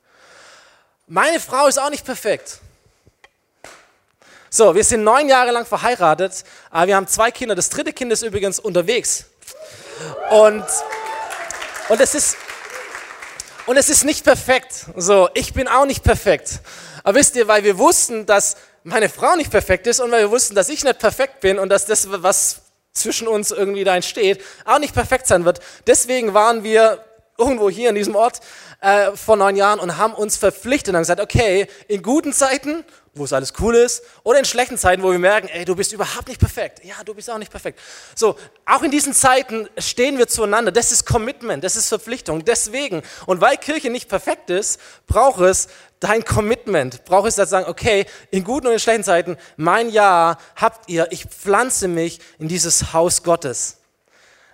Meine 1.11 1.41
Frau 1.41 1.67
ist 1.69 1.79
auch 1.81 1.89
nicht 1.89 2.05
perfekt. 2.05 2.59
So, 4.51 4.75
wir 4.75 4.85
sind 4.85 5.05
neun 5.05 5.27
Jahre 5.27 5.53
lang 5.53 5.65
verheiratet, 5.65 6.45
aber 6.71 6.89
wir 6.89 6.97
haben 6.97 7.07
zwei 7.07 7.31
Kinder. 7.31 7.55
Das 7.55 7.71
dritte 7.71 7.95
Kind 7.95 8.13
ist 8.13 8.23
übrigens 8.23 8.59
unterwegs. 8.59 9.25
Und, 10.31 10.67
und, 11.89 12.01
es, 12.01 12.15
ist, 12.15 12.37
und 13.65 13.79
es 13.79 13.89
ist 13.89 14.05
nicht 14.05 14.23
perfekt. 14.23 14.85
So, 14.97 15.31
ich 15.33 15.55
bin 15.55 15.67
auch 15.67 15.87
nicht 15.87 16.05
perfekt. 16.05 16.61
Aber 17.05 17.19
wisst 17.19 17.37
ihr, 17.37 17.49
weil 17.49 17.65
wir 17.65 17.79
wussten, 17.79 18.27
dass 18.27 18.59
meine 18.85 19.09
Frau 19.09 19.35
nicht 19.35 19.51
perfekt 19.51 19.87
ist 19.87 20.01
und 20.01 20.11
weil 20.11 20.25
wir 20.25 20.31
wussten, 20.31 20.55
dass 20.55 20.69
ich 20.69 20.85
nicht 20.85 20.99
perfekt 20.99 21.41
bin 21.41 21.59
und 21.59 21.71
dass 21.71 21.87
das, 21.87 22.07
was 22.23 22.61
zwischen 22.93 23.29
uns 23.29 23.51
irgendwie 23.51 23.85
da 23.85 23.97
entsteht, 23.97 24.45
auch 24.67 24.79
nicht 24.79 24.93
perfekt 24.93 25.27
sein 25.27 25.47
wird. 25.47 25.61
Deswegen 25.87 26.35
waren 26.35 26.65
wir 26.65 27.03
irgendwo 27.39 27.71
hier 27.71 27.89
in 27.89 27.95
diesem 27.95 28.17
Ort 28.17 28.41
äh, 28.81 29.13
vor 29.13 29.37
neun 29.37 29.57
Jahren 29.57 29.79
und 29.79 29.97
haben 29.97 30.13
uns 30.13 30.37
verpflichtet 30.37 30.89
und 30.89 30.97
haben 30.97 31.03
gesagt, 31.03 31.21
okay, 31.21 31.69
in 31.87 32.03
guten 32.03 32.33
Zeiten, 32.33 32.85
wo 33.15 33.25
es 33.25 33.33
alles 33.33 33.53
cool 33.61 33.77
ist, 33.77 34.03
oder 34.25 34.41
in 34.41 34.45
schlechten 34.45 34.77
Zeiten, 34.77 35.03
wo 35.03 35.13
wir 35.13 35.19
merken, 35.19 35.49
ey, 35.49 35.65
du 35.65 35.75
bist 35.75 35.93
überhaupt 35.93 36.29
nicht 36.29 36.41
perfekt. 36.41 36.85
Ja, 36.85 36.97
du 37.05 37.15
bist 37.15 37.31
auch 37.31 37.39
nicht 37.39 37.51
perfekt. 37.51 37.79
So, 38.15 38.37
auch 38.67 38.83
in 38.83 38.91
diesen 38.91 39.15
Zeiten 39.15 39.69
stehen 39.79 40.19
wir 40.19 40.27
zueinander. 40.27 40.73
Das 40.73 40.93
ist 40.93 41.07
Commitment, 41.07 41.63
das 41.63 41.77
ist 41.77 41.89
Verpflichtung. 41.89 42.45
Deswegen, 42.45 43.03
und 43.27 43.41
weil 43.41 43.57
Kirche 43.57 43.91
nicht 43.91 44.09
perfekt 44.09 44.51
ist, 44.51 44.81
braucht 45.07 45.41
es 45.41 45.69
dein 46.01 46.25
Commitment. 46.25 47.05
Braucht 47.05 47.29
es 47.29 47.37
das 47.37 47.51
sagen, 47.51 47.67
okay, 47.69 48.07
in 48.31 48.45
guten 48.45 48.67
und 48.67 48.73
in 48.73 48.81
schlechten 48.81 49.05
Zeiten, 49.05 49.37
mein 49.57 49.91
Ja 49.91 50.39
habt 50.57 50.89
ihr, 50.89 51.07
ich 51.11 51.25
pflanze 51.25 51.89
mich 51.89 52.21
in 52.39 52.49
dieses 52.49 52.93
Haus 52.93 53.23
Gottes. 53.23 53.79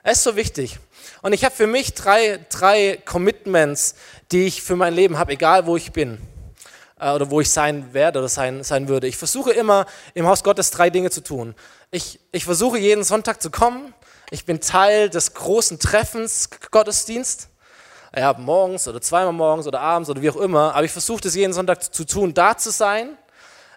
Es 0.03 0.19
ist 0.19 0.25
so 0.25 0.37
wichtig. 0.37 0.79
Und 1.25 1.33
ich 1.33 1.43
habe 1.43 1.55
für 1.55 1.67
mich 1.67 1.95
drei, 1.95 2.39
drei 2.51 3.01
Commitments, 3.03 3.95
die 4.31 4.45
ich 4.45 4.63
für 4.63 4.77
mein 4.77 4.93
Leben 4.93 5.17
habe, 5.17 5.33
egal 5.33 5.65
wo 5.65 5.75
ich 5.75 5.91
bin 5.91 6.19
äh, 7.01 7.13
oder 7.13 7.31
wo 7.31 7.41
ich 7.41 7.51
sein 7.51 7.95
werde 7.95 8.19
oder 8.19 8.29
sein, 8.29 8.63
sein 8.63 8.89
würde. 8.89 9.07
Ich 9.07 9.17
versuche 9.17 9.51
immer 9.51 9.87
im 10.13 10.27
Haus 10.27 10.45
Gottes 10.45 10.71
drei 10.71 10.91
Dinge 10.91 11.09
zu 11.09 11.23
tun. 11.23 11.55
Ich, 11.91 12.21
ich 12.31 12.45
versuche 12.45 12.77
jeden 12.77 13.05
Sonntag 13.05 13.41
zu 13.41 13.51
kommen. 13.51 13.95
Ich 14.29 14.45
bin 14.45 14.61
Teil 14.61 15.09
des 15.09 15.33
großen 15.33 15.79
Treffens 15.79 16.51
Gottesdienst. 16.71 17.49
Ja, 18.15 18.35
morgens 18.35 18.87
oder 18.87 19.01
zweimal 19.01 19.33
morgens 19.33 19.67
oder 19.67 19.81
abends 19.81 20.11
oder 20.11 20.21
wie 20.21 20.29
auch 20.29 20.37
immer. 20.37 20.75
Aber 20.75 20.85
ich 20.85 20.93
versuche 20.93 21.23
das 21.23 21.35
jeden 21.35 21.55
Sonntag 21.55 21.95
zu 21.95 22.05
tun, 22.05 22.35
da 22.35 22.59
zu 22.59 22.71
sein. 22.71 23.17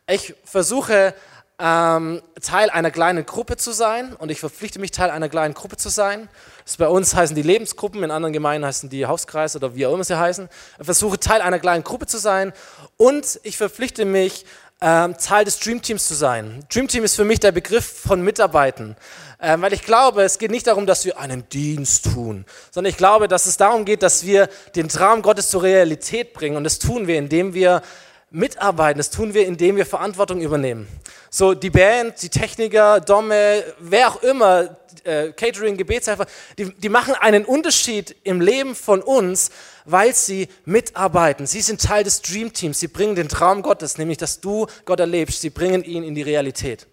Ich 0.06 0.36
versuche 0.44 1.14
ähm, 1.60 2.22
Teil 2.42 2.70
einer 2.70 2.92
kleinen 2.92 3.26
Gruppe 3.26 3.58
zu 3.58 3.72
sein 3.72 4.14
und 4.14 4.30
ich 4.30 4.40
verpflichte 4.40 4.80
mich, 4.80 4.92
Teil 4.92 5.10
einer 5.10 5.28
kleinen 5.28 5.56
Gruppe 5.56 5.78
zu 5.78 5.90
sein. 5.90 6.30
Das 6.64 6.78
bei 6.78 6.88
uns 6.88 7.16
heißen 7.16 7.36
die 7.36 7.42
Lebensgruppen, 7.42 8.04
in 8.04 8.12
anderen 8.12 8.34
Gemeinden 8.34 8.68
heißen 8.68 8.90
die 8.90 9.08
Hauskreise 9.08 9.58
oder 9.58 9.76
wie 9.76 9.88
auch 9.88 9.94
immer 9.94 10.04
sie 10.04 10.20
heißen. 10.20 10.50
Ich 10.80 10.86
versuche, 10.86 11.20
Teil 11.20 11.42
einer 11.42 11.60
kleinen 11.60 11.84
Gruppe 11.84 12.06
zu 12.06 12.20
sein 12.20 12.54
und 12.98 13.40
ich 13.44 13.58
verpflichte 13.58 14.06
mich, 14.06 14.46
ähm, 14.80 15.16
Teil 15.18 15.46
des 15.46 15.60
Dream 15.60 15.82
Teams 15.82 16.08
zu 16.08 16.14
sein. 16.14 16.64
Dream 16.72 16.88
Team 16.88 17.04
ist 17.04 17.16
für 17.16 17.26
mich 17.26 17.40
der 17.40 17.52
Begriff 17.52 18.02
von 18.06 18.22
Mitarbeiten, 18.22 18.96
ähm, 19.42 19.64
weil 19.64 19.74
ich 19.74 19.82
glaube, 19.82 20.22
es 20.22 20.38
geht 20.38 20.52
nicht 20.52 20.68
darum, 20.68 20.86
dass 20.86 21.04
wir 21.06 21.18
einen 21.18 21.50
Dienst 21.50 22.14
tun, 22.14 22.46
sondern 22.70 22.92
ich 22.92 22.98
glaube, 22.98 23.28
dass 23.28 23.48
es 23.48 23.58
darum 23.58 23.86
geht, 23.86 24.04
dass 24.04 24.24
wir 24.24 24.48
den 24.76 24.88
Traum 24.88 25.24
Gottes 25.24 25.50
zur 25.50 25.64
Realität 25.64 26.34
bringen 26.34 26.58
und 26.58 26.64
das 26.64 26.78
tun 26.78 27.08
wir, 27.08 27.18
indem 27.18 27.56
wir 27.56 27.82
mitarbeiten. 28.30 28.98
Das 28.98 29.10
tun 29.10 29.34
wir, 29.34 29.46
indem 29.46 29.76
wir 29.76 29.86
Verantwortung 29.86 30.42
übernehmen. 30.42 30.88
So 31.30 31.54
die 31.54 31.70
Band, 31.70 32.22
die 32.22 32.30
Techniker, 32.30 33.00
Domme, 33.00 33.64
wer 33.80 34.10
auch 34.10 34.22
immer, 34.24 34.78
äh, 35.04 35.32
Catering, 35.32 35.78
Gebetshelfer, 35.78 36.26
die, 36.58 36.74
die 36.74 36.90
machen 36.90 37.14
einen 37.16 37.46
Unterschied 37.46 38.16
im 38.24 38.42
Leben 38.42 38.76
von 38.76 39.02
uns, 39.02 39.50
weil 39.86 40.14
sie 40.14 40.48
mitarbeiten. 40.66 41.48
Sie 41.48 41.62
sind 41.62 41.82
Teil 41.82 42.04
des 42.04 42.22
Dream 42.22 42.52
Teams. 42.54 42.80
Sie 42.80 42.88
bringen 42.88 43.16
den 43.16 43.30
Traum 43.30 43.62
Gottes, 43.62 43.98
nämlich 43.98 44.18
dass 44.18 44.42
du 44.42 44.68
Gott 44.86 45.00
erlebst. 45.00 45.42
Sie 45.42 45.50
bringen 45.50 45.84
ihn 45.84 46.04
in 46.04 46.16
die 46.16 46.24
Realität. 46.24 46.88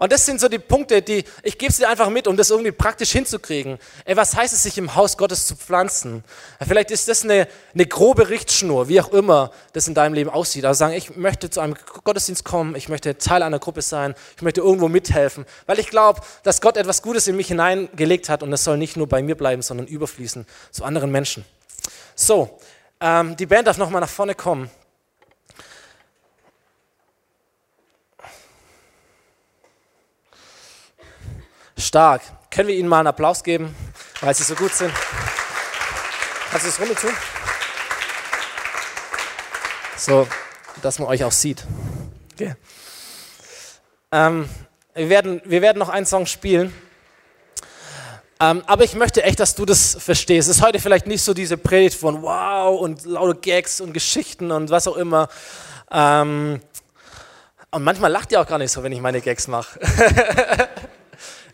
Und 0.00 0.12
das 0.12 0.24
sind 0.24 0.40
so 0.40 0.48
die 0.48 0.60
Punkte, 0.60 1.02
die 1.02 1.24
ich 1.42 1.58
gebe 1.58 1.72
sie 1.72 1.84
einfach 1.84 2.08
mit, 2.08 2.28
um 2.28 2.36
das 2.36 2.50
irgendwie 2.50 2.70
praktisch 2.70 3.10
hinzukriegen. 3.10 3.78
Ey, 4.04 4.16
was 4.16 4.36
heißt 4.36 4.54
es, 4.54 4.62
sich 4.62 4.78
im 4.78 4.94
Haus 4.94 5.16
Gottes 5.16 5.48
zu 5.48 5.56
pflanzen? 5.56 6.22
Vielleicht 6.64 6.92
ist 6.92 7.08
das 7.08 7.24
eine, 7.24 7.48
eine 7.74 7.84
grobe 7.84 8.28
Richtschnur, 8.28 8.88
wie 8.88 9.00
auch 9.00 9.12
immer 9.12 9.50
das 9.72 9.88
in 9.88 9.94
deinem 9.94 10.14
Leben 10.14 10.30
aussieht. 10.30 10.64
Also 10.64 10.78
sagen, 10.78 10.94
ich 10.94 11.16
möchte 11.16 11.50
zu 11.50 11.58
einem 11.58 11.74
Gottesdienst 12.04 12.44
kommen, 12.44 12.76
ich 12.76 12.88
möchte 12.88 13.18
Teil 13.18 13.42
einer 13.42 13.58
Gruppe 13.58 13.82
sein, 13.82 14.14
ich 14.36 14.42
möchte 14.42 14.60
irgendwo 14.60 14.86
mithelfen, 14.86 15.44
weil 15.66 15.80
ich 15.80 15.88
glaube, 15.88 16.20
dass 16.44 16.60
Gott 16.60 16.76
etwas 16.76 17.02
Gutes 17.02 17.26
in 17.26 17.34
mich 17.34 17.48
hineingelegt 17.48 18.28
hat 18.28 18.44
und 18.44 18.52
das 18.52 18.62
soll 18.62 18.78
nicht 18.78 18.96
nur 18.96 19.08
bei 19.08 19.20
mir 19.20 19.34
bleiben, 19.34 19.62
sondern 19.62 19.88
überfließen 19.88 20.46
zu 20.70 20.84
anderen 20.84 21.10
Menschen. 21.10 21.44
So, 22.14 22.60
ähm, 23.00 23.36
die 23.36 23.46
Band 23.46 23.66
darf 23.66 23.78
nochmal 23.78 24.00
nach 24.00 24.08
vorne 24.08 24.36
kommen. 24.36 24.70
Stark. 31.78 32.22
Können 32.50 32.68
wir 32.68 32.74
Ihnen 32.76 32.88
mal 32.88 32.98
einen 32.98 33.08
Applaus 33.08 33.42
geben, 33.44 33.74
weil 34.20 34.34
Sie 34.34 34.42
so 34.42 34.54
gut 34.54 34.74
sind? 34.74 34.92
Kannst 36.50 36.66
du 36.66 36.70
das 36.70 36.80
Runde 36.80 36.94
tun? 36.94 37.10
So, 39.96 40.26
dass 40.82 40.98
man 40.98 41.08
euch 41.08 41.24
auch 41.24 41.32
sieht. 41.32 41.64
Okay. 42.34 42.54
Ähm, 44.12 44.48
wir, 44.94 45.08
werden, 45.10 45.42
wir 45.44 45.60
werden 45.62 45.78
noch 45.78 45.88
einen 45.88 46.06
Song 46.06 46.26
spielen. 46.26 46.72
Ähm, 48.40 48.62
aber 48.66 48.84
ich 48.84 48.94
möchte 48.94 49.24
echt, 49.24 49.40
dass 49.40 49.54
du 49.56 49.64
das 49.64 49.96
verstehst. 50.00 50.48
Es 50.48 50.58
ist 50.58 50.62
heute 50.62 50.78
vielleicht 50.78 51.06
nicht 51.06 51.22
so 51.22 51.34
diese 51.34 51.56
Predigt 51.58 51.98
von 51.98 52.22
Wow 52.22 52.80
und 52.80 53.04
laute 53.04 53.40
Gags 53.40 53.80
und 53.80 53.92
Geschichten 53.92 54.52
und 54.52 54.70
was 54.70 54.86
auch 54.86 54.96
immer. 54.96 55.28
Ähm, 55.90 56.60
Und 57.70 57.84
manchmal 57.84 58.10
lacht 58.10 58.32
ihr 58.32 58.40
auch 58.40 58.46
gar 58.46 58.58
nicht 58.58 58.70
so, 58.72 58.82
wenn 58.82 58.92
ich 58.92 59.00
meine 59.00 59.20
Gags 59.20 59.46
mache. 59.48 59.78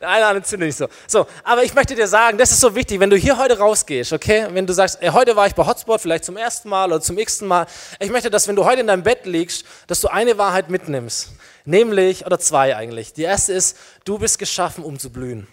Einer 0.04 0.28
an 0.28 0.44
Zünde 0.44 0.66
nicht 0.66 0.76
so. 0.76 0.88
So, 1.06 1.26
aber 1.42 1.64
ich 1.64 1.74
möchte 1.74 1.94
dir 1.94 2.06
sagen, 2.06 2.38
das 2.38 2.50
ist 2.50 2.60
so 2.60 2.74
wichtig, 2.74 3.00
wenn 3.00 3.10
du 3.10 3.16
hier 3.16 3.38
heute 3.38 3.58
rausgehst, 3.58 4.12
okay? 4.12 4.46
Wenn 4.50 4.66
du 4.66 4.72
sagst, 4.72 4.98
ey, 5.00 5.10
heute 5.10 5.36
war 5.36 5.46
ich 5.46 5.54
bei 5.54 5.66
Hotspot, 5.66 6.00
vielleicht 6.00 6.24
zum 6.24 6.36
ersten 6.36 6.68
Mal 6.68 6.86
oder 6.86 7.00
zum 7.00 7.18
x-ten 7.18 7.48
Mal. 7.48 7.66
Ich 7.98 8.10
möchte, 8.10 8.30
dass 8.30 8.48
wenn 8.48 8.56
du 8.56 8.64
heute 8.64 8.80
in 8.80 8.86
deinem 8.86 9.02
Bett 9.02 9.26
liegst, 9.26 9.64
dass 9.86 10.00
du 10.00 10.08
eine 10.08 10.38
Wahrheit 10.38 10.70
mitnimmst. 10.70 11.30
Nämlich, 11.64 12.26
oder 12.26 12.38
zwei 12.38 12.76
eigentlich. 12.76 13.12
Die 13.14 13.22
erste 13.22 13.52
ist, 13.52 13.76
du 14.04 14.18
bist 14.18 14.38
geschaffen, 14.38 14.84
um 14.84 14.98
zu 14.98 15.10
blühen. 15.10 15.46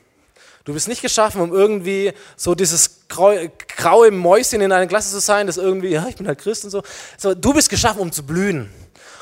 Du 0.64 0.74
bist 0.74 0.88
nicht 0.88 1.02
geschaffen, 1.02 1.42
um 1.42 1.54
irgendwie 1.54 2.14
so 2.36 2.54
dieses 2.54 3.08
graue, 3.08 3.52
graue 3.78 4.12
Mäuschen 4.12 4.62
in 4.62 4.72
einer 4.72 4.86
Klasse 4.88 5.10
zu 5.10 5.20
sein, 5.20 5.48
das 5.48 5.58
irgendwie, 5.58 5.90
ja, 5.90 6.06
ich 6.08 6.18
bin 6.18 6.28
halt 6.28 6.40
Christ 6.40 6.66
und 6.66 6.70
so. 6.70 6.84
so. 7.18 7.34
Du 7.34 7.54
bist 7.54 7.70
geschaffen, 7.70 8.00
um 8.00 8.12
zu 8.12 8.24
blühen. 8.24 8.70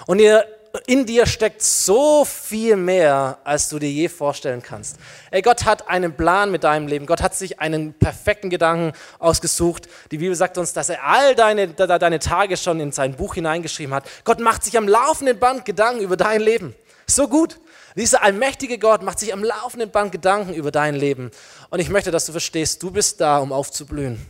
Und 0.06 0.20
ihr 0.20 0.46
in 0.86 1.06
dir 1.06 1.26
steckt 1.26 1.62
so 1.62 2.26
viel 2.26 2.76
mehr, 2.76 3.40
als 3.44 3.70
du 3.70 3.80
dir 3.80 3.90
je 3.90 4.08
vorstellen 4.08 4.62
kannst. 4.62 4.98
Ey, 5.32 5.42
Gott 5.42 5.66
hat 5.66 5.90
einen 5.90 6.16
Plan 6.16 6.52
mit 6.52 6.64
deinem 6.64 6.88
Leben. 6.88 7.06
Gott 7.06 7.22
hat 7.22 7.36
sich 7.36 7.60
einen 7.60 7.94
perfekten 7.94 8.50
Gedanken 8.50 8.94
ausgesucht. 9.18 9.88
Die 10.12 10.18
Bibel 10.18 10.36
sagt 10.36 10.58
uns, 10.58 10.74
dass 10.74 10.90
er 10.90 11.04
all 11.04 11.36
deine, 11.36 11.70
deine 11.70 12.20
Tage 12.20 12.56
schon 12.58 12.80
in 12.80 12.92
sein 12.92 13.16
Buch 13.16 13.36
hineingeschrieben 13.36 13.94
hat. 13.94 14.08
Gott 14.24 14.40
macht 14.40 14.64
sich 14.64 14.78
am 14.78 14.88
laufenden 14.88 15.40
Band 15.40 15.66
Gedanken 15.66 16.02
über 16.02 16.18
dein 16.18 16.42
Leben. 16.42 16.76
So 17.08 17.28
gut. 17.28 17.60
Dieser 17.96 18.22
allmächtige 18.22 18.78
Gott 18.78 19.02
macht 19.02 19.20
sich 19.20 19.34
am 19.34 19.44
laufenden 19.44 19.90
Band 19.90 20.12
Gedanken 20.12 20.54
über 20.54 20.72
dein 20.72 20.96
Leben. 20.96 21.32
Und 21.70 21.80
ich 21.80 21.90
möchte, 21.90 22.12
dass 22.12 22.28
du 22.28 22.32
verstehst, 22.32 22.82
du 22.84 22.92
bist 22.92 23.20
da, 23.20 23.40
um 23.40 23.52
aufzublühen. 23.52 24.24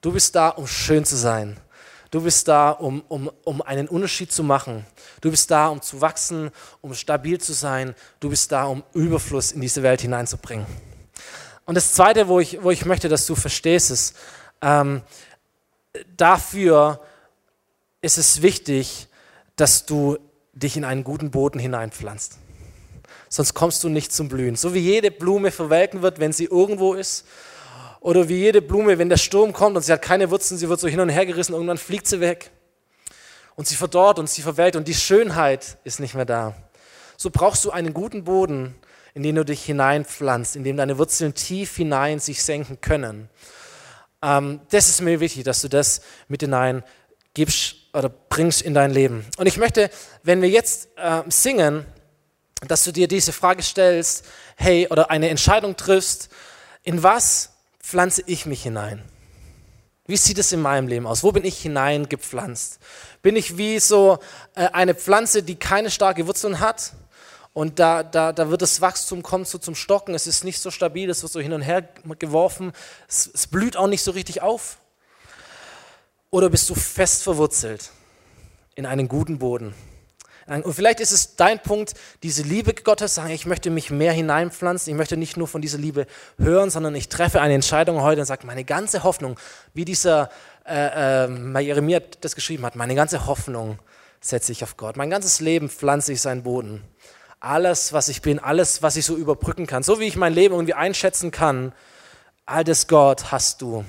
Du 0.00 0.12
bist 0.12 0.34
da, 0.34 0.48
um 0.48 0.66
schön 0.66 1.04
zu 1.04 1.16
sein. 1.16 1.58
Du 2.16 2.22
bist 2.22 2.48
da, 2.48 2.70
um, 2.70 3.02
um, 3.08 3.30
um 3.44 3.60
einen 3.60 3.88
Unterschied 3.88 4.32
zu 4.32 4.42
machen. 4.42 4.86
Du 5.20 5.30
bist 5.30 5.50
da, 5.50 5.68
um 5.68 5.82
zu 5.82 6.00
wachsen, 6.00 6.50
um 6.80 6.94
stabil 6.94 7.38
zu 7.38 7.52
sein. 7.52 7.94
Du 8.20 8.30
bist 8.30 8.50
da, 8.52 8.64
um 8.64 8.82
Überfluss 8.94 9.52
in 9.52 9.60
diese 9.60 9.82
Welt 9.82 10.00
hineinzubringen. 10.00 10.64
Und 11.66 11.74
das 11.74 11.92
Zweite, 11.92 12.26
wo 12.28 12.40
ich, 12.40 12.62
wo 12.62 12.70
ich 12.70 12.86
möchte, 12.86 13.10
dass 13.10 13.26
du 13.26 13.34
verstehst, 13.34 13.90
ist, 13.90 14.16
ähm, 14.62 15.02
dafür 16.16 17.02
ist 18.00 18.16
es 18.16 18.40
wichtig, 18.40 19.08
dass 19.56 19.84
du 19.84 20.16
dich 20.54 20.78
in 20.78 20.86
einen 20.86 21.04
guten 21.04 21.30
Boden 21.30 21.58
hineinpflanzt. 21.58 22.38
Sonst 23.28 23.52
kommst 23.52 23.84
du 23.84 23.90
nicht 23.90 24.10
zum 24.10 24.30
Blühen. 24.30 24.56
So 24.56 24.72
wie 24.72 24.78
jede 24.78 25.10
Blume 25.10 25.50
verwelken 25.50 26.00
wird, 26.00 26.18
wenn 26.18 26.32
sie 26.32 26.44
irgendwo 26.44 26.94
ist 26.94 27.26
oder 28.06 28.28
wie 28.28 28.36
jede 28.36 28.62
Blume, 28.62 28.98
wenn 28.98 29.08
der 29.08 29.16
Sturm 29.16 29.52
kommt 29.52 29.74
und 29.76 29.82
sie 29.82 29.92
hat 29.92 30.00
keine 30.00 30.30
Wurzeln, 30.30 30.58
sie 30.58 30.68
wird 30.68 30.78
so 30.78 30.86
hin 30.86 31.00
und 31.00 31.08
her 31.08 31.26
gerissen, 31.26 31.54
irgendwann 31.54 31.76
fliegt 31.76 32.06
sie 32.06 32.20
weg. 32.20 32.52
Und 33.56 33.66
sie 33.66 33.74
verdorrt 33.74 34.20
und 34.20 34.30
sie 34.30 34.42
verwelkt 34.42 34.76
und 34.76 34.86
die 34.86 34.94
Schönheit 34.94 35.76
ist 35.82 35.98
nicht 35.98 36.14
mehr 36.14 36.24
da. 36.24 36.54
So 37.16 37.30
brauchst 37.30 37.64
du 37.64 37.72
einen 37.72 37.92
guten 37.92 38.22
Boden, 38.22 38.76
in 39.14 39.24
den 39.24 39.34
du 39.34 39.44
dich 39.44 39.64
hineinpflanzt, 39.64 40.54
in 40.54 40.62
dem 40.62 40.76
deine 40.76 40.98
Wurzeln 40.98 41.34
tief 41.34 41.74
hinein 41.74 42.20
sich 42.20 42.44
senken 42.44 42.80
können. 42.80 43.28
Ähm, 44.22 44.60
das 44.70 44.88
ist 44.88 45.00
mir 45.00 45.18
wichtig, 45.18 45.42
dass 45.42 45.62
du 45.62 45.68
das 45.68 46.00
mit 46.28 46.42
hinein 46.42 46.84
gibst 47.34 47.74
oder 47.92 48.08
bringst 48.08 48.62
in 48.62 48.72
dein 48.72 48.92
Leben. 48.92 49.26
Und 49.36 49.48
ich 49.48 49.56
möchte, 49.56 49.90
wenn 50.22 50.42
wir 50.42 50.48
jetzt 50.48 50.90
äh, 50.94 51.22
singen, 51.26 51.84
dass 52.68 52.84
du 52.84 52.92
dir 52.92 53.08
diese 53.08 53.32
Frage 53.32 53.64
stellst, 53.64 54.24
hey, 54.54 54.86
oder 54.90 55.10
eine 55.10 55.28
Entscheidung 55.28 55.74
triffst, 55.74 56.28
in 56.84 57.02
was 57.02 57.55
pflanze 57.86 58.24
ich 58.26 58.46
mich 58.46 58.64
hinein? 58.64 59.00
Wie 60.06 60.16
sieht 60.16 60.38
es 60.38 60.52
in 60.52 60.60
meinem 60.60 60.88
Leben 60.88 61.06
aus? 61.06 61.22
Wo 61.22 61.30
bin 61.30 61.44
ich 61.44 61.58
hineingepflanzt? 61.58 62.80
Bin 63.22 63.36
ich 63.36 63.58
wie 63.58 63.78
so 63.78 64.18
äh, 64.56 64.68
eine 64.72 64.94
Pflanze, 64.94 65.44
die 65.44 65.54
keine 65.54 65.90
starke 65.90 66.26
Wurzeln 66.26 66.58
hat? 66.58 66.92
Und 67.52 67.78
da, 67.78 68.02
da, 68.02 68.32
da 68.32 68.50
wird 68.50 68.62
das 68.62 68.80
Wachstum 68.80 69.22
kommt 69.22 69.46
so 69.46 69.58
zum 69.58 69.76
Stocken. 69.76 70.14
Es 70.14 70.26
ist 70.26 70.42
nicht 70.42 70.60
so 70.60 70.70
stabil, 70.70 71.08
es 71.08 71.22
wird 71.22 71.32
so 71.32 71.40
hin 71.40 71.52
und 71.52 71.62
her 71.62 71.88
geworfen. 72.18 72.72
Es, 73.08 73.30
es 73.32 73.46
blüht 73.46 73.76
auch 73.76 73.86
nicht 73.86 74.02
so 74.02 74.10
richtig 74.10 74.42
auf. 74.42 74.78
Oder 76.30 76.50
bist 76.50 76.68
du 76.68 76.74
fest 76.74 77.22
verwurzelt 77.22 77.90
in 78.74 78.84
einen 78.84 79.06
guten 79.06 79.38
Boden? 79.38 79.74
Und 80.46 80.74
vielleicht 80.74 81.00
ist 81.00 81.10
es 81.10 81.34
dein 81.34 81.60
Punkt, 81.60 81.94
diese 82.22 82.42
Liebe 82.42 82.72
Gottes, 82.72 83.16
sagen, 83.16 83.30
ich 83.30 83.46
möchte 83.46 83.68
mich 83.68 83.90
mehr 83.90 84.12
hineinpflanzen, 84.12 84.92
ich 84.92 84.96
möchte 84.96 85.16
nicht 85.16 85.36
nur 85.36 85.48
von 85.48 85.60
dieser 85.60 85.78
Liebe 85.78 86.06
hören, 86.38 86.70
sondern 86.70 86.94
ich 86.94 87.08
treffe 87.08 87.40
eine 87.40 87.54
Entscheidung 87.54 88.00
heute 88.00 88.20
und 88.20 88.26
sage, 88.26 88.46
meine 88.46 88.62
ganze 88.62 89.02
Hoffnung, 89.02 89.38
wie 89.74 89.84
dieser 89.84 90.30
äh, 90.64 91.26
äh, 91.26 91.60
Jeremia 91.60 92.00
das 92.20 92.36
geschrieben 92.36 92.64
hat, 92.64 92.76
meine 92.76 92.94
ganze 92.94 93.26
Hoffnung 93.26 93.80
setze 94.20 94.52
ich 94.52 94.62
auf 94.62 94.76
Gott. 94.76 94.96
Mein 94.96 95.10
ganzes 95.10 95.40
Leben 95.40 95.68
pflanze 95.68 96.12
ich 96.12 96.20
seinen 96.20 96.44
Boden. 96.44 96.84
Alles, 97.40 97.92
was 97.92 98.08
ich 98.08 98.22
bin, 98.22 98.38
alles, 98.38 98.82
was 98.82 98.96
ich 98.96 99.04
so 99.04 99.16
überbrücken 99.16 99.66
kann, 99.66 99.82
so 99.82 99.98
wie 99.98 100.04
ich 100.04 100.16
mein 100.16 100.32
Leben 100.32 100.54
irgendwie 100.54 100.74
einschätzen 100.74 101.32
kann, 101.32 101.72
all 102.44 102.62
das 102.62 102.86
Gott 102.86 103.32
hast 103.32 103.62
du. 103.62 103.84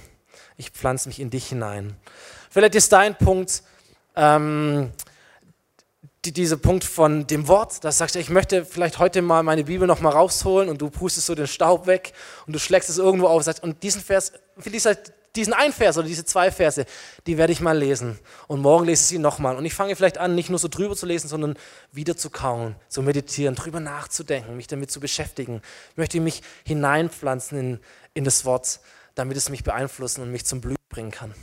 Ich 0.57 0.71
pflanze 0.71 1.07
mich 1.07 1.19
in 1.19 1.29
dich 1.29 1.47
hinein. 1.49 1.95
Vielleicht 2.49 2.73
ist 2.73 2.91
dein 2.91 3.15
Punkt, 3.15 3.61
ähm, 4.15 4.91
dieser 6.31 6.57
Punkt 6.57 6.83
von 6.83 7.27
dem 7.27 7.47
Wort, 7.47 7.83
da 7.83 7.91
sagst 7.91 8.15
ich 8.15 8.29
möchte 8.29 8.65
vielleicht 8.65 8.99
heute 8.99 9.21
mal 9.21 9.43
meine 9.43 9.65
Bibel 9.65 9.87
noch 9.87 10.01
mal 10.01 10.09
rausholen 10.09 10.69
und 10.69 10.81
du 10.81 10.89
pustest 10.89 11.27
so 11.27 11.35
den 11.35 11.47
Staub 11.47 11.87
weg 11.87 12.13
und 12.45 12.53
du 12.53 12.59
schlägst 12.59 12.89
es 12.89 12.97
irgendwo 12.97 13.27
auf 13.27 13.45
und 13.61 13.83
diesen 13.83 14.01
Vers, 14.01 14.33
vielleicht 14.57 15.13
diesen 15.35 15.53
einen 15.53 15.71
Vers 15.71 15.97
oder 15.97 16.07
diese 16.07 16.25
zwei 16.25 16.51
Verse, 16.51 16.85
die 17.27 17.37
werde 17.37 17.53
ich 17.53 17.61
mal 17.61 17.77
lesen 17.77 18.19
und 18.47 18.61
morgen 18.61 18.85
lese 18.85 19.01
ich 19.03 19.07
sie 19.07 19.19
nochmal 19.19 19.55
und 19.55 19.65
ich 19.65 19.73
fange 19.73 19.95
vielleicht 19.95 20.17
an, 20.17 20.35
nicht 20.35 20.49
nur 20.49 20.59
so 20.59 20.67
drüber 20.67 20.95
zu 20.95 21.05
lesen, 21.05 21.27
sondern 21.27 21.55
wieder 21.91 22.17
zu 22.17 22.29
kauen, 22.29 22.75
zu 22.89 23.01
meditieren, 23.03 23.55
drüber 23.55 23.79
nachzudenken, 23.79 24.57
mich 24.57 24.67
damit 24.67 24.91
zu 24.91 24.99
beschäftigen. 24.99 25.61
Ich 25.91 25.97
möchte 25.97 26.19
mich 26.19 26.41
hineinpflanzen 26.65 27.59
in, 27.59 27.79
in 28.13 28.23
das 28.23 28.45
Wort, 28.45 28.79
damit 29.17 29.37
es 29.37 29.49
mich 29.49 29.63
beeinflussen 29.63 30.21
und 30.21 30.31
mich 30.31 30.45
zum 30.45 30.61
Blühen 30.61 30.77
bringen 30.89 31.11
kann. 31.11 31.33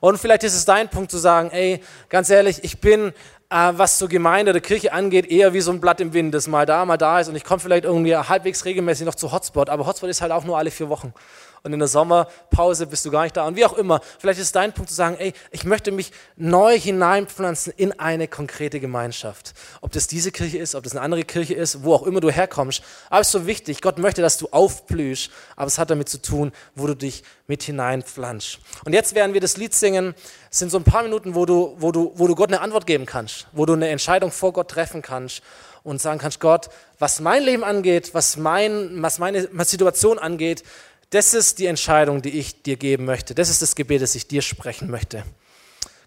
Und 0.00 0.18
vielleicht 0.18 0.44
ist 0.44 0.54
es 0.54 0.64
dein 0.64 0.88
Punkt 0.88 1.10
zu 1.10 1.18
sagen, 1.18 1.50
ey, 1.50 1.80
ganz 2.08 2.30
ehrlich, 2.30 2.64
ich 2.64 2.80
bin 2.80 3.12
äh, 3.50 3.72
was 3.72 3.98
zur 3.98 4.08
Gemeinde 4.08 4.50
oder 4.50 4.60
Kirche 4.60 4.92
angeht, 4.92 5.26
eher 5.26 5.52
wie 5.52 5.60
so 5.60 5.70
ein 5.70 5.80
Blatt 5.80 6.00
im 6.00 6.12
Wind, 6.12 6.34
das 6.34 6.46
mal 6.46 6.66
da, 6.66 6.84
mal 6.84 6.96
da 6.96 7.20
ist. 7.20 7.28
Und 7.28 7.36
ich 7.36 7.44
komme 7.44 7.60
vielleicht 7.60 7.84
irgendwie 7.84 8.16
halbwegs 8.16 8.64
regelmäßig 8.64 9.06
noch 9.06 9.14
zu 9.14 9.32
Hotspot, 9.32 9.68
aber 9.68 9.86
Hotspot 9.86 10.08
ist 10.10 10.22
halt 10.22 10.32
auch 10.32 10.44
nur 10.44 10.58
alle 10.58 10.70
vier 10.70 10.88
Wochen 10.88 11.12
und 11.62 11.72
in 11.72 11.78
der 11.78 11.88
Sommerpause 11.88 12.86
bist 12.86 13.04
du 13.04 13.10
gar 13.10 13.24
nicht 13.24 13.36
da 13.36 13.46
und 13.46 13.56
wie 13.56 13.64
auch 13.64 13.74
immer. 13.74 14.00
Vielleicht 14.18 14.40
ist 14.40 14.54
dein 14.56 14.72
Punkt 14.72 14.90
zu 14.90 14.96
sagen, 14.96 15.16
ey, 15.18 15.32
ich 15.50 15.64
möchte 15.64 15.92
mich 15.92 16.12
neu 16.36 16.78
hineinpflanzen 16.78 17.72
in 17.76 17.98
eine 17.98 18.28
konkrete 18.28 18.80
Gemeinschaft. 18.80 19.54
Ob 19.80 19.92
das 19.92 20.06
diese 20.06 20.32
Kirche 20.32 20.58
ist, 20.58 20.74
ob 20.74 20.84
das 20.84 20.92
eine 20.92 21.02
andere 21.02 21.24
Kirche 21.24 21.54
ist, 21.54 21.84
wo 21.84 21.94
auch 21.94 22.04
immer 22.04 22.20
du 22.20 22.30
herkommst. 22.30 22.82
Aber 23.08 23.20
es 23.20 23.28
ist 23.28 23.32
so 23.32 23.46
wichtig, 23.46 23.82
Gott 23.82 23.98
möchte, 23.98 24.22
dass 24.22 24.38
du 24.38 24.48
aufblühst, 24.50 25.30
aber 25.56 25.66
es 25.66 25.78
hat 25.78 25.90
damit 25.90 26.08
zu 26.08 26.22
tun, 26.22 26.52
wo 26.74 26.86
du 26.86 26.94
dich 26.94 27.22
mit 27.46 27.62
hineinpflanzt. 27.62 28.58
Und 28.84 28.92
jetzt 28.92 29.14
werden 29.14 29.34
wir 29.34 29.40
das 29.40 29.56
Lied 29.56 29.74
singen. 29.74 30.14
Es 30.50 30.58
sind 30.58 30.70
so 30.70 30.78
ein 30.78 30.84
paar 30.84 31.02
Minuten, 31.02 31.34
wo 31.34 31.46
du, 31.46 31.74
wo 31.78 31.92
du, 31.92 32.12
wo 32.14 32.26
du 32.26 32.34
Gott 32.34 32.48
eine 32.48 32.60
Antwort 32.60 32.86
geben 32.86 33.06
kannst, 33.06 33.46
wo 33.52 33.66
du 33.66 33.74
eine 33.74 33.88
Entscheidung 33.88 34.30
vor 34.30 34.52
Gott 34.52 34.68
treffen 34.68 35.02
kannst 35.02 35.42
und 35.82 36.00
sagen 36.00 36.18
kannst, 36.18 36.40
Gott, 36.40 36.68
was 36.98 37.20
mein 37.20 37.42
Leben 37.42 37.64
angeht, 37.64 38.10
was, 38.12 38.36
mein, 38.36 39.02
was 39.02 39.18
meine 39.18 39.48
Situation 39.64 40.18
angeht, 40.18 40.62
das 41.10 41.34
ist 41.34 41.58
die 41.58 41.66
Entscheidung, 41.66 42.22
die 42.22 42.38
ich 42.38 42.62
dir 42.62 42.76
geben 42.76 43.04
möchte. 43.04 43.34
Das 43.34 43.50
ist 43.50 43.62
das 43.62 43.74
Gebet, 43.74 44.00
das 44.00 44.14
ich 44.14 44.28
dir 44.28 44.42
sprechen 44.42 44.90
möchte. 44.90 45.24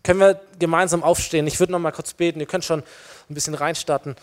Können 0.02 0.20
wir 0.20 0.42
gemeinsam 0.60 1.04
aufstehen? 1.04 1.46
Ich 1.48 1.60
würde 1.60 1.74
noch 1.74 1.80
mal 1.80 1.92
kurz 1.92 2.14
beten. 2.14 2.40
Ihr 2.40 2.46
könnt 2.46 2.64
schon 2.64 2.80
ein 2.82 3.34
bisschen 3.34 3.54
reinstarten. 3.54 4.16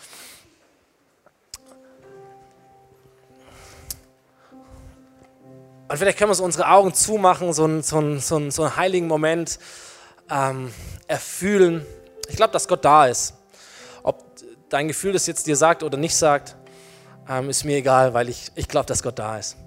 Und 5.87 5.97
vielleicht 5.97 6.17
können 6.17 6.31
wir 6.31 6.35
so 6.35 6.43
unsere 6.43 6.67
Augen 6.67 6.93
zumachen, 6.93 7.51
so 7.53 7.65
einen, 7.65 7.83
so 7.83 7.97
einen, 7.97 8.19
so 8.19 8.37
einen, 8.37 8.49
so 8.49 8.63
einen 8.63 8.75
heiligen 8.75 9.07
Moment 9.07 9.59
ähm, 10.29 10.73
erfühlen. 11.07 11.85
Ich 12.29 12.37
glaube, 12.37 12.53
dass 12.53 12.67
Gott 12.67 12.85
da 12.85 13.07
ist. 13.07 13.33
Ob 14.01 14.23
dein 14.69 14.87
Gefühl 14.87 15.13
das 15.13 15.27
jetzt 15.27 15.47
dir 15.47 15.55
sagt 15.55 15.83
oder 15.83 15.97
nicht 15.97 16.15
sagt, 16.15 16.55
ähm, 17.29 17.49
ist 17.49 17.65
mir 17.65 17.77
egal, 17.77 18.13
weil 18.13 18.29
ich, 18.29 18.51
ich 18.55 18.67
glaube, 18.67 18.85
dass 18.85 19.03
Gott 19.03 19.19
da 19.19 19.37
ist. 19.37 19.57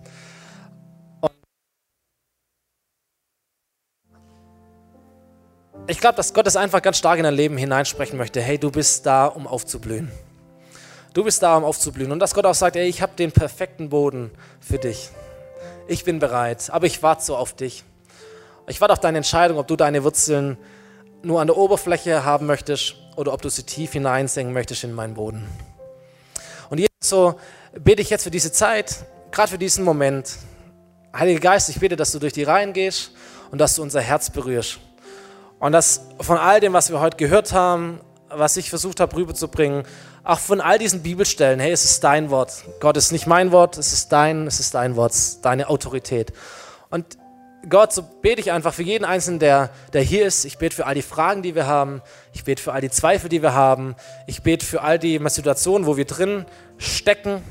Ich 5.86 6.00
glaube, 6.00 6.16
dass 6.16 6.32
Gott 6.32 6.46
es 6.46 6.56
einfach 6.56 6.80
ganz 6.80 6.96
stark 6.96 7.18
in 7.18 7.24
dein 7.24 7.34
Leben 7.34 7.58
hineinsprechen 7.58 8.16
möchte. 8.16 8.40
Hey, 8.40 8.58
du 8.58 8.70
bist 8.70 9.04
da, 9.04 9.26
um 9.26 9.46
aufzublühen. 9.46 10.10
Du 11.12 11.24
bist 11.24 11.42
da, 11.42 11.56
um 11.56 11.64
aufzublühen. 11.64 12.10
Und 12.10 12.20
dass 12.20 12.34
Gott 12.34 12.46
auch 12.46 12.54
sagt, 12.54 12.76
ey, 12.76 12.88
ich 12.88 13.02
habe 13.02 13.12
den 13.16 13.32
perfekten 13.32 13.90
Boden 13.90 14.30
für 14.60 14.78
dich. 14.78 15.10
Ich 15.86 16.04
bin 16.04 16.18
bereit, 16.18 16.70
aber 16.70 16.86
ich 16.86 17.02
warte 17.02 17.22
so 17.22 17.36
auf 17.36 17.52
dich. 17.52 17.84
Ich 18.66 18.80
warte 18.80 18.94
auf 18.94 19.00
deine 19.00 19.18
Entscheidung, 19.18 19.58
ob 19.58 19.66
du 19.66 19.76
deine 19.76 20.02
Wurzeln 20.04 20.56
nur 21.22 21.40
an 21.40 21.46
der 21.46 21.56
Oberfläche 21.58 22.24
haben 22.24 22.46
möchtest 22.46 22.96
oder 23.16 23.34
ob 23.34 23.42
du 23.42 23.50
sie 23.50 23.64
tief 23.64 23.92
hineinsenken 23.92 24.54
möchtest 24.54 24.84
in 24.84 24.92
meinen 24.92 25.14
Boden. 25.14 25.46
Und 26.70 26.78
Jesus, 26.78 26.90
so 27.00 27.38
bete 27.78 28.00
ich 28.00 28.08
jetzt 28.08 28.24
für 28.24 28.30
diese 28.30 28.50
Zeit, 28.50 29.04
gerade 29.30 29.50
für 29.50 29.58
diesen 29.58 29.84
Moment. 29.84 30.38
Heiliger 31.14 31.40
Geist, 31.40 31.68
ich 31.68 31.78
bete, 31.78 31.96
dass 31.96 32.12
du 32.12 32.18
durch 32.18 32.32
die 32.32 32.42
Reihen 32.42 32.72
gehst 32.72 33.12
und 33.50 33.58
dass 33.58 33.76
du 33.76 33.82
unser 33.82 34.00
Herz 34.00 34.30
berührst. 34.30 34.80
Und 35.58 35.72
dass 35.72 36.02
von 36.20 36.36
all 36.36 36.60
dem, 36.60 36.72
was 36.72 36.90
wir 36.90 37.00
heute 37.00 37.16
gehört 37.16 37.52
haben, 37.52 38.00
was 38.28 38.56
ich 38.56 38.70
versucht 38.70 39.00
habe 39.00 39.16
rüberzubringen, 39.16 39.84
auch 40.24 40.38
von 40.38 40.60
all 40.60 40.78
diesen 40.78 41.02
Bibelstellen, 41.02 41.60
hey, 41.60 41.72
es 41.72 41.84
ist 41.84 42.02
dein 42.02 42.30
Wort. 42.30 42.64
Gott 42.80 42.96
ist 42.96 43.12
nicht 43.12 43.26
mein 43.26 43.52
Wort, 43.52 43.76
es 43.76 43.92
ist 43.92 44.10
dein, 44.10 44.46
es 44.46 44.58
ist 44.58 44.74
dein 44.74 44.96
Wort, 44.96 45.14
deine 45.42 45.68
Autorität. 45.68 46.32
Und 46.90 47.18
Gott, 47.68 47.92
so 47.92 48.02
bete 48.02 48.40
ich 48.40 48.52
einfach 48.52 48.74
für 48.74 48.82
jeden 48.82 49.04
Einzelnen, 49.04 49.38
der, 49.38 49.70
der 49.92 50.02
hier 50.02 50.26
ist. 50.26 50.44
Ich 50.44 50.58
bete 50.58 50.76
für 50.76 50.86
all 50.86 50.94
die 50.94 51.02
Fragen, 51.02 51.42
die 51.42 51.54
wir 51.54 51.66
haben. 51.66 52.02
Ich 52.32 52.44
bete 52.44 52.62
für 52.62 52.72
all 52.72 52.80
die 52.80 52.90
Zweifel, 52.90 53.28
die 53.28 53.42
wir 53.42 53.54
haben. 53.54 53.96
Ich 54.26 54.42
bete 54.42 54.64
für 54.64 54.82
all 54.82 54.98
die 54.98 55.20
Situationen, 55.28 55.86
wo 55.86 55.96
wir 55.96 56.04
drin 56.04 56.46
stecken. 56.78 57.42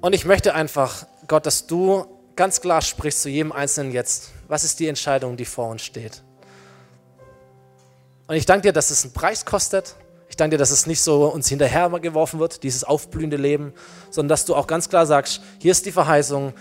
Und 0.00 0.14
ich 0.14 0.24
möchte 0.24 0.54
einfach, 0.54 1.06
Gott, 1.28 1.46
dass 1.46 1.66
du 1.66 2.06
ganz 2.36 2.60
klar 2.60 2.82
sprichst 2.82 3.22
zu 3.22 3.28
jedem 3.28 3.52
Einzelnen 3.52 3.92
jetzt. 3.92 4.30
Was 4.48 4.64
ist 4.64 4.80
die 4.80 4.88
Entscheidung, 4.88 5.36
die 5.36 5.44
vor 5.44 5.68
uns 5.68 5.82
steht? 5.82 6.22
Und 8.26 8.36
ich 8.36 8.46
danke 8.46 8.68
dir, 8.68 8.72
dass 8.72 8.90
es 8.90 9.04
einen 9.04 9.12
Preis 9.12 9.44
kostet. 9.44 9.96
Ich 10.28 10.36
danke 10.36 10.54
dir, 10.54 10.58
dass 10.58 10.70
es 10.70 10.86
nicht 10.86 11.02
so 11.02 11.26
uns 11.26 11.48
hinterhergeworfen 11.48 12.40
wird, 12.40 12.62
dieses 12.62 12.84
aufblühende 12.84 13.36
Leben, 13.36 13.74
sondern 14.10 14.30
dass 14.30 14.46
du 14.46 14.54
auch 14.54 14.66
ganz 14.66 14.88
klar 14.88 15.04
sagst, 15.04 15.42
hier 15.58 15.72
ist 15.72 15.84
die 15.84 15.92
Verheißung, 15.92 16.54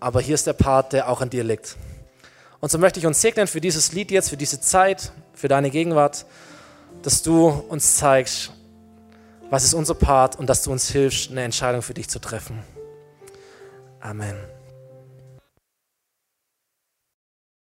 aber 0.00 0.20
hier 0.20 0.34
ist 0.34 0.46
der 0.46 0.54
Part, 0.54 0.92
der 0.92 1.08
auch 1.08 1.20
an 1.20 1.30
dir 1.30 1.44
liegt. 1.44 1.76
Und 2.60 2.72
so 2.72 2.78
möchte 2.78 2.98
ich 2.98 3.06
uns 3.06 3.20
segnen 3.20 3.46
für 3.46 3.60
dieses 3.60 3.92
Lied 3.92 4.10
jetzt, 4.10 4.30
für 4.30 4.36
diese 4.36 4.60
Zeit, 4.60 5.12
für 5.34 5.46
deine 5.46 5.70
Gegenwart, 5.70 6.26
dass 7.02 7.22
du 7.22 7.48
uns 7.48 7.96
zeigst, 7.96 8.50
was 9.50 9.62
ist 9.62 9.74
unser 9.74 9.94
Part 9.94 10.36
und 10.36 10.48
dass 10.48 10.64
du 10.64 10.72
uns 10.72 10.90
hilfst, 10.90 11.30
eine 11.30 11.44
Entscheidung 11.44 11.82
für 11.82 11.94
dich 11.94 12.08
zu 12.08 12.18
treffen. 12.18 12.64
Amen. 14.00 14.55